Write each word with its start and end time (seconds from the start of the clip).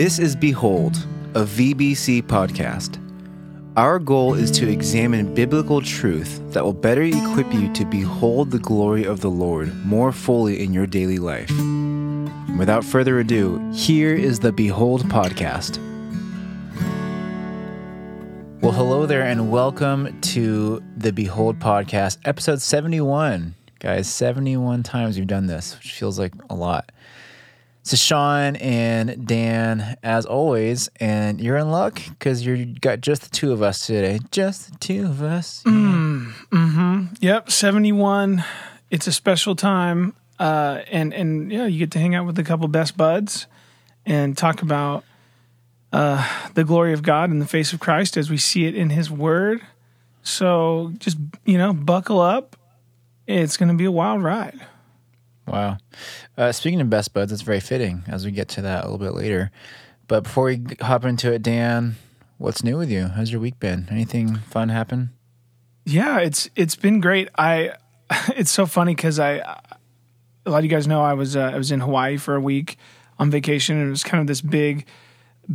This 0.00 0.18
is 0.18 0.34
Behold, 0.34 0.96
a 1.34 1.44
VBC 1.44 2.22
podcast. 2.22 2.96
Our 3.76 3.98
goal 3.98 4.32
is 4.32 4.50
to 4.52 4.66
examine 4.66 5.34
biblical 5.34 5.82
truth 5.82 6.40
that 6.54 6.64
will 6.64 6.72
better 6.72 7.02
equip 7.02 7.52
you 7.52 7.70
to 7.74 7.84
behold 7.84 8.50
the 8.50 8.60
glory 8.60 9.04
of 9.04 9.20
the 9.20 9.28
Lord 9.28 9.76
more 9.84 10.10
fully 10.10 10.64
in 10.64 10.72
your 10.72 10.86
daily 10.86 11.18
life. 11.18 11.50
Without 12.58 12.82
further 12.82 13.18
ado, 13.18 13.58
here 13.74 14.14
is 14.14 14.40
the 14.40 14.52
Behold 14.52 15.02
podcast. 15.02 15.76
Well, 18.62 18.72
hello 18.72 19.04
there, 19.04 19.26
and 19.26 19.50
welcome 19.50 20.18
to 20.22 20.82
the 20.96 21.12
Behold 21.12 21.58
podcast, 21.58 22.16
episode 22.24 22.62
71. 22.62 23.54
Guys, 23.80 24.08
71 24.08 24.82
times 24.82 25.18
we've 25.18 25.26
done 25.26 25.46
this, 25.46 25.76
which 25.76 25.92
feels 25.92 26.18
like 26.18 26.32
a 26.48 26.54
lot. 26.54 26.90
So 27.82 27.96
Sean 27.96 28.56
and 28.56 29.26
Dan, 29.26 29.96
as 30.02 30.26
always, 30.26 30.90
and 31.00 31.40
you're 31.40 31.56
in 31.56 31.70
luck 31.70 32.00
because 32.10 32.44
you 32.44 32.66
got 32.66 33.00
just 33.00 33.22
the 33.22 33.30
two 33.30 33.52
of 33.52 33.62
us 33.62 33.86
today. 33.86 34.20
Just 34.30 34.72
the 34.72 34.78
two 34.78 35.06
of 35.06 35.22
us. 35.22 35.62
Mm-hmm. 35.64 37.04
Yep, 37.20 37.50
seventy 37.50 37.92
one. 37.92 38.44
It's 38.90 39.06
a 39.06 39.12
special 39.12 39.56
time, 39.56 40.14
uh, 40.38 40.82
and 40.90 41.14
and 41.14 41.50
yeah, 41.50 41.66
you 41.66 41.78
get 41.78 41.90
to 41.92 41.98
hang 41.98 42.14
out 42.14 42.26
with 42.26 42.38
a 42.38 42.44
couple 42.44 42.68
best 42.68 42.96
buds 42.96 43.46
and 44.04 44.36
talk 44.36 44.62
about 44.62 45.04
uh, 45.92 46.50
the 46.54 46.64
glory 46.64 46.92
of 46.92 47.02
God 47.02 47.30
in 47.30 47.38
the 47.38 47.46
face 47.46 47.72
of 47.72 47.80
Christ 47.80 48.16
as 48.16 48.30
we 48.30 48.36
see 48.36 48.66
it 48.66 48.74
in 48.74 48.90
His 48.90 49.10
Word. 49.10 49.62
So 50.22 50.92
just 50.98 51.16
you 51.46 51.56
know, 51.56 51.72
buckle 51.72 52.20
up. 52.20 52.56
It's 53.26 53.56
going 53.56 53.68
to 53.68 53.74
be 53.74 53.84
a 53.84 53.92
wild 53.92 54.22
ride. 54.22 54.60
Wow. 55.50 55.78
Uh, 56.38 56.52
speaking 56.52 56.80
of 56.80 56.88
best 56.88 57.12
buds, 57.12 57.32
it's 57.32 57.42
very 57.42 57.58
fitting 57.58 58.04
as 58.06 58.24
we 58.24 58.30
get 58.30 58.48
to 58.50 58.62
that 58.62 58.84
a 58.84 58.88
little 58.88 59.04
bit 59.04 59.14
later. 59.14 59.50
But 60.06 60.22
before 60.22 60.44
we 60.44 60.62
hop 60.80 61.04
into 61.04 61.32
it, 61.32 61.42
Dan, 61.42 61.96
what's 62.38 62.62
new 62.62 62.78
with 62.78 62.88
you? 62.88 63.08
How's 63.08 63.32
your 63.32 63.40
week 63.40 63.58
been? 63.58 63.88
Anything 63.90 64.36
fun 64.36 64.68
happen? 64.68 65.10
Yeah, 65.84 66.20
it's 66.20 66.48
it's 66.54 66.76
been 66.76 67.00
great. 67.00 67.28
I 67.36 67.72
it's 68.36 68.50
so 68.50 68.64
funny 68.64 68.94
because 68.94 69.18
I 69.18 69.36
a 70.46 70.50
lot 70.50 70.58
of 70.58 70.64
you 70.64 70.70
guys 70.70 70.86
know 70.86 71.02
I 71.02 71.14
was 71.14 71.34
uh, 71.36 71.50
I 71.52 71.58
was 71.58 71.72
in 71.72 71.80
Hawaii 71.80 72.16
for 72.16 72.36
a 72.36 72.40
week 72.40 72.76
on 73.18 73.30
vacation 73.30 73.76
and 73.76 73.88
it 73.88 73.90
was 73.90 74.04
kind 74.04 74.20
of 74.20 74.28
this 74.28 74.40
big 74.40 74.86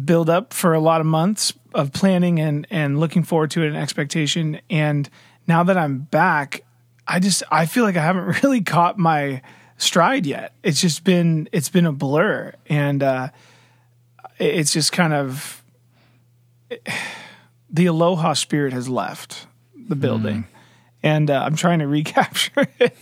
build 0.04 0.30
up 0.30 0.52
for 0.54 0.74
a 0.74 0.80
lot 0.80 1.00
of 1.00 1.08
months 1.08 1.54
of 1.74 1.94
planning 1.94 2.40
and 2.40 2.68
and 2.70 3.00
looking 3.00 3.24
forward 3.24 3.52
to 3.52 3.64
it 3.64 3.68
and 3.68 3.78
expectation. 3.78 4.60
And 4.70 5.10
now 5.48 5.64
that 5.64 5.78
I'm 5.78 6.00
back, 6.00 6.64
I 7.08 7.20
just 7.20 7.44
I 7.50 7.66
feel 7.66 7.86
like 7.86 7.96
I 7.96 8.04
haven't 8.04 8.26
really 8.44 8.62
caught 8.62 8.98
my 8.98 9.42
stride 9.78 10.26
yet. 10.26 10.54
It's 10.64 10.82
just 10.82 11.04
been 11.04 11.50
it's 11.52 11.70
been 11.70 11.86
a 11.86 11.92
blur 11.92 12.54
and 12.68 13.04
uh, 13.04 13.30
it's 14.40 14.72
just 14.72 14.92
kind 14.92 15.14
of 15.14 15.64
the 17.70 17.86
aloha 17.86 18.34
spirit 18.34 18.74
has 18.74 18.90
left 18.90 19.48
the 19.76 19.96
building. 19.96 20.48
And 21.04 21.30
uh, 21.30 21.44
I'm 21.44 21.56
trying 21.56 21.80
to 21.80 21.88
recapture 21.88 22.68
it, 22.80 22.98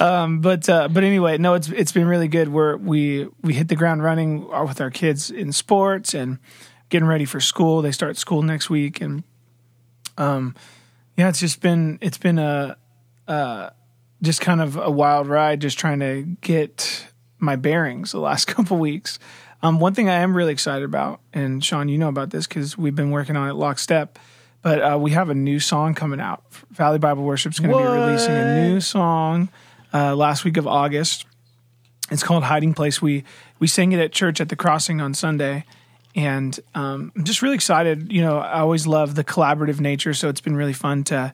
um, 0.00 0.40
but 0.40 0.66
uh, 0.66 0.88
but 0.88 1.04
anyway, 1.04 1.36
no, 1.36 1.52
it's 1.52 1.68
it's 1.68 1.92
been 1.92 2.06
really 2.06 2.28
good. 2.28 2.48
We're 2.48 2.78
we 2.78 3.28
we 3.42 3.52
hit 3.52 3.68
the 3.68 3.76
ground 3.76 4.02
running 4.02 4.48
with 4.48 4.80
our 4.80 4.90
kids 4.90 5.30
in 5.30 5.52
sports 5.52 6.14
and 6.14 6.38
getting 6.88 7.06
ready 7.06 7.26
for 7.26 7.38
school. 7.38 7.82
They 7.82 7.92
start 7.92 8.16
school 8.16 8.40
next 8.40 8.70
week, 8.70 9.02
and 9.02 9.24
um, 10.16 10.54
yeah, 11.18 11.28
it's 11.28 11.40
just 11.40 11.60
been 11.60 11.98
it's 12.00 12.16
been 12.16 12.38
a 12.38 12.78
uh, 13.26 13.70
just 14.22 14.40
kind 14.40 14.60
of 14.60 14.76
a 14.76 14.90
wild 14.90 15.28
ride, 15.28 15.60
just 15.60 15.78
trying 15.78 16.00
to 16.00 16.36
get 16.40 17.06
my 17.38 17.56
bearings 17.56 18.12
the 18.12 18.20
last 18.20 18.46
couple 18.46 18.78
weeks. 18.78 19.18
Um, 19.62 19.80
one 19.80 19.94
thing 19.94 20.08
I 20.08 20.20
am 20.20 20.36
really 20.36 20.52
excited 20.52 20.84
about, 20.84 21.20
and 21.32 21.64
Sean, 21.64 21.88
you 21.88 21.98
know 21.98 22.08
about 22.08 22.30
this 22.30 22.46
because 22.46 22.78
we've 22.78 22.94
been 22.94 23.10
working 23.10 23.36
on 23.36 23.48
it 23.48 23.54
lockstep. 23.54 24.18
But 24.60 24.82
uh, 24.82 24.98
we 24.98 25.12
have 25.12 25.30
a 25.30 25.34
new 25.34 25.60
song 25.60 25.94
coming 25.94 26.20
out. 26.20 26.42
Valley 26.70 26.98
Bible 26.98 27.22
Worship 27.22 27.52
is 27.52 27.60
going 27.60 27.70
to 27.70 27.78
be 27.78 27.84
releasing 27.84 28.34
a 28.34 28.68
new 28.68 28.80
song 28.80 29.50
uh, 29.94 30.16
last 30.16 30.44
week 30.44 30.56
of 30.56 30.66
August. 30.66 31.26
It's 32.10 32.22
called 32.22 32.42
"Hiding 32.44 32.74
Place." 32.74 33.00
We 33.00 33.24
we 33.60 33.66
sang 33.66 33.92
it 33.92 34.00
at 34.00 34.12
church 34.12 34.40
at 34.40 34.48
the 34.48 34.56
Crossing 34.56 35.00
on 35.00 35.14
Sunday, 35.14 35.64
and 36.14 36.58
um, 36.74 37.12
I'm 37.14 37.24
just 37.24 37.40
really 37.40 37.54
excited. 37.54 38.12
You 38.12 38.22
know, 38.22 38.38
I 38.38 38.60
always 38.60 38.86
love 38.86 39.14
the 39.14 39.24
collaborative 39.24 39.78
nature, 39.80 40.12
so 40.12 40.28
it's 40.28 40.40
been 40.40 40.56
really 40.56 40.72
fun 40.72 41.04
to 41.04 41.32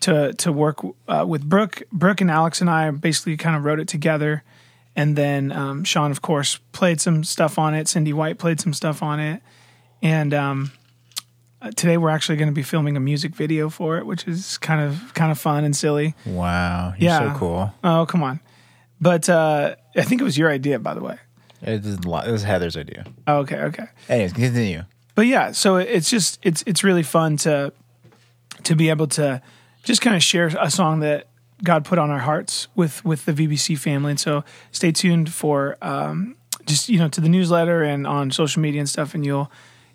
to 0.00 0.32
to 0.34 0.52
work 0.52 0.78
uh, 1.08 1.24
with 1.26 1.48
Brooke. 1.48 1.82
Brooke 1.92 2.20
and 2.20 2.30
Alex 2.30 2.60
and 2.60 2.68
I 2.70 2.90
basically 2.90 3.36
kind 3.36 3.56
of 3.56 3.64
wrote 3.64 3.80
it 3.80 3.88
together, 3.88 4.42
and 4.94 5.16
then 5.16 5.52
um, 5.52 5.84
Sean, 5.84 6.10
of 6.10 6.22
course, 6.22 6.58
played 6.72 7.00
some 7.00 7.24
stuff 7.24 7.58
on 7.58 7.74
it. 7.74 7.88
Cindy 7.88 8.12
White 8.12 8.38
played 8.38 8.60
some 8.60 8.72
stuff 8.72 9.02
on 9.02 9.20
it, 9.20 9.42
and 10.02 10.32
um, 10.34 10.72
uh, 11.62 11.70
today 11.70 11.96
we're 11.96 12.10
actually 12.10 12.36
going 12.36 12.48
to 12.50 12.54
be 12.54 12.62
filming 12.62 12.96
a 12.96 13.00
music 13.00 13.34
video 13.34 13.68
for 13.70 13.96
it, 13.98 14.06
which 14.06 14.28
is 14.28 14.58
kind 14.58 14.80
of 14.80 15.12
kind 15.14 15.32
of 15.32 15.38
fun 15.38 15.64
and 15.64 15.74
silly. 15.74 16.14
Wow. 16.26 16.90
You're 16.98 17.10
Yeah. 17.10 17.32
so 17.32 17.38
cool. 17.38 17.74
Oh, 17.82 18.06
come 18.06 18.22
on! 18.22 18.40
But 19.00 19.28
uh, 19.28 19.76
I 19.96 20.02
think 20.02 20.20
it 20.20 20.24
was 20.24 20.36
your 20.38 20.50
idea, 20.50 20.78
by 20.78 20.94
the 20.94 21.00
way. 21.02 21.18
It 21.62 21.82
was, 21.82 21.94
it 22.26 22.30
was 22.32 22.42
Heather's 22.42 22.76
idea. 22.76 23.06
Oh, 23.26 23.38
okay, 23.38 23.56
okay. 23.56 23.86
Anyways, 24.10 24.34
continue. 24.34 24.82
but 25.14 25.26
yeah, 25.26 25.52
so 25.52 25.76
it's 25.76 26.10
just 26.10 26.38
it's 26.42 26.62
it's 26.66 26.84
really 26.84 27.02
fun 27.02 27.38
to 27.38 27.72
to 28.64 28.74
be 28.76 28.90
able 28.90 29.06
to 29.06 29.40
just 29.86 30.02
kind 30.02 30.16
of 30.16 30.22
share 30.22 30.48
a 30.60 30.70
song 30.70 31.00
that 31.00 31.28
God 31.62 31.84
put 31.84 31.98
on 31.98 32.10
our 32.10 32.18
hearts 32.18 32.68
with 32.74 33.02
with 33.04 33.24
the 33.24 33.32
VBC 33.32 33.78
family. 33.78 34.10
And 34.10 34.20
so 34.20 34.44
stay 34.72 34.92
tuned 34.92 35.32
for 35.32 35.78
um, 35.80 36.36
just 36.66 36.88
you 36.88 36.98
know 36.98 37.08
to 37.08 37.20
the 37.20 37.28
newsletter 37.28 37.82
and 37.82 38.06
on 38.06 38.30
social 38.30 38.60
media 38.60 38.80
and 38.80 38.88
stuff, 38.88 39.14
and 39.14 39.24
you'll 39.24 39.50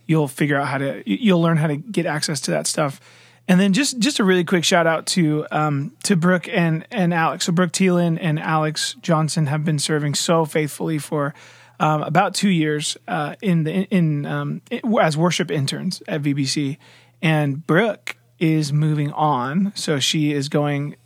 you'll 0.07 0.27
figure 0.27 0.57
out 0.57 0.67
how 0.67 0.77
to 0.79 1.03
you- 1.05 1.17
you'll 1.21 1.41
learn 1.41 1.57
how 1.57 1.67
to 1.67 1.75
get 1.75 2.05
access 2.05 2.41
to 2.41 2.51
that 2.51 2.65
stuff. 2.65 2.99
And 3.47 3.59
then 3.59 3.73
just 3.73 3.99
just 3.99 4.19
a 4.19 4.23
really 4.23 4.45
quick 4.45 4.63
shout 4.63 4.87
out 4.87 5.05
to 5.07 5.45
um, 5.51 5.91
to 6.03 6.15
Brooke 6.15 6.47
and 6.47 6.87
and 6.89 7.13
Alex. 7.13 7.45
So 7.45 7.51
Brooke 7.51 7.73
Thielen 7.73 8.17
and 8.21 8.39
Alex 8.39 8.95
Johnson 9.01 9.47
have 9.47 9.65
been 9.65 9.77
serving 9.79 10.15
so 10.15 10.45
faithfully 10.45 10.99
for 10.99 11.33
um, 11.79 12.01
about 12.03 12.33
two 12.33 12.49
years 12.49 12.95
uh, 13.07 13.35
in 13.41 13.63
the 13.65 13.83
in 13.93 14.25
um, 14.25 14.61
as 15.01 15.17
worship 15.17 15.51
interns 15.51 16.01
at 16.07 16.21
VBC. 16.21 16.77
And 17.21 17.65
Brooke 17.67 18.15
is 18.41 18.73
moving 18.73 19.11
on, 19.11 19.71
so 19.75 19.99
she 19.99 20.33
is 20.33 20.49
going 20.49 20.97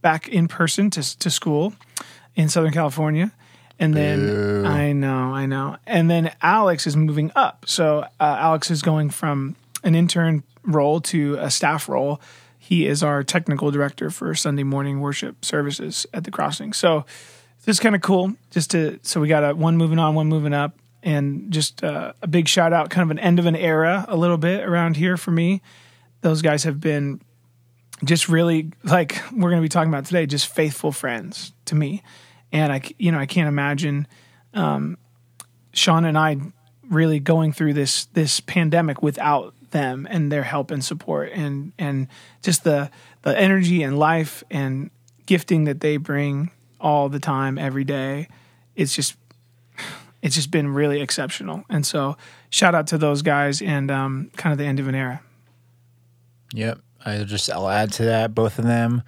back 0.00 0.26
in 0.26 0.48
person 0.48 0.90
to 0.90 1.18
to 1.18 1.30
school 1.30 1.74
in 2.34 2.48
Southern 2.48 2.72
California. 2.72 3.30
And 3.78 3.94
then 3.94 4.66
I 4.66 4.92
know, 4.92 5.32
I 5.32 5.46
know. 5.46 5.76
And 5.86 6.10
then 6.10 6.32
Alex 6.42 6.86
is 6.86 6.96
moving 6.96 7.30
up. 7.36 7.64
So 7.68 8.00
uh, 8.18 8.36
Alex 8.40 8.72
is 8.72 8.82
going 8.82 9.10
from 9.10 9.54
an 9.84 9.94
intern 9.94 10.42
role 10.64 11.00
to 11.02 11.36
a 11.36 11.48
staff 11.48 11.88
role. 11.88 12.20
He 12.58 12.86
is 12.86 13.04
our 13.04 13.22
technical 13.22 13.70
director 13.70 14.10
for 14.10 14.34
Sunday 14.34 14.64
morning 14.64 15.00
worship 15.00 15.44
services 15.44 16.06
at 16.12 16.24
the 16.24 16.32
Crossing. 16.32 16.72
So 16.72 17.06
this 17.64 17.76
is 17.76 17.80
kind 17.80 17.94
of 17.94 18.00
cool. 18.00 18.34
Just 18.50 18.72
to 18.72 18.98
so 19.02 19.20
we 19.20 19.28
got 19.28 19.44
a 19.44 19.54
one 19.54 19.76
moving 19.76 20.00
on, 20.00 20.16
one 20.16 20.26
moving 20.26 20.54
up, 20.54 20.76
and 21.02 21.52
just 21.52 21.84
uh, 21.84 22.14
a 22.20 22.26
big 22.26 22.48
shout 22.48 22.72
out, 22.72 22.90
kind 22.90 23.04
of 23.04 23.10
an 23.10 23.18
end 23.20 23.38
of 23.38 23.46
an 23.46 23.54
era, 23.54 24.04
a 24.08 24.16
little 24.16 24.38
bit 24.38 24.64
around 24.66 24.96
here 24.96 25.16
for 25.16 25.30
me. 25.30 25.62
Those 26.20 26.42
guys 26.42 26.64
have 26.64 26.80
been 26.80 27.20
just 28.04 28.28
really 28.28 28.70
like 28.84 29.20
we're 29.32 29.50
going 29.50 29.60
to 29.60 29.64
be 29.64 29.68
talking 29.68 29.88
about 29.88 30.04
today 30.04 30.26
just 30.26 30.46
faithful 30.46 30.92
friends 30.92 31.52
to 31.66 31.74
me. 31.74 32.02
And 32.52 32.72
i 32.72 32.80
you 32.98 33.12
know 33.12 33.18
i 33.18 33.26
can't 33.26 33.48
imagine 33.48 34.06
um, 34.54 34.96
sean 35.74 36.06
and 36.06 36.16
i 36.16 36.38
really 36.88 37.20
going 37.20 37.52
through 37.52 37.74
this 37.74 38.06
this 38.06 38.40
pandemic 38.40 39.02
without 39.02 39.54
them 39.70 40.06
and 40.10 40.32
their 40.32 40.42
help 40.42 40.70
and 40.70 40.84
support 40.84 41.30
and 41.32 41.72
and 41.78 42.08
just 42.42 42.64
the 42.64 42.90
the 43.22 43.38
energy 43.38 43.82
and 43.82 43.98
life 43.98 44.42
and 44.50 44.90
gifting 45.26 45.64
that 45.64 45.80
they 45.80 45.98
bring 45.98 46.50
all 46.80 47.08
the 47.08 47.20
time 47.20 47.58
every 47.58 47.84
day. 47.84 48.28
It's 48.76 48.94
just 48.94 49.16
it's 50.22 50.34
just 50.34 50.50
been 50.50 50.72
really 50.72 51.00
exceptional. 51.00 51.64
And 51.68 51.86
so 51.86 52.16
shout 52.50 52.74
out 52.74 52.86
to 52.88 52.98
those 52.98 53.22
guys 53.22 53.60
and 53.60 53.90
um, 53.90 54.30
kind 54.36 54.52
of 54.52 54.58
the 54.58 54.64
end 54.64 54.80
of 54.80 54.88
an 54.88 54.94
era 54.94 55.22
Yep. 56.54 56.80
I 57.04 57.22
just 57.24 57.50
I'll 57.50 57.68
add 57.68 57.92
to 57.94 58.04
that 58.04 58.34
both 58.34 58.58
of 58.58 58.64
them. 58.64 59.02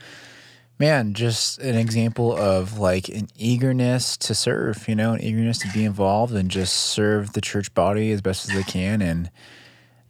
Man, 0.79 1.13
just 1.13 1.59
an 1.59 1.77
example 1.77 2.35
of 2.35 2.79
like 2.79 3.09
an 3.09 3.29
eagerness 3.37 4.17
to 4.19 4.35
serve, 4.35 4.89
you 4.89 4.95
know, 4.95 5.13
an 5.13 5.21
eagerness 5.21 5.59
to 5.59 5.69
be 5.75 5.85
involved 5.85 6.35
and 6.35 6.51
just 6.51 6.75
serve 6.75 7.35
the 7.35 7.43
church 7.43 7.75
body 7.75 8.13
as 8.13 8.23
best 8.23 8.49
as 8.49 8.55
they 8.55 8.63
can 8.63 9.03
and 9.03 9.31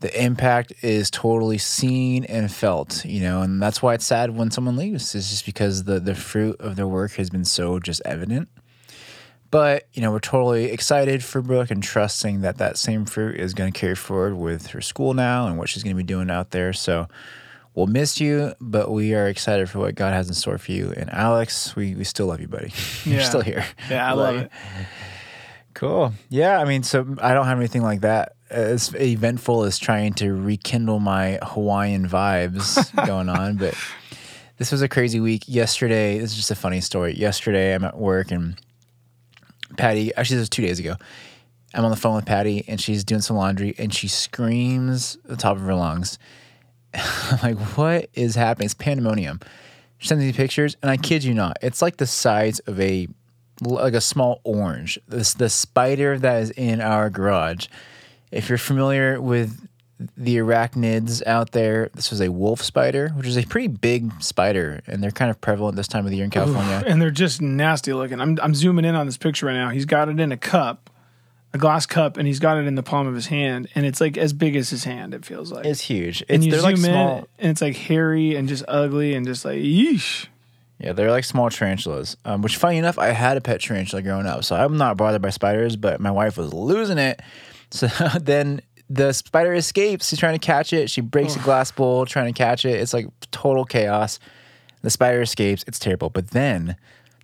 the 0.01 0.23
impact 0.23 0.73
is 0.83 1.11
totally 1.11 1.59
seen 1.59 2.25
and 2.25 2.51
felt, 2.51 3.05
you 3.05 3.21
know, 3.21 3.43
and 3.43 3.63
that's 3.63 3.83
why 3.83 3.95
it's 3.95 4.07
sad 4.07 4.35
when 4.35 4.51
someone 4.51 4.77
leaves. 4.77 5.15
It's 5.15 5.29
just 5.31 5.45
because 5.45 5.85
the 5.85 6.01
the 6.01 6.15
fruit 6.15 6.59
of 6.61 6.77
their 6.77 6.87
work 6.87 7.13
has 7.13 7.31
been 7.31 7.45
so 7.45 7.79
just 7.79 8.01
evident. 8.05 8.49
But, 9.51 9.89
you 9.93 10.03
know, 10.03 10.13
we're 10.13 10.21
totally 10.21 10.67
excited 10.67 11.25
for 11.25 11.43
Brooke 11.43 11.71
and 11.71 11.83
trusting 11.83 12.43
that 12.43 12.59
that 12.59 12.79
same 12.79 13.05
fruit 13.05 13.37
is 13.37 13.53
going 13.53 13.73
to 13.73 13.79
carry 13.79 13.97
forward 13.97 14.37
with 14.37 14.69
her 14.69 14.81
school 14.81 15.13
now 15.13 15.49
and 15.49 15.59
what 15.59 15.69
she's 15.69 15.83
going 15.83 15.97
to 15.97 16.01
be 16.03 16.07
doing 16.07 16.31
out 16.31 16.51
there. 16.51 16.73
So 16.73 17.09
we'll 17.75 17.89
miss 17.89 18.21
you, 18.21 18.55
but 18.61 18.93
we 18.93 19.15
are 19.15 19.27
excited 19.27 19.69
for 19.69 19.81
what 19.81 19.97
God 19.97 20.13
has 20.13 20.29
in 20.29 20.35
store 20.35 20.59
for 20.59 20.71
you. 20.71 20.93
And 20.97 21.11
Alex, 21.11 21.75
we, 21.75 21.97
we 21.97 22.05
still 22.05 22.27
love 22.27 22.41
you, 22.41 22.47
buddy. 22.47 22.73
You're 23.05 23.23
still 23.23 23.41
here. 23.41 23.65
yeah 23.89 24.09
i 24.09 24.13
love 24.13 24.37
it 24.37 24.51
Cool. 25.75 26.13
Yeah, 26.29 26.59
I 26.61 26.65
mean, 26.65 26.83
so 26.83 27.17
I 27.23 27.33
don't 27.33 27.47
have 27.47 27.59
anything 27.59 27.83
like 27.83 28.03
that 28.03 28.35
as 28.51 28.95
eventful 28.95 29.63
as 29.65 29.79
trying 29.79 30.13
to 30.15 30.35
rekindle 30.35 30.99
my 30.99 31.39
Hawaiian 31.43 32.09
vibes 32.09 33.07
going 33.07 33.29
on, 33.29 33.57
but 33.57 33.75
this 34.59 34.73
was 34.73 34.83
a 34.83 34.89
crazy 34.89 35.21
week. 35.21 35.45
Yesterday, 35.47 36.19
this 36.19 36.33
is 36.33 36.37
just 36.37 36.51
a 36.51 36.55
funny 36.55 36.81
story. 36.81 37.15
Yesterday, 37.15 37.75
I'm 37.75 37.85
at 37.85 37.97
work 37.97 38.31
and 38.31 38.61
Patty, 39.81 40.15
actually, 40.15 40.37
this 40.37 40.43
was 40.43 40.51
two 40.51 40.63
days 40.63 40.79
ago. 40.79 40.97
I'm 41.73 41.85
on 41.85 41.91
the 41.91 41.97
phone 41.97 42.17
with 42.17 42.27
Patty 42.27 42.65
and 42.69 42.79
she's 42.79 43.03
doing 43.03 43.23
some 43.23 43.37
laundry 43.37 43.75
and 43.79 43.95
she 43.95 44.09
screams 44.09 45.17
at 45.25 45.31
the 45.31 45.37
top 45.37 45.57
of 45.57 45.63
her 45.63 45.75
lungs. 45.75 46.19
I'm 46.95 47.39
like, 47.43 47.59
what 47.77 48.11
is 48.13 48.35
happening? 48.35 48.67
It's 48.67 48.75
pandemonium. 48.75 49.41
She 49.99 50.09
sends 50.09 50.23
me 50.23 50.33
pictures 50.33 50.77
and 50.83 50.91
I 50.91 50.99
kid 50.99 51.25
you 51.25 51.33
not, 51.33 51.57
it's 51.63 51.81
like 51.81 51.97
the 51.97 52.07
size 52.07 52.59
of 52.61 52.79
a 52.79 53.09
like 53.63 53.95
a 53.95 54.01
small 54.01 54.41
orange. 54.45 54.99
This 55.09 55.35
the 55.35 55.49
spider 55.49 56.19
that 56.19 56.43
is 56.43 56.51
in 56.51 56.81
our 56.81 57.09
garage. 57.09 57.67
If 58.31 58.49
you're 58.49 58.59
familiar 58.59 59.21
with 59.21 59.67
the 60.17 60.37
arachnids 60.39 61.25
out 61.27 61.53
there, 61.53 61.91
this 61.95 62.11
was 62.11 62.21
a 62.21 62.31
wolf 62.31 62.63
spider, 62.63 63.11
which 63.11 63.27
is 63.27 63.37
a 63.37 63.43
pretty 63.45 63.69
big 63.69 64.11
spider, 64.23 64.81
and 64.87 65.03
they're 65.03 65.11
kind 65.11 65.31
of 65.31 65.41
prevalent 65.41 65.77
this 65.77 65.89
time 65.89 66.05
of 66.05 66.11
the 66.11 66.17
year 66.17 66.25
in 66.25 66.31
California. 66.31 66.83
and 66.87 67.01
they're 67.03 67.11
just 67.11 67.41
nasty 67.43 67.93
looking. 67.93 68.21
I'm 68.21 68.39
I'm 68.43 68.55
zooming 68.55 68.85
in 68.85 68.95
on 68.95 69.07
this 69.07 69.17
picture 69.19 69.47
right 69.47 69.55
now. 69.55 69.69
He's 69.71 69.85
got 69.85 70.09
it 70.09 70.19
in 70.19 70.33
a 70.33 70.37
cup, 70.37 70.89
a 71.53 71.59
glass 71.59 71.85
cup, 71.87 72.17
and 72.17 72.27
he's 72.27 72.39
got 72.39 72.57
it 72.57 72.67
in 72.67 72.75
the 72.77 72.83
palm 72.83 73.07
of 73.07 73.15
his 73.15 73.27
hand, 73.27 73.69
and 73.75 73.85
it's 73.85 74.01
like 74.01 74.17
as 74.17 74.33
big 74.33 74.57
as 74.57 74.71
his 74.71 74.85
hand. 74.85 75.13
It 75.15 75.25
feels 75.25 75.53
like. 75.53 75.67
It's 75.67 75.83
huge. 75.83 76.23
and 76.29 76.37
It's, 76.43 76.47
you 76.47 76.53
zoom 76.53 76.63
like 76.63 76.77
small. 76.79 77.19
in, 77.19 77.27
and 77.39 77.51
it's 77.51 77.61
like 77.61 77.77
hairy 77.77 78.37
and 78.37 78.49
just 78.49 78.65
ugly 78.69 79.15
and 79.15 79.27
just 79.27 79.45
like 79.45 79.59
yeesh. 79.59 80.27
Yeah, 80.79 80.95
they're 80.95 81.11
like 81.11 81.25
small 81.25 81.51
tarantulas. 81.51 82.17
Um, 82.25 82.41
which, 82.41 82.57
funny 82.57 82.79
enough, 82.79 82.99
I 82.99 83.09
had 83.09 83.37
a 83.37 83.43
pet 83.43 83.61
tarantula 83.61 84.01
growing 84.01 84.25
up, 84.25 84.45
so 84.45 84.57
I'm 84.57 84.79
not 84.79 84.97
bothered 84.97 85.21
by 85.21 85.29
spiders. 85.29 85.77
But 85.77 86.01
my 86.01 86.11
wife 86.11 86.39
was 86.39 86.55
losing 86.55 86.97
it. 86.99 87.21
So 87.73 87.87
then 88.21 88.63
the 88.91 89.13
spider 89.13 89.55
escapes. 89.55 90.09
She's 90.09 90.19
trying 90.19 90.39
to 90.39 90.45
catch 90.45 90.73
it. 90.73 90.91
She 90.91 91.01
breaks 91.01 91.37
a 91.37 91.39
glass 91.39 91.71
bowl 91.71 92.05
trying 92.05 92.27
to 92.27 92.37
catch 92.37 92.65
it. 92.65 92.81
It's 92.81 92.93
like 92.93 93.07
total 93.31 93.65
chaos. 93.65 94.19
The 94.83 94.91
spider 94.91 95.23
escapes. 95.23 95.65
It's 95.69 95.79
terrible. 95.79 96.11
But 96.11 96.33
then 96.33 96.75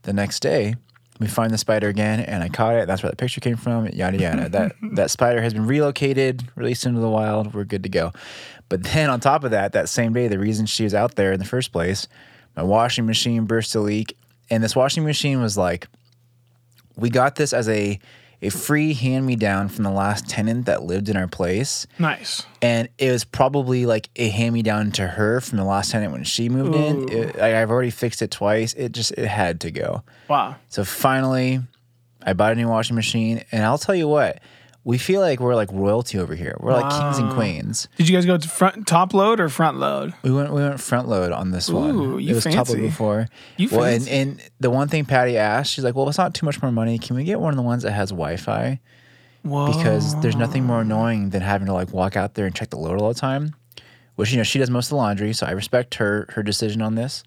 the 0.05 0.13
next 0.13 0.41
day, 0.41 0.77
we 1.19 1.27
find 1.27 1.51
the 1.51 1.59
spider 1.59 1.89
again, 1.89 2.21
and 2.21 2.45
I 2.45 2.49
caught 2.49 2.77
it. 2.77 2.87
That's 2.87 3.03
where 3.03 3.11
the 3.11 3.17
picture 3.17 3.41
came 3.41 3.57
from. 3.57 3.89
Yada 3.89 4.17
yada. 4.17 4.49
that 4.51 4.77
that 4.93 5.11
spider 5.11 5.43
has 5.43 5.55
been 5.55 5.67
relocated, 5.67 6.45
released 6.55 6.87
into 6.87 7.01
the 7.01 7.09
wild. 7.09 7.53
We're 7.53 7.65
good 7.65 7.83
to 7.83 7.89
go. 7.89 8.13
But 8.69 8.85
then 8.85 9.11
on 9.11 9.19
top 9.19 9.43
of 9.43 9.51
that, 9.51 9.73
that 9.73 9.89
same 9.89 10.13
day, 10.13 10.29
the 10.29 10.39
reason 10.39 10.67
she 10.67 10.85
was 10.85 10.95
out 10.95 11.17
there 11.17 11.33
in 11.33 11.41
the 11.41 11.47
first 11.47 11.73
place, 11.73 12.07
my 12.57 12.63
washing 12.63 13.07
machine 13.07 13.45
burst 13.45 13.75
a 13.75 13.81
leak, 13.81 14.17
and 14.51 14.63
this 14.63 14.77
washing 14.77 15.05
machine 15.05 15.41
was 15.41 15.57
like, 15.57 15.89
we 16.97 17.11
got 17.11 17.35
this 17.35 17.53
as 17.53 17.69
a 17.69 17.99
a 18.47 18.51
free 18.51 18.95
hand 18.95 19.27
me 19.27 19.37
down 19.37 19.69
from 19.69 19.85
the 19.85 19.91
last 19.91 20.29
tenant 20.29 20.67
that 20.67 20.83
lived 20.83 21.09
in 21.09 21.17
our 21.17 21.27
place 21.29 21.87
Nice. 21.99 22.45
and 22.63 22.89
it 22.99 23.11
was 23.11 23.25
probably 23.25 23.87
like 23.87 24.09
a 24.17 24.29
hand 24.29 24.55
me 24.55 24.63
down 24.63 24.91
to 24.93 25.07
her 25.07 25.41
from 25.41 25.59
the 25.59 25.65
last 25.65 25.91
tenant 25.91 26.13
when 26.13 26.25
she 26.25 26.49
moved 26.49 26.75
in. 26.75 27.09
It, 27.13 27.39
I, 27.41 27.61
I've 27.61 27.71
already 27.71 27.91
fixed 27.91 28.23
it 28.23 28.31
twice. 28.31 28.73
It 28.75 28.93
just 28.93 29.13
it 29.13 29.27
had 29.27 29.61
to 29.63 29.71
go. 29.71 30.03
Wow. 30.29 30.57
So 30.69 30.85
finally, 30.85 31.61
I 32.23 32.33
bought 32.33 32.53
a 32.53 32.55
new 32.57 32.69
washing 32.69 32.97
machine, 32.97 33.45
and 33.53 33.63
I'll 33.65 33.79
tell 33.79 33.95
you 33.95 34.09
what, 34.09 34.41
we 34.87 34.99
feel 34.99 35.21
like 35.21 35.41
we're 35.41 35.57
like 35.57 35.69
royalty 35.73 36.17
over 36.17 36.37
here. 36.37 36.57
We're 36.61 36.73
like 36.73 36.89
kings 36.89 37.19
and 37.19 37.33
queens. 37.33 37.89
Did 37.97 38.09
you 38.09 38.17
guys 38.17 38.25
go 38.25 38.39
to 38.39 38.49
front 38.49 38.87
top 38.87 39.13
load 39.13 39.41
or 39.41 39.49
front 39.49 39.79
load? 39.79 40.15
We 40.23 40.31
went 40.31 40.53
we 40.53 40.63
went 40.63 40.79
front 40.79 41.09
load 41.09 41.33
on 41.33 41.51
this 41.51 41.69
Ooh, 41.69 41.75
one. 41.75 42.21
you 42.21 42.31
it 42.31 42.35
was 42.35 42.45
top 42.45 42.69
load 42.69 42.79
before. 42.79 43.27
You 43.57 43.69
well, 43.73 43.83
and, 43.83 44.05
fancy. 44.05 44.11
and 44.13 44.51
the 44.61 44.71
one 44.71 44.87
thing 44.87 45.05
Patty 45.05 45.37
asked, 45.37 45.73
she's 45.73 45.83
like, 45.83 45.97
"Well, 45.97 46.09
it's 46.09 46.19
not 46.19 46.35
too 46.35 46.47
much 46.47 46.63
more 46.63 46.71
money. 46.71 47.01
Can 47.01 47.17
we 47.17 47.25
get 47.25 47.41
one 47.41 47.53
of 47.53 47.57
the 47.57 47.65
ones 47.65 47.83
that 47.83 47.91
has 47.91 48.11
Wi-Fi?" 48.11 48.79
Whoa. 49.43 49.73
because 49.73 50.21
there's 50.21 50.37
nothing 50.37 50.65
more 50.65 50.83
annoying 50.83 51.31
than 51.31 51.43
having 51.43 51.67
to 51.67 51.73
like 51.73 51.93
walk 51.93 52.17
out 52.17 52.35
there 52.35 52.47
and 52.47 52.55
check 52.55 52.71
the 52.71 52.79
load 52.79 53.01
all 53.03 53.09
the 53.09 53.19
time. 53.19 53.57
Which 54.15 54.31
you 54.31 54.37
know 54.37 54.45
she 54.45 54.61
does 54.61 54.71
most 54.71 54.87
of 54.87 54.91
the 54.91 54.97
laundry, 54.97 55.33
so 55.33 55.47
I 55.47 55.51
respect 55.51 55.97
her 55.97 56.27
her 56.35 56.45
decision 56.45 56.81
on 56.81 56.95
this. 56.95 57.25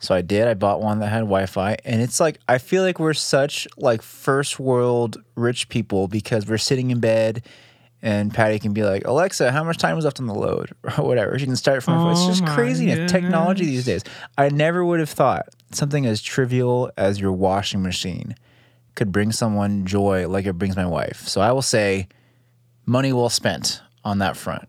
So 0.00 0.14
I 0.14 0.22
did. 0.22 0.46
I 0.46 0.54
bought 0.54 0.80
one 0.80 1.00
that 1.00 1.08
had 1.08 1.20
Wi-Fi, 1.20 1.76
and 1.84 2.00
it's 2.00 2.20
like 2.20 2.38
I 2.48 2.58
feel 2.58 2.82
like 2.82 3.00
we're 3.00 3.14
such 3.14 3.66
like 3.76 4.00
first 4.02 4.60
world 4.60 5.22
rich 5.34 5.68
people 5.68 6.06
because 6.06 6.46
we're 6.46 6.58
sitting 6.58 6.90
in 6.90 7.00
bed, 7.00 7.44
and 8.00 8.32
Patty 8.32 8.58
can 8.60 8.72
be 8.72 8.84
like, 8.84 9.04
Alexa, 9.06 9.50
how 9.50 9.64
much 9.64 9.78
time 9.78 9.98
is 9.98 10.04
left 10.04 10.20
on 10.20 10.26
the 10.26 10.34
load 10.34 10.70
or 10.98 11.04
whatever. 11.04 11.38
She 11.38 11.46
can 11.46 11.56
start 11.56 11.82
from 11.82 11.98
phone. 11.98 12.12
It's 12.12 12.20
Oh 12.20 12.28
just 12.28 12.42
my 12.42 12.54
crazy 12.54 12.86
technology 13.08 13.64
these 13.64 13.84
days. 13.84 14.04
I 14.36 14.50
never 14.50 14.84
would 14.84 15.00
have 15.00 15.10
thought 15.10 15.48
something 15.72 16.06
as 16.06 16.22
trivial 16.22 16.90
as 16.96 17.20
your 17.20 17.32
washing 17.32 17.82
machine 17.82 18.36
could 18.94 19.10
bring 19.12 19.32
someone 19.32 19.84
joy 19.84 20.28
like 20.28 20.46
it 20.46 20.54
brings 20.54 20.76
my 20.76 20.86
wife. 20.86 21.26
So 21.26 21.40
I 21.40 21.52
will 21.52 21.62
say, 21.62 22.08
money 22.86 23.12
well 23.12 23.28
spent 23.28 23.80
on 24.04 24.18
that 24.18 24.36
front. 24.36 24.67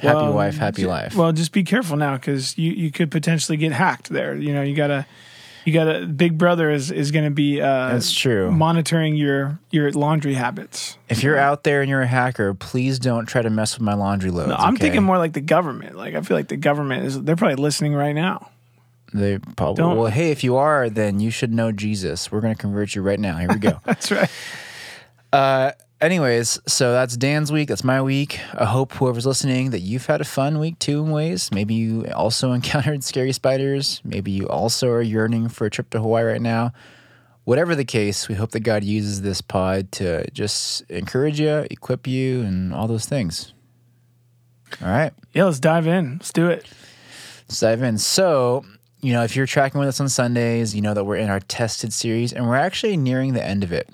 Happy 0.00 0.16
Well, 0.16 0.32
wife, 0.32 0.56
happy 0.56 0.82
j- 0.82 0.88
life. 0.88 1.14
Well, 1.14 1.32
just 1.32 1.52
be 1.52 1.62
careful 1.62 1.96
now 1.96 2.14
because 2.16 2.56
you, 2.58 2.72
you 2.72 2.90
could 2.90 3.10
potentially 3.10 3.56
get 3.56 3.72
hacked 3.72 4.08
there. 4.08 4.34
You 4.36 4.52
know, 4.54 4.62
you 4.62 4.74
gotta 4.74 5.06
you 5.64 5.72
gotta 5.74 6.06
Big 6.06 6.38
Brother 6.38 6.70
is 6.70 6.90
is 6.90 7.10
gonna 7.10 7.30
be 7.30 7.60
uh, 7.60 7.90
That's 7.92 8.12
true. 8.12 8.50
monitoring 8.50 9.14
your 9.16 9.58
your 9.70 9.90
laundry 9.92 10.34
habits. 10.34 10.96
if 11.08 11.22
you're 11.22 11.38
out 11.38 11.64
there 11.64 11.80
and 11.82 11.90
you're 11.90 12.00
a 12.02 12.06
hacker, 12.06 12.54
please 12.54 12.98
don't 12.98 13.26
try 13.26 13.42
to 13.42 13.50
mess 13.50 13.74
with 13.76 13.82
my 13.82 13.94
laundry 13.94 14.30
loads. 14.30 14.48
No, 14.48 14.54
I'm 14.56 14.74
okay? 14.74 14.84
thinking 14.84 15.02
more 15.02 15.18
like 15.18 15.34
the 15.34 15.40
government. 15.42 15.96
Like 15.96 16.14
I 16.14 16.22
feel 16.22 16.36
like 16.36 16.48
the 16.48 16.56
government 16.56 17.04
is 17.04 17.22
they're 17.22 17.36
probably 17.36 17.56
listening 17.56 17.92
right 17.94 18.14
now. 18.14 18.50
They 19.12 19.38
probably. 19.56 19.82
Don't- 19.82 19.96
Well, 19.98 20.06
hey, 20.10 20.30
if 20.30 20.44
you 20.44 20.56
are, 20.56 20.88
then 20.88 21.18
you 21.18 21.30
should 21.32 21.52
know 21.52 21.72
Jesus. 21.72 22.30
We're 22.30 22.40
going 22.40 22.54
to 22.54 22.60
convert 22.60 22.94
you 22.94 23.02
right 23.02 23.18
now. 23.18 23.38
Here 23.38 23.48
we 23.48 23.56
go. 23.58 23.80
That's 23.84 24.08
right. 24.12 24.30
Uh, 25.32 25.72
anyways, 26.00 26.60
so 26.66 26.92
that's 26.92 27.16
Dan's 27.16 27.52
week. 27.52 27.68
That's 27.68 27.84
my 27.84 28.02
week. 28.02 28.40
I 28.54 28.64
hope 28.64 28.92
whoever's 28.92 29.26
listening 29.26 29.70
that 29.70 29.80
you've 29.80 30.06
had 30.06 30.20
a 30.20 30.24
fun 30.24 30.58
week 30.58 30.78
too 30.78 31.04
in 31.04 31.10
ways. 31.10 31.50
Maybe 31.52 31.74
you 31.74 32.06
also 32.14 32.52
encountered 32.52 33.04
scary 33.04 33.32
spiders. 33.32 34.00
Maybe 34.04 34.30
you 34.30 34.48
also 34.48 34.88
are 34.88 35.02
yearning 35.02 35.48
for 35.48 35.66
a 35.66 35.70
trip 35.70 35.90
to 35.90 36.00
Hawaii 36.00 36.24
right 36.24 36.42
now. 36.42 36.72
Whatever 37.44 37.74
the 37.74 37.84
case, 37.84 38.28
we 38.28 38.34
hope 38.34 38.50
that 38.52 38.60
God 38.60 38.84
uses 38.84 39.22
this 39.22 39.40
pod 39.40 39.90
to 39.92 40.30
just 40.30 40.82
encourage 40.90 41.40
you, 41.40 41.66
equip 41.70 42.06
you, 42.06 42.42
and 42.42 42.72
all 42.72 42.86
those 42.86 43.06
things. 43.06 43.54
All 44.80 44.88
right. 44.88 45.12
Yeah, 45.32 45.44
let's 45.44 45.58
dive 45.58 45.86
in. 45.86 46.18
Let's 46.18 46.32
do 46.32 46.48
it. 46.48 46.68
Let's 47.48 47.58
dive 47.58 47.82
in. 47.82 47.98
So, 47.98 48.64
you 49.00 49.12
know, 49.12 49.24
if 49.24 49.34
you're 49.34 49.46
tracking 49.46 49.80
with 49.80 49.88
us 49.88 50.00
on 50.00 50.08
Sundays, 50.08 50.74
you 50.74 50.82
know 50.82 50.94
that 50.94 51.04
we're 51.04 51.16
in 51.16 51.30
our 51.30 51.40
tested 51.40 51.92
series 51.92 52.32
and 52.32 52.46
we're 52.46 52.56
actually 52.56 52.96
nearing 52.96 53.32
the 53.32 53.44
end 53.44 53.64
of 53.64 53.72
it. 53.72 53.88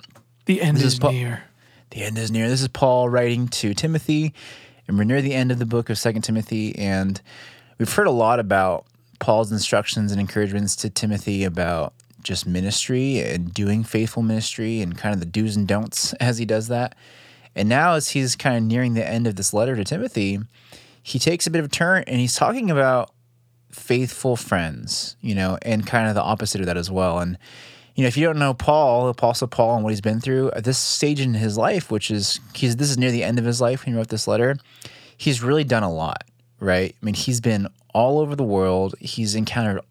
The 0.45 0.61
end 0.61 0.77
This 0.77 0.83
is, 0.83 0.93
is 0.93 1.03
near. 1.03 1.43
The 1.91 2.03
end 2.03 2.17
is 2.17 2.31
near. 2.31 2.49
This 2.49 2.61
is 2.61 2.67
Paul 2.67 3.07
writing 3.07 3.47
to 3.47 3.73
Timothy, 3.73 4.33
and 4.87 4.97
we're 4.97 5.05
near 5.05 5.21
the 5.21 5.33
end 5.33 5.51
of 5.51 5.59
the 5.59 5.65
book 5.65 5.89
of 5.89 5.97
Second 5.97 6.23
Timothy, 6.23 6.75
and 6.77 7.21
we've 7.77 7.91
heard 7.91 8.07
a 8.07 8.11
lot 8.11 8.39
about 8.39 8.85
Paul's 9.19 9.51
instructions 9.53 10.11
and 10.11 10.19
encouragements 10.19 10.75
to 10.77 10.89
Timothy 10.89 11.45
about 11.45 11.93
just 12.21 12.45
ministry 12.45 13.19
and 13.19 13.53
doing 13.53 13.85
faithful 13.85 14.21
ministry 14.21 14.81
and 14.81 14.97
kind 14.97 15.13
of 15.13 15.21
the 15.21 15.25
do's 15.25 15.55
and 15.55 15.65
don'ts 15.65 16.13
as 16.19 16.37
he 16.37 16.45
does 16.45 16.67
that. 16.67 16.93
And 17.55 17.69
now, 17.69 17.93
as 17.93 18.09
he's 18.09 18.35
kind 18.35 18.57
of 18.57 18.63
nearing 18.63 18.93
the 18.93 19.07
end 19.07 19.25
of 19.25 19.35
this 19.35 19.53
letter 19.53 19.75
to 19.75 19.83
Timothy, 19.83 20.39
he 21.01 21.19
takes 21.19 21.47
a 21.47 21.51
bit 21.51 21.59
of 21.59 21.65
a 21.65 21.69
turn 21.69 22.03
and 22.05 22.19
he's 22.19 22.35
talking 22.35 22.69
about 22.69 23.11
faithful 23.71 24.35
friends, 24.35 25.15
you 25.21 25.33
know, 25.33 25.57
and 25.61 25.87
kind 25.87 26.09
of 26.09 26.15
the 26.15 26.21
opposite 26.21 26.59
of 26.59 26.67
that 26.67 26.77
as 26.77 26.91
well. 26.91 27.19
And 27.19 27.37
you 27.97 28.03
know, 28.03 28.07
if 28.07 28.15
you 28.15 28.25
don't 28.25 28.37
know 28.37 28.53
Paul, 28.53 29.09
Apostle 29.09 29.47
Paul, 29.47 29.75
and 29.75 29.83
what 29.83 29.89
he's 29.89 30.01
been 30.01 30.21
through 30.21 30.51
at 30.51 30.63
this 30.63 30.77
stage 30.77 31.19
in 31.19 31.33
his 31.33 31.57
life, 31.57 31.89
which 31.89 32.11
is 32.11 32.39
he's 32.53 32.75
this 32.75 32.91
is 32.91 32.97
near 32.97 33.09
the 33.09 33.23
end 33.23 33.39
of 33.39 33.45
his 33.45 33.59
life 33.59 33.83
when 33.83 33.93
he 33.93 33.97
wrote 33.97 34.09
this 34.09 34.27
letter, 34.27 34.55
he's 35.17 35.41
really 35.41 35.63
done 35.63 35.81
a 35.81 35.91
lot, 35.91 36.23
right? 36.59 36.95
I 37.01 37.05
mean, 37.05 37.15
he's 37.15 37.41
been 37.41 37.67
all 37.95 38.19
over 38.19 38.35
the 38.35 38.43
world. 38.43 38.93
He's 38.99 39.33
encountered 39.33 39.81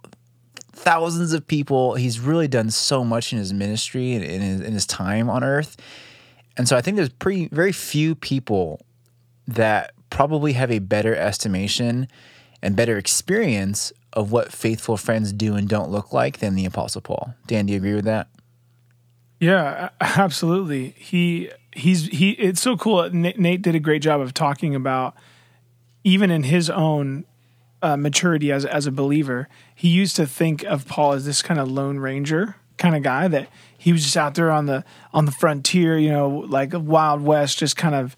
thousands 0.70 1.32
of 1.32 1.48
people. 1.48 1.96
He's 1.96 2.20
really 2.20 2.46
done 2.46 2.70
so 2.70 3.02
much 3.02 3.32
in 3.32 3.40
his 3.40 3.52
ministry 3.52 4.14
and 4.14 4.22
in 4.22 4.40
his, 4.40 4.60
in 4.60 4.72
his 4.72 4.86
time 4.86 5.28
on 5.28 5.42
earth. 5.42 5.76
And 6.56 6.68
so 6.68 6.76
I 6.76 6.82
think 6.82 6.96
there's 6.96 7.08
pretty 7.08 7.48
very 7.48 7.72
few 7.72 8.14
people 8.14 8.80
that 9.48 9.94
probably 10.10 10.52
have 10.52 10.70
a 10.70 10.78
better 10.78 11.16
estimation 11.16 12.06
and 12.62 12.76
better 12.76 12.98
experience 12.98 13.92
of 14.16 14.32
what 14.32 14.50
faithful 14.50 14.96
friends 14.96 15.32
do 15.32 15.54
and 15.54 15.68
don't 15.68 15.90
look 15.90 16.12
like 16.12 16.38
than 16.38 16.54
the 16.54 16.64
Apostle 16.64 17.02
Paul. 17.02 17.34
Dan, 17.46 17.66
do 17.66 17.74
you 17.74 17.76
agree 17.76 17.94
with 17.94 18.06
that? 18.06 18.28
Yeah, 19.38 19.90
absolutely. 20.00 20.94
He 20.96 21.50
he's 21.72 22.06
he. 22.06 22.30
It's 22.32 22.60
so 22.60 22.76
cool. 22.76 23.08
Nate, 23.10 23.62
did 23.62 23.74
a 23.74 23.80
great 23.80 24.02
job 24.02 24.20
of 24.20 24.32
talking 24.32 24.74
about 24.74 25.14
even 26.02 26.30
in 26.30 26.44
his 26.44 26.70
own 26.70 27.26
uh, 27.82 27.96
maturity 27.96 28.50
as 28.50 28.64
as 28.64 28.86
a 28.86 28.90
believer. 28.90 29.48
He 29.74 29.88
used 29.88 30.16
to 30.16 30.26
think 30.26 30.64
of 30.64 30.88
Paul 30.88 31.12
as 31.12 31.26
this 31.26 31.42
kind 31.42 31.60
of 31.60 31.70
lone 31.70 31.98
ranger 31.98 32.56
kind 32.78 32.96
of 32.96 33.02
guy 33.02 33.28
that 33.28 33.48
he 33.78 33.92
was 33.92 34.02
just 34.02 34.16
out 34.16 34.34
there 34.34 34.50
on 34.50 34.64
the 34.64 34.84
on 35.12 35.26
the 35.26 35.32
frontier, 35.32 35.98
you 35.98 36.10
know, 36.10 36.28
like 36.28 36.72
a 36.72 36.80
wild 36.80 37.20
west, 37.20 37.58
just 37.58 37.76
kind 37.76 37.94
of 37.94 38.16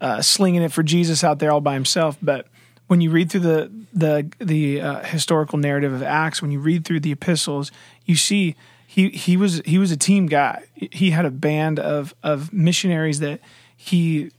uh, 0.00 0.22
slinging 0.22 0.62
it 0.62 0.72
for 0.72 0.82
Jesus 0.82 1.22
out 1.22 1.38
there 1.38 1.52
all 1.52 1.60
by 1.60 1.74
himself. 1.74 2.16
But 2.22 2.46
when 2.94 3.00
you 3.00 3.10
read 3.10 3.28
through 3.28 3.40
the 3.40 3.72
the 3.92 4.30
the 4.38 4.80
uh, 4.80 5.02
historical 5.02 5.58
narrative 5.58 5.92
of 5.92 6.00
Acts, 6.00 6.40
when 6.40 6.52
you 6.52 6.60
read 6.60 6.84
through 6.84 7.00
the 7.00 7.10
epistles, 7.10 7.72
you 8.04 8.14
see 8.14 8.54
he 8.86 9.08
he 9.08 9.36
was 9.36 9.60
he 9.64 9.78
was 9.78 9.90
a 9.90 9.96
team 9.96 10.26
guy. 10.26 10.62
He 10.76 11.10
had 11.10 11.24
a 11.24 11.30
band 11.32 11.80
of 11.80 12.14
of 12.22 12.52
missionaries 12.52 13.18
that 13.18 13.40
he 13.76 14.30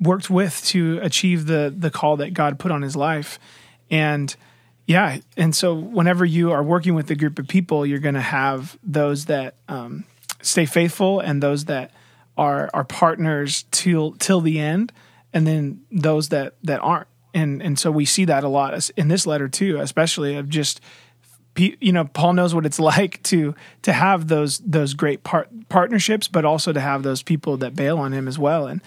worked 0.00 0.28
with 0.28 0.64
to 0.64 0.98
achieve 1.00 1.46
the 1.46 1.72
the 1.72 1.92
call 1.92 2.16
that 2.16 2.34
God 2.34 2.58
put 2.58 2.72
on 2.72 2.82
his 2.82 2.96
life. 2.96 3.38
And 3.88 4.34
yeah, 4.84 5.18
and 5.36 5.54
so 5.54 5.72
whenever 5.72 6.24
you 6.24 6.50
are 6.50 6.62
working 6.64 6.96
with 6.96 7.08
a 7.12 7.14
group 7.14 7.38
of 7.38 7.46
people, 7.46 7.86
you're 7.86 8.00
going 8.00 8.16
to 8.16 8.20
have 8.20 8.76
those 8.82 9.26
that 9.26 9.54
um, 9.68 10.06
stay 10.40 10.66
faithful 10.66 11.20
and 11.20 11.40
those 11.40 11.66
that 11.66 11.92
are 12.36 12.68
are 12.74 12.82
partners 12.82 13.64
till 13.70 14.14
till 14.14 14.40
the 14.40 14.58
end, 14.58 14.90
and 15.32 15.46
then 15.46 15.82
those 15.92 16.30
that 16.30 16.54
that 16.64 16.80
aren't. 16.80 17.06
And 17.34 17.62
and 17.62 17.78
so 17.78 17.90
we 17.90 18.04
see 18.04 18.24
that 18.26 18.44
a 18.44 18.48
lot 18.48 18.90
in 18.96 19.08
this 19.08 19.26
letter 19.26 19.48
too, 19.48 19.78
especially 19.78 20.36
of 20.36 20.48
just 20.48 20.80
you 21.56 21.92
know 21.92 22.04
Paul 22.04 22.34
knows 22.34 22.54
what 22.54 22.66
it's 22.66 22.80
like 22.92 23.22
to 23.24 23.54
to 23.82 23.92
have 23.92 24.28
those 24.28 24.58
those 24.58 24.94
great 24.94 25.24
part, 25.24 25.48
partnerships, 25.68 26.28
but 26.28 26.44
also 26.44 26.72
to 26.72 26.80
have 26.80 27.02
those 27.02 27.22
people 27.22 27.56
that 27.58 27.74
bail 27.74 27.98
on 27.98 28.12
him 28.12 28.28
as 28.28 28.38
well. 28.38 28.66
And 28.66 28.80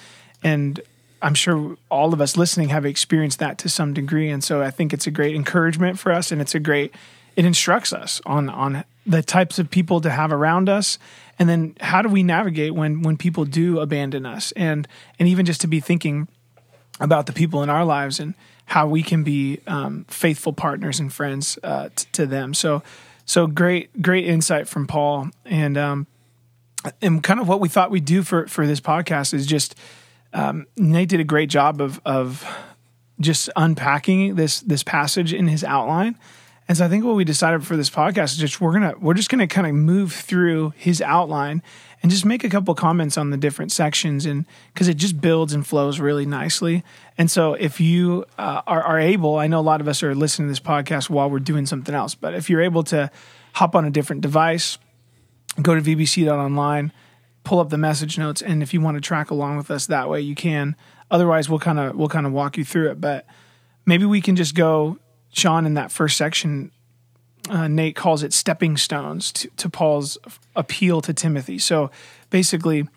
and 0.43 0.79
I'm 1.21 1.33
sure 1.33 1.75
all 1.89 2.13
of 2.13 2.21
us 2.21 2.37
listening 2.37 2.69
have 2.69 2.85
experienced 2.85 3.39
that 3.39 3.57
to 3.59 3.69
some 3.69 3.93
degree. 3.93 4.29
And 4.29 4.43
so 4.43 4.61
I 4.61 4.69
think 4.69 4.93
it's 4.93 5.07
a 5.07 5.11
great 5.11 5.35
encouragement 5.35 5.97
for 5.97 6.11
us, 6.11 6.31
and 6.31 6.39
it's 6.41 6.53
a 6.53 6.59
great 6.59 6.93
it 7.35 7.45
instructs 7.45 7.93
us 7.93 8.21
on 8.25 8.49
on 8.49 8.83
the 9.05 9.21
types 9.21 9.59
of 9.59 9.69
people 9.69 10.01
to 10.01 10.09
have 10.09 10.31
around 10.31 10.67
us 10.69 10.97
and 11.37 11.49
then 11.49 11.75
how 11.79 12.01
do 12.01 12.09
we 12.09 12.23
navigate 12.23 12.73
when 12.73 13.01
when 13.01 13.17
people 13.17 13.45
do 13.45 13.79
abandon 13.79 14.25
us 14.25 14.51
and 14.53 14.87
and 15.19 15.27
even 15.27 15.45
just 15.45 15.61
to 15.61 15.67
be 15.67 15.79
thinking 15.79 16.27
about 16.99 17.25
the 17.25 17.33
people 17.33 17.63
in 17.63 17.69
our 17.69 17.85
lives 17.85 18.19
and 18.19 18.33
how 18.65 18.87
we 18.87 19.03
can 19.03 19.23
be 19.23 19.59
um, 19.67 20.05
faithful 20.07 20.53
partners 20.53 20.99
and 20.99 21.13
friends 21.13 21.59
uh, 21.63 21.89
t- 21.95 22.07
to 22.13 22.25
them. 22.25 22.53
So, 22.53 22.81
so 23.25 23.47
great, 23.47 24.01
great 24.01 24.25
insight 24.25 24.67
from 24.67 24.87
Paul, 24.87 25.29
and 25.45 25.77
um, 25.77 26.07
and 27.01 27.23
kind 27.23 27.39
of 27.39 27.47
what 27.47 27.59
we 27.59 27.69
thought 27.69 27.91
we'd 27.91 28.05
do 28.05 28.23
for 28.23 28.47
for 28.47 28.65
this 28.65 28.79
podcast 28.79 29.33
is 29.33 29.45
just 29.45 29.75
um, 30.33 30.67
Nate 30.77 31.09
did 31.09 31.19
a 31.19 31.25
great 31.25 31.49
job 31.49 31.81
of 31.81 32.01
of 32.05 32.45
just 33.19 33.49
unpacking 33.55 34.35
this 34.35 34.61
this 34.61 34.83
passage 34.83 35.33
in 35.33 35.47
his 35.47 35.63
outline. 35.63 36.17
And 36.67 36.77
so 36.77 36.85
I 36.85 36.89
think 36.89 37.05
what 37.05 37.15
we 37.15 37.23
decided 37.23 37.65
for 37.65 37.77
this 37.77 37.91
podcast 37.91 38.33
is 38.33 38.37
just 38.37 38.59
we're 38.59 38.73
gonna 38.73 38.95
we're 38.99 39.13
just 39.13 39.29
gonna 39.29 39.47
kind 39.47 39.67
of 39.67 39.73
move 39.73 40.11
through 40.13 40.73
his 40.75 41.01
outline 41.01 41.61
and 42.05 42.11
just 42.11 42.23
make 42.23 42.43
a 42.43 42.49
couple 42.49 42.75
comments 42.75 43.17
on 43.17 43.31
the 43.31 43.37
different 43.37 43.71
sections 43.71 44.27
and 44.27 44.45
because 44.71 44.87
it 44.87 44.93
just 44.93 45.19
builds 45.19 45.53
and 45.53 45.65
flows 45.65 45.99
really 45.99 46.27
nicely. 46.27 46.83
And 47.17 47.31
so 47.31 47.55
if 47.55 47.79
you 47.81 48.25
uh, 48.37 48.61
are, 48.67 48.83
are 48.83 48.99
able 48.99 49.39
i 49.39 49.47
know 49.47 49.59
a 49.59 49.61
lot 49.61 49.81
of 49.81 49.87
us 49.87 50.03
are 50.03 50.13
listening 50.13 50.47
to 50.47 50.51
this 50.51 50.59
podcast 50.59 51.09
while 51.09 51.31
we're 51.31 51.39
doing 51.39 51.65
something 51.65 51.95
else 51.95 52.13
but 52.13 52.35
if 52.35 52.47
you're 52.47 52.61
able 52.61 52.83
to 52.83 53.09
hop 53.53 53.75
on 53.75 53.85
a 53.85 53.89
different 53.89 54.21
device 54.21 54.77
go 55.63 55.73
to 55.73 55.81
vbc.online 55.81 56.91
pull 57.43 57.59
up 57.59 57.71
the 57.71 57.77
message 57.79 58.19
notes 58.19 58.39
and 58.39 58.61
if 58.61 58.71
you 58.71 58.81
want 58.81 58.93
to 58.93 59.01
track 59.01 59.31
along 59.31 59.57
with 59.57 59.71
us 59.71 59.87
that 59.87 60.07
way 60.07 60.21
you 60.21 60.35
can. 60.35 60.75
Otherwise 61.09 61.49
we'll 61.49 61.57
kind 61.57 61.79
of 61.79 61.95
we'll 61.95 62.07
kind 62.07 62.27
of 62.27 62.33
walk 62.33 62.55
you 62.55 62.63
through 62.63 62.91
it. 62.91 63.01
But 63.01 63.25
maybe 63.83 64.05
we 64.05 64.21
can 64.21 64.35
just 64.35 64.53
go 64.53 64.99
sean 65.33 65.65
in 65.65 65.73
that 65.73 65.91
first 65.91 66.17
section 66.17 66.69
uh, 67.49 67.67
Nate 67.67 67.95
calls 67.95 68.23
it 68.23 68.33
stepping 68.33 68.77
stones 68.77 69.31
to, 69.33 69.49
to 69.57 69.69
Paul's 69.69 70.17
appeal 70.55 71.01
to 71.01 71.13
Timothy. 71.13 71.59
So 71.59 71.91
basically, 72.29 72.87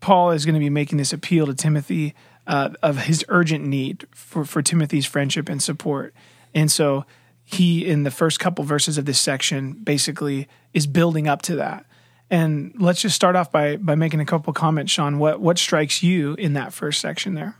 Paul 0.00 0.32
is 0.32 0.44
going 0.44 0.54
to 0.54 0.60
be 0.60 0.70
making 0.70 0.98
this 0.98 1.12
appeal 1.12 1.46
to 1.46 1.54
Timothy 1.54 2.14
uh, 2.46 2.70
of 2.82 3.04
his 3.04 3.24
urgent 3.28 3.64
need 3.64 4.06
for, 4.14 4.44
for 4.44 4.62
Timothy's 4.62 5.06
friendship 5.06 5.48
and 5.48 5.62
support. 5.62 6.14
And 6.54 6.70
so 6.70 7.04
he, 7.44 7.86
in 7.86 8.02
the 8.02 8.10
first 8.10 8.40
couple 8.40 8.64
verses 8.64 8.98
of 8.98 9.04
this 9.04 9.20
section, 9.20 9.72
basically 9.72 10.48
is 10.72 10.86
building 10.86 11.28
up 11.28 11.42
to 11.42 11.56
that. 11.56 11.86
And 12.30 12.74
let's 12.78 13.02
just 13.02 13.14
start 13.14 13.36
off 13.36 13.52
by 13.52 13.76
by 13.76 13.94
making 13.94 14.20
a 14.20 14.24
couple 14.24 14.52
comments, 14.54 14.92
Sean. 14.92 15.18
What 15.18 15.40
what 15.40 15.58
strikes 15.58 16.02
you 16.02 16.34
in 16.34 16.54
that 16.54 16.72
first 16.72 17.00
section 17.00 17.34
there? 17.34 17.56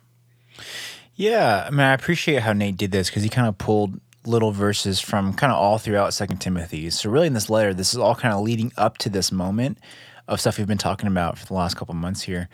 Yeah, 1.17 1.65
I 1.67 1.71
mean, 1.71 1.81
I 1.81 1.93
appreciate 1.93 2.43
how 2.43 2.53
Nate 2.55 2.77
did 2.77 2.91
this 2.91 3.09
because 3.09 3.23
he 3.23 3.29
kind 3.29 3.47
of 3.47 3.57
pulled 3.57 4.01
little 4.27 4.53
verses 4.53 5.01
from 5.01 5.35
kind 5.35 5.53
of 5.53 5.59
all 5.59 5.79
throughout 5.79 6.15
Second 6.15 6.39
Timothy. 6.39 6.91
So 6.91 7.11
really, 7.11 7.27
in 7.27 7.35
this 7.35 7.51
letter, 7.51 7.75
this 7.75 7.93
is 7.93 7.99
all 7.99 8.15
kind 8.15 8.35
of 8.35 8.43
leading 8.43 8.73
up 8.77 8.99
to 8.99 9.09
this 9.09 9.31
moment 9.31 9.79
of 10.29 10.41
stuff 10.41 10.59
we've 10.59 10.67
been 10.67 10.79
talking 10.79 11.07
about 11.07 11.39
for 11.39 11.47
the 11.47 11.55
last 11.55 11.77
couple 11.77 11.95
months 11.95 12.23
here. 12.23 12.49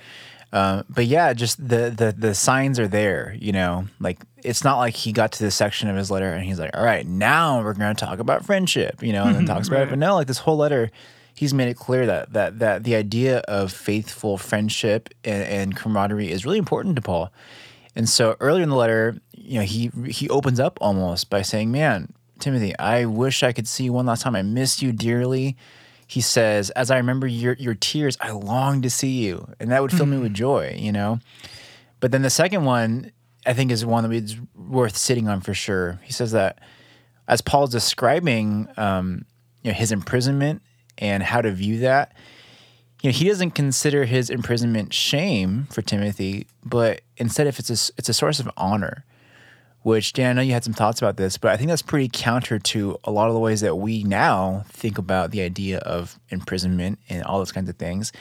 Uh, 0.52 0.82
but 0.88 1.06
yeah, 1.06 1.32
just 1.32 1.56
the, 1.58 1.94
the 1.96 2.12
the 2.16 2.34
signs 2.34 2.80
are 2.80 2.88
there. 2.88 3.36
You 3.38 3.52
know, 3.52 3.86
like 4.00 4.20
it's 4.42 4.64
not 4.64 4.78
like 4.78 4.94
he 4.94 5.12
got 5.12 5.32
to 5.32 5.44
this 5.44 5.54
section 5.54 5.88
of 5.88 5.96
his 5.96 6.10
letter 6.10 6.32
and 6.32 6.44
he's 6.44 6.58
like, 6.58 6.76
"All 6.76 6.84
right, 6.84 7.06
now 7.06 7.62
we're 7.62 7.74
going 7.74 7.94
to 7.94 8.04
talk 8.04 8.18
about 8.18 8.44
friendship," 8.44 9.02
you 9.02 9.12
know, 9.12 9.24
and 9.24 9.36
then 9.36 9.46
talks 9.46 9.68
about 9.68 9.82
it. 9.82 9.90
But 9.90 9.98
no, 9.98 10.16
like 10.16 10.26
this 10.26 10.38
whole 10.38 10.56
letter, 10.56 10.90
he's 11.34 11.54
made 11.54 11.68
it 11.68 11.76
clear 11.76 12.04
that 12.06 12.32
that 12.32 12.58
that 12.58 12.82
the 12.82 12.96
idea 12.96 13.38
of 13.40 13.72
faithful 13.72 14.38
friendship 14.38 15.10
and, 15.24 15.44
and 15.44 15.76
camaraderie 15.76 16.30
is 16.30 16.44
really 16.44 16.58
important 16.58 16.96
to 16.96 17.02
Paul. 17.02 17.32
And 17.94 18.08
so 18.08 18.36
earlier 18.40 18.62
in 18.62 18.70
the 18.70 18.76
letter, 18.76 19.18
you 19.50 19.58
know, 19.58 19.64
he 19.64 19.90
he 20.06 20.28
opens 20.28 20.60
up 20.60 20.78
almost 20.80 21.28
by 21.28 21.42
saying, 21.42 21.72
"Man, 21.72 22.12
Timothy, 22.38 22.78
I 22.78 23.04
wish 23.06 23.42
I 23.42 23.52
could 23.52 23.66
see 23.66 23.82
you 23.82 23.92
one 23.92 24.06
last 24.06 24.22
time. 24.22 24.36
I 24.36 24.42
miss 24.42 24.80
you 24.80 24.92
dearly." 24.92 25.56
He 26.06 26.20
says, 26.20 26.70
"As 26.70 26.88
I 26.88 26.98
remember 26.98 27.26
your 27.26 27.54
your 27.54 27.74
tears, 27.74 28.16
I 28.20 28.30
long 28.30 28.80
to 28.82 28.88
see 28.88 29.26
you, 29.26 29.52
and 29.58 29.72
that 29.72 29.82
would 29.82 29.90
fill 29.90 30.06
mm-hmm. 30.06 30.12
me 30.12 30.18
with 30.18 30.30
hmm. 30.30 30.36
joy." 30.36 30.76
You 30.78 30.92
know. 30.92 31.18
But 31.98 32.12
then 32.12 32.22
the 32.22 32.30
second 32.30 32.64
one, 32.64 33.10
I 33.44 33.52
think, 33.52 33.72
is 33.72 33.84
one 33.84 34.08
that 34.08 34.14
is 34.14 34.36
worth 34.54 34.96
sitting 34.96 35.26
on 35.26 35.40
for 35.40 35.52
sure. 35.52 35.98
He 36.04 36.12
says 36.12 36.30
that 36.30 36.60
as 37.26 37.40
Paul's 37.40 37.70
describing, 37.70 38.68
um, 38.76 39.24
you 39.64 39.72
know, 39.72 39.76
his 39.76 39.90
imprisonment 39.90 40.62
and 40.96 41.24
how 41.24 41.42
to 41.42 41.50
view 41.50 41.80
that 41.80 42.14
you 43.02 43.10
know, 43.10 43.16
he 43.16 43.26
doesn't 43.26 43.52
consider 43.52 44.04
his 44.04 44.30
imprisonment 44.30 44.92
shame 44.92 45.66
for 45.70 45.82
Timothy, 45.82 46.46
but 46.64 47.00
instead, 47.16 47.46
if 47.46 47.58
it's 47.58 47.70
a, 47.70 47.92
it's 47.96 48.08
a 48.08 48.14
source 48.14 48.40
of 48.40 48.50
honor. 48.56 49.04
Which 49.82 50.12
Dan, 50.12 50.30
I 50.30 50.32
know 50.34 50.42
you 50.42 50.52
had 50.52 50.64
some 50.64 50.74
thoughts 50.74 51.00
about 51.00 51.16
this, 51.16 51.38
but 51.38 51.52
I 51.52 51.56
think 51.56 51.68
that's 51.68 51.82
pretty 51.82 52.10
counter 52.12 52.58
to 52.58 52.98
a 53.04 53.10
lot 53.10 53.28
of 53.28 53.34
the 53.34 53.40
ways 53.40 53.62
that 53.62 53.76
we 53.76 54.04
now 54.04 54.64
think 54.68 54.98
about 54.98 55.30
the 55.30 55.40
idea 55.40 55.78
of 55.78 56.18
imprisonment 56.28 56.98
and 57.08 57.22
all 57.24 57.38
those 57.38 57.52
kinds 57.52 57.70
of 57.70 57.76
things. 57.76 58.12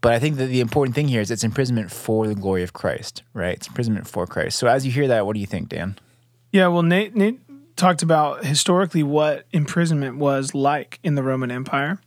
But 0.00 0.12
I 0.12 0.18
think 0.18 0.36
that 0.36 0.46
the 0.46 0.60
important 0.60 0.94
thing 0.94 1.08
here 1.08 1.20
is 1.20 1.30
it's 1.30 1.44
imprisonment 1.44 1.90
for 1.90 2.26
the 2.26 2.34
glory 2.34 2.62
of 2.62 2.72
Christ, 2.72 3.22
right? 3.34 3.56
It's 3.56 3.68
imprisonment 3.68 4.06
for 4.08 4.26
Christ. 4.26 4.58
So 4.58 4.66
as 4.66 4.86
you 4.86 4.92
hear 4.92 5.08
that, 5.08 5.26
what 5.26 5.34
do 5.34 5.40
you 5.40 5.46
think, 5.46 5.68
Dan? 5.68 5.98
Yeah, 6.52 6.68
well, 6.68 6.82
Nate, 6.82 7.14
Nate 7.14 7.40
talked 7.76 8.02
about 8.02 8.44
historically 8.44 9.02
what 9.02 9.44
imprisonment 9.52 10.16
was 10.16 10.54
like 10.54 11.00
in 11.02 11.16
the 11.16 11.22
Roman 11.22 11.50
Empire 11.50 12.00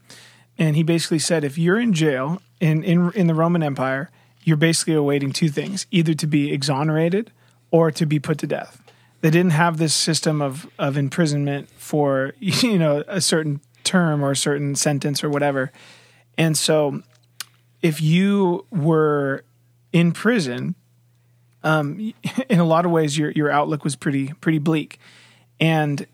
and 0.58 0.75
he 0.75 0.84
basically 0.84 1.20
said 1.20 1.44
if 1.44 1.58
you're 1.58 1.80
in 1.80 1.94
jail 1.94 2.42
in 2.60 2.84
in 2.84 3.12
in 3.13 3.27
the 3.27 3.36
Roman 3.36 3.63
Empire, 3.63 4.10
you're 4.44 4.58
basically 4.58 4.96
awaiting 4.96 5.32
two 5.32 5.50
things: 5.50 5.86
either 5.92 6.13
to 6.16 6.27
be 6.27 6.51
exonerated 6.51 7.32
or 7.72 7.92
to 7.92 8.06
be 8.06 8.20
put 8.20 8.38
to 8.39 8.48
death. 8.48 8.82
They 9.22 9.30
didn't 9.30 9.52
have 9.52 9.78
this 9.78 9.94
system 9.94 10.42
of 10.42 10.68
of 10.78 10.98
imprisonment 10.98 11.70
for 11.72 12.34
you 12.40 12.78
know 12.78 13.04
a 13.08 13.22
certain 13.22 13.62
term 13.84 14.24
or 14.24 14.32
a 14.32 14.36
certain 14.36 14.76
sentence 14.76 15.24
or 15.24 15.30
whatever. 15.30 15.72
And 16.38 16.58
so, 16.58 17.02
if 17.82 18.02
you 18.02 18.66
were 18.70 19.44
in 19.92 20.12
prison, 20.12 20.76
um, 21.64 22.14
in 22.50 22.60
a 22.60 22.66
lot 22.66 22.86
of 22.86 22.92
ways, 22.92 23.18
your 23.18 23.32
your 23.32 23.50
outlook 23.50 23.84
was 23.84 23.96
pretty 23.96 24.34
pretty 24.42 24.60
bleak, 24.60 25.00
and 25.60 26.06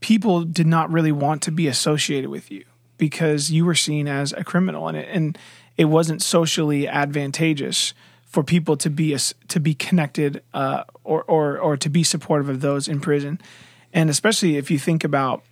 people 0.00 0.44
did 0.44 0.66
not 0.66 0.90
really 0.90 1.12
want 1.12 1.42
to 1.42 1.50
be 1.50 1.66
associated 1.66 2.30
with 2.30 2.50
you 2.50 2.64
because 2.96 3.50
you 3.50 3.64
were 3.64 3.74
seen 3.74 4.06
as 4.06 4.32
a 4.34 4.44
criminal 4.44 4.88
and 4.88 4.96
it, 4.96 5.08
and 5.10 5.38
it 5.76 5.86
wasn't 5.86 6.20
socially 6.20 6.86
advantageous 6.86 7.94
for 8.30 8.44
people 8.44 8.76
to 8.76 8.88
be 8.88 9.16
to 9.48 9.60
be 9.60 9.74
connected 9.74 10.42
uh, 10.54 10.84
or, 11.04 11.24
or 11.24 11.58
or 11.58 11.76
to 11.76 11.90
be 11.90 12.02
supportive 12.02 12.48
of 12.48 12.60
those 12.60 12.88
in 12.88 13.00
prison, 13.00 13.40
and 13.92 14.08
especially 14.08 14.56
if 14.56 14.70
you 14.70 14.78
think 14.78 15.04
about 15.04 15.42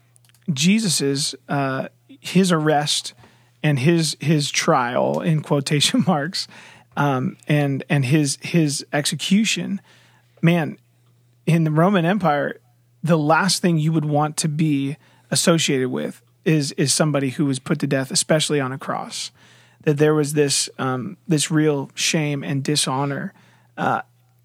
Jesus's 0.53 1.35
uh, 1.49 1.89
his 2.21 2.51
arrest 2.53 3.15
and 3.63 3.81
his 3.81 4.17
his 4.21 4.51
trial 4.51 5.21
in 5.21 5.43
quotation 5.43 6.05
marks, 6.07 6.47
um, 6.97 7.37
and 7.49 7.85
and 7.91 8.05
his 8.05 8.39
his 8.41 8.87
execution, 8.93 9.81
man, 10.41 10.79
in 11.47 11.65
the 11.65 11.73
Roman 11.73 12.05
Empire, 12.05 12.61
the 13.03 13.19
last 13.19 13.61
thing 13.61 13.79
you 13.79 13.93
would 13.93 14.05
want 14.05 14.37
to 14.39 14.49
be 14.49 14.97
associated 15.33 15.89
with 15.91 16.23
is 16.45 16.71
is 16.73 16.95
somebody 16.95 17.31
who 17.31 17.45
was 17.45 17.59
put 17.59 17.81
to 17.81 17.89
death, 17.89 18.13
especially 18.13 18.61
on 18.61 18.71
a 18.71 18.79
cross. 18.79 19.33
That 19.83 19.97
there 19.97 20.15
was 20.15 20.33
this 20.33 20.69
um, 20.79 21.17
this 21.27 21.51
real 21.51 21.91
shame 21.95 22.43
and 22.43 22.63
dishonor. 22.63 23.33
Uh, 23.77 24.03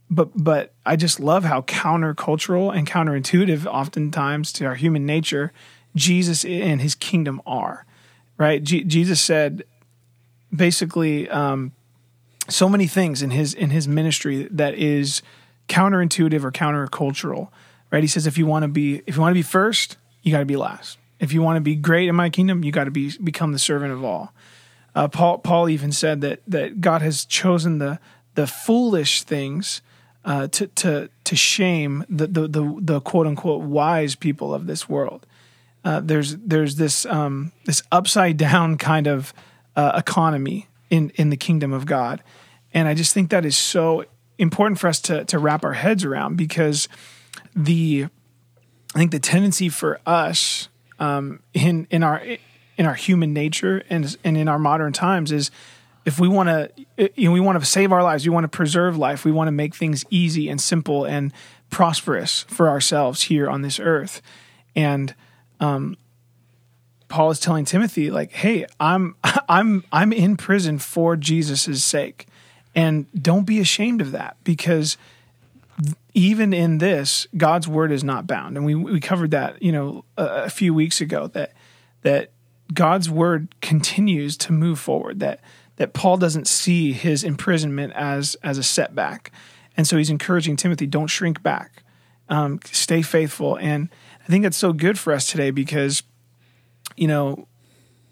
but 0.10 0.30
but 0.36 0.74
I 0.86 0.96
just 0.96 1.20
love 1.20 1.44
how 1.44 1.62
countercultural 1.62 2.75
and 2.75 2.88
counterintuitive, 2.88 3.66
oftentimes 3.66 4.54
to 4.54 4.66
our 4.66 4.75
human 4.75 5.06
nature, 5.06 5.52
Jesus 5.96 6.46
and 6.46 6.82
His 6.82 6.96
kingdom 6.96 7.42
are. 7.46 7.86
Right? 8.38 8.63
G- 8.63 8.84
Jesus 8.84 9.22
said, 9.22 9.63
basically, 10.56 11.30
um, 11.30 11.72
so 12.50 12.68
many 12.68 12.88
things 12.88 13.22
in 13.22 13.32
his 13.32 13.54
in 13.54 13.70
his 13.70 13.88
ministry 13.88 14.48
that 14.52 14.75
is 14.75 15.22
counterintuitive 15.68 16.44
or 16.44 16.52
countercultural. 16.52 17.50
Right? 17.92 18.04
He 18.04 18.08
says, 18.08 18.28
if 18.28 18.38
you 18.38 18.46
want 18.46 18.63
to 18.63 18.68
be 18.68 19.02
if 19.08 19.16
you 19.16 19.22
want 19.22 19.32
to 19.32 19.40
be 19.40 19.44
first, 19.44 19.98
you 20.22 20.32
got 20.32 20.40
to 20.40 20.46
be 20.46 20.56
last 20.56 20.98
If 21.20 21.32
you 21.32 21.42
want 21.42 21.58
to 21.58 21.62
be 21.62 21.75
great 21.75 22.10
in 22.10 22.16
my 22.16 22.30
kingdom, 22.30 22.63
you 22.63 22.72
got 22.72 22.86
to 22.86 22.92
be 22.92 23.12
become 23.24 23.52
the 23.52 23.60
servant 23.60 23.94
of 23.94 24.04
all. 24.04 24.34
Uh, 24.96 25.08
Paul 25.08 25.40
Paul 25.40 25.70
even 25.70 25.92
said 25.92 26.22
that 26.22 26.42
that 26.48 26.82
God 26.82 27.02
has 27.02 27.26
chosen 27.26 27.80
the 27.80 28.00
the 28.36 28.48
foolish 28.48 29.24
things 29.24 29.82
uh, 30.26 30.48
to 30.48 30.68
to 30.68 31.10
to 31.24 31.36
shame 31.36 32.06
the, 32.10 32.28
the 32.28 32.48
the 32.48 32.78
the 32.80 33.02
quote 33.02 33.28
unquote 33.28 33.64
wise 33.64 34.16
people 34.16 34.54
of 34.54 34.68
this 34.68 34.88
world. 34.88 35.26
Uh, 35.84 36.00
there's 36.00 36.38
there's 36.38 36.76
this 36.76 37.06
um, 37.06 37.52
this 37.66 37.82
upside 37.92 38.38
down 38.38 38.78
kind 38.92 39.08
of 39.08 39.34
uh, 39.76 39.94
economy 39.96 40.68
in 40.90 41.12
in 41.16 41.30
the 41.30 41.38
kingdom 41.38 41.74
of 41.74 41.86
God, 41.86 42.24
and 42.74 42.88
I 42.88 42.94
just 42.94 43.14
think 43.14 43.30
that 43.32 43.46
is 43.46 43.58
so 43.58 44.06
important 44.38 44.80
for 44.80 44.88
us 44.88 45.02
to 45.02 45.26
to 45.26 45.40
wrap 45.40 45.64
our 45.64 45.74
heads 45.74 46.06
around 46.06 46.38
because 46.38 46.88
the 47.56 48.08
I 48.96 49.00
think 49.00 49.12
the 49.12 49.20
tendency 49.20 49.70
for 49.70 50.00
us 50.06 50.70
um, 51.00 51.42
in 51.54 51.88
in 51.90 52.04
our 52.04 52.22
in 52.77 52.86
our 52.86 52.96
human 52.96 53.34
nature 53.34 53.84
and 53.89 54.18
and 54.24 54.38
in 54.38 54.48
our 54.48 54.60
modern 54.60 54.94
times 54.94 55.32
is 55.32 55.51
if 56.06 56.20
we 56.20 56.27
want 56.27 56.50
to 56.50 57.12
you 57.15 57.27
know 57.27 57.32
we 57.32 57.39
want 57.39 57.60
to 57.60 57.65
save 57.65 57.92
our 57.92 58.03
lives 58.03 58.25
we 58.25 58.34
want 58.34 58.44
to 58.44 58.50
preserve 58.50 58.98
life 58.98 59.25
we 59.25 59.32
want 59.32 59.48
to 59.48 59.51
make 59.51 59.75
things 59.75 60.03
easy 60.10 60.50
and 60.50 60.60
simple 60.60 61.06
and 61.06 61.32
prosperous 61.70 62.44
for 62.44 62.70
ourselves 62.70 63.24
here 63.24 63.50
on 63.50 63.63
this 63.63 63.80
earth. 63.80 64.22
And 64.75 65.15
um, 65.60 65.98
paul 67.10 67.30
is 67.30 67.39
telling 67.39 67.63
timothy 67.63 68.10
like 68.10 68.32
hey 68.32 68.65
i'm 68.80 69.15
i'm 69.50 69.84
i'm 69.92 70.13
in 70.13 70.38
prison 70.38 70.80
for 70.80 71.15
jesus' 71.15 71.84
sake. 71.84 72.27
And 72.75 73.06
don't 73.13 73.46
be 73.46 73.60
ashamed 73.60 74.01
of 74.01 74.12
that 74.13 74.36
because 74.44 74.98
even 76.13 76.53
in 76.53 76.80
this 76.80 77.27
god's 77.38 77.68
word 77.68 77.92
is 77.92 78.03
not 78.03 78.27
bound. 78.27 78.58
And 78.58 78.65
we 78.65 78.75
we 78.75 79.00
covered 79.00 79.32
that 79.32 79.62
you 79.62 79.72
know 79.72 80.06
a, 80.18 80.44
a 80.46 80.50
few 80.50 80.74
weeks 80.74 81.01
ago 81.01 81.27
that 81.27 81.53
that 82.03 82.32
God's 82.72 83.10
word 83.10 83.53
continues 83.62 84.38
to 84.38 84.53
move 84.53 84.79
forward. 84.79 85.20
That 85.20 85.39
that 85.77 85.93
Paul 85.93 86.17
doesn't 86.17 86.48
see 86.48 86.93
his 86.93 87.24
imprisonment 87.24 87.93
as 87.93 88.36
as 88.43 88.58
a 88.58 88.63
setback, 88.63 89.32
and 89.75 89.88
so 89.88 89.98
he's 89.98 90.10
encouraging 90.10 90.55
Timothy, 90.55 90.86
don't 90.86 91.08
shrink 91.08 91.41
back, 91.41 91.84
um, 92.29 92.60
stay 92.65 93.01
faithful. 93.01 93.58
And 93.58 93.89
I 94.24 94.27
think 94.27 94.43
that's 94.43 94.58
so 94.58 94.74
good 94.74 94.98
for 94.98 95.13
us 95.13 95.29
today 95.29 95.51
because, 95.51 96.03
you 96.96 97.08
know, 97.08 97.48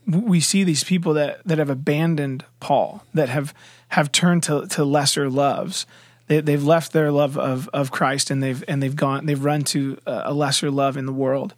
we 0.07 0.39
see 0.39 0.63
these 0.63 0.83
people 0.83 1.13
that 1.13 1.41
that 1.45 1.57
have 1.57 1.69
abandoned 1.69 2.45
Paul, 2.59 3.03
that 3.13 3.29
have 3.29 3.53
have 3.89 4.11
turned 4.11 4.43
to 4.43 4.67
to 4.67 4.83
lesser 4.83 5.29
loves. 5.29 5.85
They, 6.27 6.39
they've 6.39 6.63
left 6.63 6.93
their 6.93 7.11
love 7.11 7.37
of 7.37 7.69
of 7.69 7.91
Christ 7.91 8.31
and 8.31 8.41
they've 8.41 8.63
and 8.67 8.81
they've 8.81 8.95
gone 8.95 9.25
they've 9.25 9.43
run 9.43 9.63
to 9.65 9.97
a 10.05 10.33
lesser 10.33 10.71
love 10.71 10.97
in 10.97 11.05
the 11.05 11.13
world. 11.13 11.53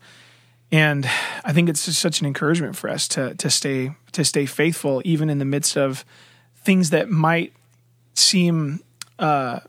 And 0.72 1.06
I 1.44 1.54
think 1.54 1.70
it's 1.70 1.86
just 1.86 2.00
such 2.00 2.20
an 2.20 2.26
encouragement 2.26 2.76
for 2.76 2.90
us 2.90 3.08
to 3.10 3.36
to 3.36 3.50
stay 3.50 3.96
to 4.14 4.24
stay 4.24 4.46
faithful, 4.46 5.02
even 5.06 5.30
in 5.30 5.38
the 5.38 5.46
midst 5.46 5.78
of 5.78 6.04
things 6.56 6.90
that 6.92 7.10
might 7.10 7.54
seem 8.14 8.84
uh, 9.20 9.60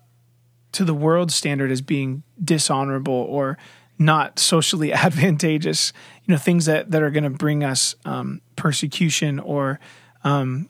to 0.72 0.84
the 0.84 0.94
world 0.94 1.30
standard 1.30 1.70
as 1.70 1.80
being 1.80 2.22
dishonorable 2.42 3.14
or 3.14 3.58
not 3.98 4.38
socially 4.38 4.92
advantageous. 4.94 5.92
You 6.24 6.32
know, 6.32 6.38
things 6.38 6.66
that 6.66 6.90
that 6.90 7.02
are 7.02 7.10
going 7.10 7.24
to 7.24 7.30
bring 7.30 7.62
us 7.62 7.94
um, 8.04 8.40
persecution 8.56 9.38
or 9.38 9.80
um, 10.22 10.68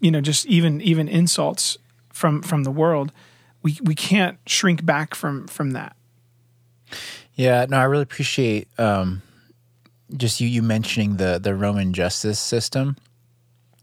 you 0.00 0.10
know 0.10 0.20
just 0.20 0.46
even 0.46 0.80
even 0.80 1.08
insults 1.08 1.78
from 2.12 2.42
from 2.42 2.64
the 2.64 2.70
world. 2.70 3.12
We 3.62 3.78
we 3.82 3.94
can't 3.94 4.38
shrink 4.46 4.84
back 4.84 5.14
from 5.14 5.46
from 5.46 5.72
that. 5.72 5.94
Yeah, 7.34 7.66
no, 7.68 7.78
I 7.78 7.84
really 7.84 8.02
appreciate 8.02 8.68
um, 8.78 9.22
just 10.16 10.40
you 10.40 10.48
you 10.48 10.62
mentioning 10.62 11.16
the 11.16 11.38
the 11.38 11.54
Roman 11.54 11.92
justice 11.92 12.38
system 12.38 12.96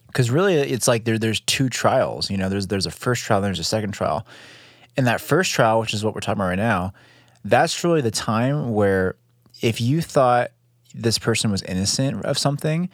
because 0.07 0.31
really 0.31 0.55
it's 0.55 0.88
like 0.88 1.05
there 1.05 1.19
there's 1.19 1.41
two 1.41 1.69
trials. 1.69 2.29
You 2.31 2.38
know, 2.38 2.50
there's 2.50 2.67
there's 2.67 2.86
a 2.86 2.91
first 2.91 3.24
trial, 3.24 3.41
there's 3.41 3.60
a 3.60 3.63
second 3.63 3.91
trial, 3.91 4.25
and 4.96 5.05
that 5.07 5.22
first 5.22 5.51
trial, 5.51 5.79
which 5.79 5.93
is 5.93 6.03
what 6.03 6.15
we're 6.15 6.21
talking 6.21 6.39
about 6.39 6.49
right 6.49 6.56
now, 6.56 6.93
that's 7.45 7.84
really 7.84 8.01
the 8.01 8.12
time 8.12 8.71
where 8.73 9.15
if 9.62 9.80
you 9.80 10.01
thought 10.01 10.51
this 10.93 11.19
person 11.19 11.51
was 11.51 11.62
innocent 11.63 12.25
of 12.25 12.38
something, 12.38 12.89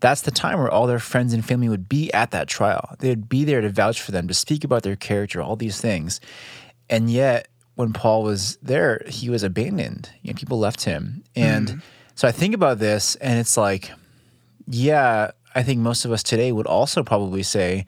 that's 0.00 0.22
the 0.22 0.30
time 0.30 0.58
where 0.58 0.70
all 0.70 0.86
their 0.86 0.98
friends 0.98 1.32
and 1.32 1.44
family 1.44 1.68
would 1.68 1.88
be 1.88 2.12
at 2.12 2.30
that 2.30 2.48
trial. 2.48 2.96
They'd 2.98 3.28
be 3.28 3.44
there 3.44 3.60
to 3.60 3.68
vouch 3.68 4.00
for 4.00 4.10
them, 4.10 4.28
to 4.28 4.34
speak 4.34 4.64
about 4.64 4.82
their 4.82 4.96
character, 4.96 5.42
all 5.42 5.56
these 5.56 5.80
things. 5.80 6.20
And 6.88 7.10
yet, 7.10 7.48
when 7.74 7.92
Paul 7.92 8.22
was 8.22 8.56
there, 8.62 9.02
he 9.06 9.30
was 9.30 9.42
abandoned. 9.42 10.10
You 10.22 10.32
know, 10.32 10.36
people 10.36 10.58
left 10.58 10.84
him. 10.84 11.22
And 11.36 11.68
mm. 11.68 11.82
So 12.22 12.28
I 12.28 12.30
think 12.30 12.54
about 12.54 12.78
this 12.78 13.16
and 13.16 13.36
it's 13.40 13.56
like, 13.56 13.90
yeah, 14.68 15.32
I 15.56 15.64
think 15.64 15.80
most 15.80 16.04
of 16.04 16.12
us 16.12 16.22
today 16.22 16.52
would 16.52 16.68
also 16.68 17.02
probably 17.02 17.42
say, 17.42 17.84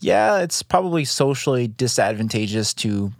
yeah, 0.00 0.40
it's 0.40 0.60
probably 0.60 1.04
socially 1.04 1.68
disadvantageous 1.68 2.74
to 2.74 3.12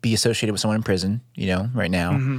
be 0.00 0.14
associated 0.14 0.52
with 0.52 0.62
someone 0.62 0.76
in 0.76 0.82
prison, 0.82 1.20
you 1.34 1.48
know, 1.48 1.68
right 1.74 1.90
now. 1.90 2.12
Mm-hmm. 2.12 2.38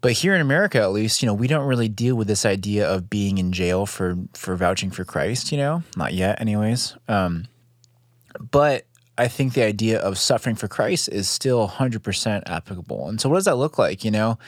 But 0.00 0.12
here 0.12 0.32
in 0.32 0.40
America, 0.40 0.80
at 0.80 0.92
least, 0.92 1.22
you 1.22 1.26
know, 1.26 1.34
we 1.34 1.48
don't 1.48 1.66
really 1.66 1.88
deal 1.88 2.14
with 2.14 2.28
this 2.28 2.46
idea 2.46 2.88
of 2.88 3.10
being 3.10 3.38
in 3.38 3.50
jail 3.50 3.84
for 3.84 4.16
for 4.34 4.54
vouching 4.54 4.92
for 4.92 5.04
Christ. 5.04 5.50
You 5.50 5.58
know, 5.58 5.82
not 5.96 6.14
yet, 6.14 6.40
anyways. 6.40 6.96
Um, 7.08 7.48
but 8.52 8.86
I 9.18 9.26
think 9.26 9.54
the 9.54 9.64
idea 9.64 9.98
of 9.98 10.18
suffering 10.18 10.54
for 10.54 10.68
Christ 10.68 11.08
is 11.08 11.28
still 11.28 11.68
100% 11.68 12.44
applicable. 12.46 13.08
And 13.08 13.20
so, 13.20 13.28
what 13.28 13.38
does 13.38 13.44
that 13.46 13.56
look 13.56 13.76
like? 13.76 14.04
You 14.04 14.12
know, 14.12 14.38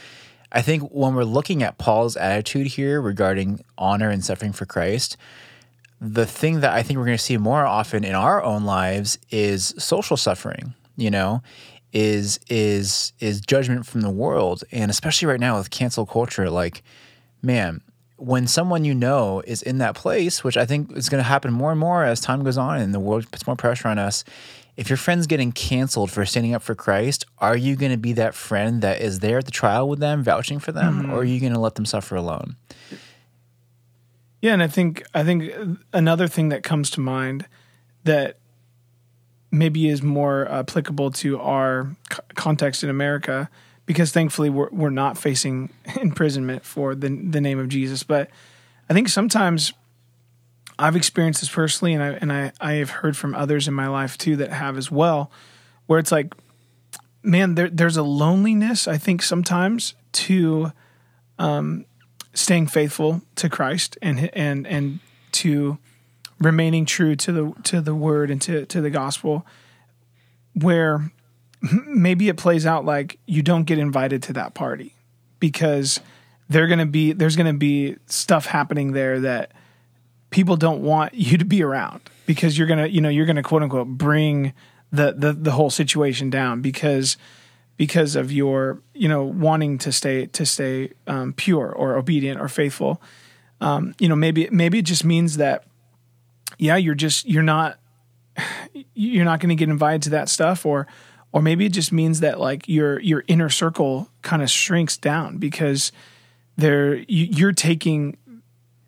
I 0.53 0.61
think 0.61 0.91
when 0.91 1.15
we're 1.15 1.25
looking 1.25 1.63
at 1.63 1.79
Paul's 1.79 2.17
attitude 2.17 2.67
here 2.69 3.01
regarding 3.01 3.65
honor 3.79 4.11
and 4.11 4.23
suffering 4.23 4.53
for 4.53 4.67
Christ, 4.67 5.17
the 5.99 6.27
thing 6.27 6.61
that 6.61 6.73
I 6.73 6.83
think 6.83 6.99
we're 6.99 7.07
going 7.07 7.17
to 7.17 7.23
see 7.23 7.39
more 7.39 7.65
often 7.65 8.05
in 8.05 8.15
our 8.15 8.43
own 8.43 8.65
lives 8.65 9.19
is 9.31 9.75
social 9.79 10.17
suffering, 10.17 10.75
you 10.97 11.11
know, 11.11 11.43
is 11.93 12.39
is 12.49 13.13
is 13.19 13.41
judgment 13.41 13.87
from 13.87 14.03
the 14.03 14.11
world. 14.11 14.63
And 14.71 14.91
especially 14.91 15.27
right 15.27 15.41
now 15.41 15.57
with 15.57 15.71
cancel 15.71 16.05
culture 16.05 16.51
like 16.51 16.83
man, 17.41 17.81
when 18.17 18.47
someone 18.47 18.85
you 18.85 18.95
know 18.95 19.43
is 19.47 19.63
in 19.63 19.79
that 19.79 19.95
place, 19.95 20.45
which 20.45 20.57
I 20.57 20.67
think 20.67 20.97
is 20.97 21.09
going 21.09 21.23
to 21.23 21.29
happen 21.29 21.53
more 21.53 21.73
and 21.73 21.81
more 21.81 22.05
as 22.05 22.21
time 22.21 22.45
goes 22.45 22.59
on 22.59 22.79
and 22.79 22.95
the 22.95 23.01
world 23.01 23.31
puts 23.31 23.47
more 23.47 23.57
pressure 23.57 23.89
on 23.89 23.99
us, 23.99 24.23
if 24.77 24.89
your 24.89 24.97
friend's 24.97 25.27
getting 25.27 25.53
canceled 25.53 26.11
for 26.11 26.25
standing 26.25 26.55
up 26.55 26.63
for 26.63 26.75
Christ, 26.75 27.27
are 27.39 27.57
you 27.57 27.77
going 27.77 27.93
to 27.93 27.99
be 27.99 28.15
that 28.15 28.35
friend 28.35 28.83
that 28.83 29.01
is 29.01 29.19
there 29.19 29.39
at 29.39 29.45
the 29.45 29.51
trial 29.51 29.89
with 29.89 29.99
them, 29.99 30.23
vouching 30.23 30.59
for 30.59 30.73
them, 30.73 31.03
mm-hmm. 31.03 31.13
or 31.13 31.19
are 31.19 31.25
you 31.25 31.41
going 31.41 31.53
to 31.53 31.61
let 31.61 31.75
them 31.75 31.85
suffer 31.85 32.17
alone? 32.17 32.57
Yeah, 34.41 34.55
and 34.55 34.63
I 34.63 34.67
think 34.67 35.05
I 35.15 35.23
think 35.23 35.53
another 35.93 36.27
thing 36.27 36.49
that 36.49 36.63
comes 36.63 36.91
to 36.91 37.01
mind 37.01 37.47
that 38.05 38.39
maybe 39.51 39.89
is 39.89 40.03
more 40.03 40.51
applicable 40.51 41.11
to 41.13 41.39
our 41.39 41.95
context 42.35 42.83
in 42.83 42.91
America, 42.91 43.51
because 43.87 44.11
thankfully 44.11 44.51
we're 44.51 44.71
we're 44.71 44.91
not 44.91 45.17
facing 45.19 45.71
imprisonment 46.01 46.65
for 46.65 46.95
the 46.95 47.09
the 47.09 47.41
name 47.41 47.59
of 47.59 47.69
Jesus, 47.69 48.03
but 48.03 48.31
I 48.89 48.95
think 48.95 49.09
sometimes 49.09 49.73
I've 50.79 50.97
experienced 50.97 51.41
this 51.41 51.51
personally, 51.51 51.95
and 51.95 52.03
I 52.03 52.09
and 52.13 52.33
I 52.33 52.53
I 52.61 52.73
have 52.75 52.91
heard 52.91 53.17
from 53.17 53.35
others 53.35 53.69
in 53.69 53.75
my 53.75 53.89
life 53.89 54.19
too 54.19 54.37
that 54.37 54.53
have 54.53 54.77
as 54.77 54.91
well, 54.91 55.31
where 55.87 55.99
it's 55.99 56.13
like, 56.13 56.35
man, 57.23 57.55
there 57.55 57.69
there's 57.69 57.97
a 57.97 58.03
loneliness 58.03 58.89
I 58.89 58.99
think 58.99 59.23
sometimes 59.23 59.95
to, 60.13 60.73
um, 61.39 61.87
staying 62.35 62.67
faithful 62.67 63.23
to 63.37 63.49
Christ 63.49 63.99
and 64.03 64.31
and 64.35 64.67
and 64.67 65.01
to 65.33 65.79
remaining 66.41 66.85
true 66.85 67.15
to 67.17 67.33
the 67.33 67.53
to 67.65 67.81
the 67.81 67.95
word 67.95 68.31
and 68.31 68.41
to 68.43 68.67
to 68.67 68.81
the 68.81 68.91
gospel, 68.91 69.47
where 70.55 71.11
maybe 71.87 72.29
it 72.29 72.37
plays 72.37 72.67
out 72.67 72.85
like 72.85 73.19
you 73.27 73.43
don't 73.43 73.65
get 73.65 73.79
invited 73.79 74.23
to 74.25 74.33
that 74.33 74.55
party 74.55 74.95
because 75.39 76.01
they're 76.49 76.67
gonna 76.67 76.87
be 76.87 77.13
there's 77.13 77.37
gonna 77.37 77.53
be 77.55 77.97
stuff 78.07 78.47
happening 78.47 78.93
there 78.93 79.21
that 79.21 79.53
people 80.33 80.57
don't 80.57 80.83
want 80.83 81.15
you 81.29 81.39
to 81.39 81.45
be 81.45 81.63
around 81.63 82.01
because 82.27 82.59
you're 82.59 82.67
gonna 82.67 82.87
you 82.87 83.01
know 83.01 83.09
you're 83.09 83.27
gonna 83.27 83.43
quote 83.43 83.63
unquote 83.63 83.87
bring 83.87 84.53
the 84.91 85.13
the, 85.17 85.33
the 85.33 85.53
whole 85.53 85.71
situation 85.71 86.31
down 86.31 86.61
because 86.61 87.17
because 87.77 88.17
of 88.17 88.33
your 88.33 88.83
you 88.95 89.09
know 89.09 89.25
wanting 89.25 89.79
to 89.79 89.93
stay 89.93 90.27
to 90.27 90.45
stay 90.45 90.91
um, 91.07 91.33
pure 91.33 91.71
or 91.71 91.97
obedient 91.97 92.41
or 92.41 92.49
faithful. 92.49 93.01
Um, 93.61 93.95
you 94.01 94.09
know 94.09 94.17
maybe 94.17 94.49
maybe 94.51 94.81
it 94.81 94.85
just 94.85 95.05
means 95.05 95.37
that 95.37 95.65
yeah 96.59 96.77
you're 96.77 96.97
just 96.97 97.29
you're 97.29 97.43
not 97.43 97.79
you're 98.95 99.25
not 99.25 99.41
going 99.41 99.51
to 99.51 99.55
get 99.55 99.69
invited 99.69 100.03
to 100.03 100.11
that 100.11 100.29
stuff 100.29 100.67
or 100.67 100.87
or 101.33 101.41
maybe 101.41 101.65
it 101.65 101.73
just 101.73 101.93
means 101.93 102.21
that 102.21 102.41
like 102.41 102.69
your 102.69 103.01
your 103.01 103.25
inner 103.29 103.49
circle 103.49 104.09
kind 104.23 104.43
of 104.43 104.51
shrinks 104.51 104.97
down 104.97 105.39
because 105.39 105.93
there 106.57 106.97
you, 106.97 107.27
you're 107.31 107.53
taking 107.53 108.17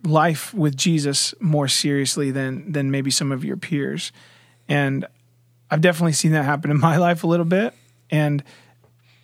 life 0.05 0.53
with 0.55 0.77
Jesus 0.77 1.35
more 1.41 1.69
seriously 1.69 2.31
than 2.31 2.73
than 2.73 2.91
maybe 2.91 3.11
some 3.11 3.33
of 3.33 3.45
your 3.45 3.57
peers. 3.57 4.13
And 4.69 5.07
I've 5.71 5.81
definitely 5.81 6.13
seen 6.13 6.33
that 6.33 6.45
happen 6.45 6.71
in 6.71 6.79
my 6.79 6.97
life 7.09 7.25
a 7.25 7.27
little 7.27 7.47
bit. 7.47 7.75
And 8.11 8.43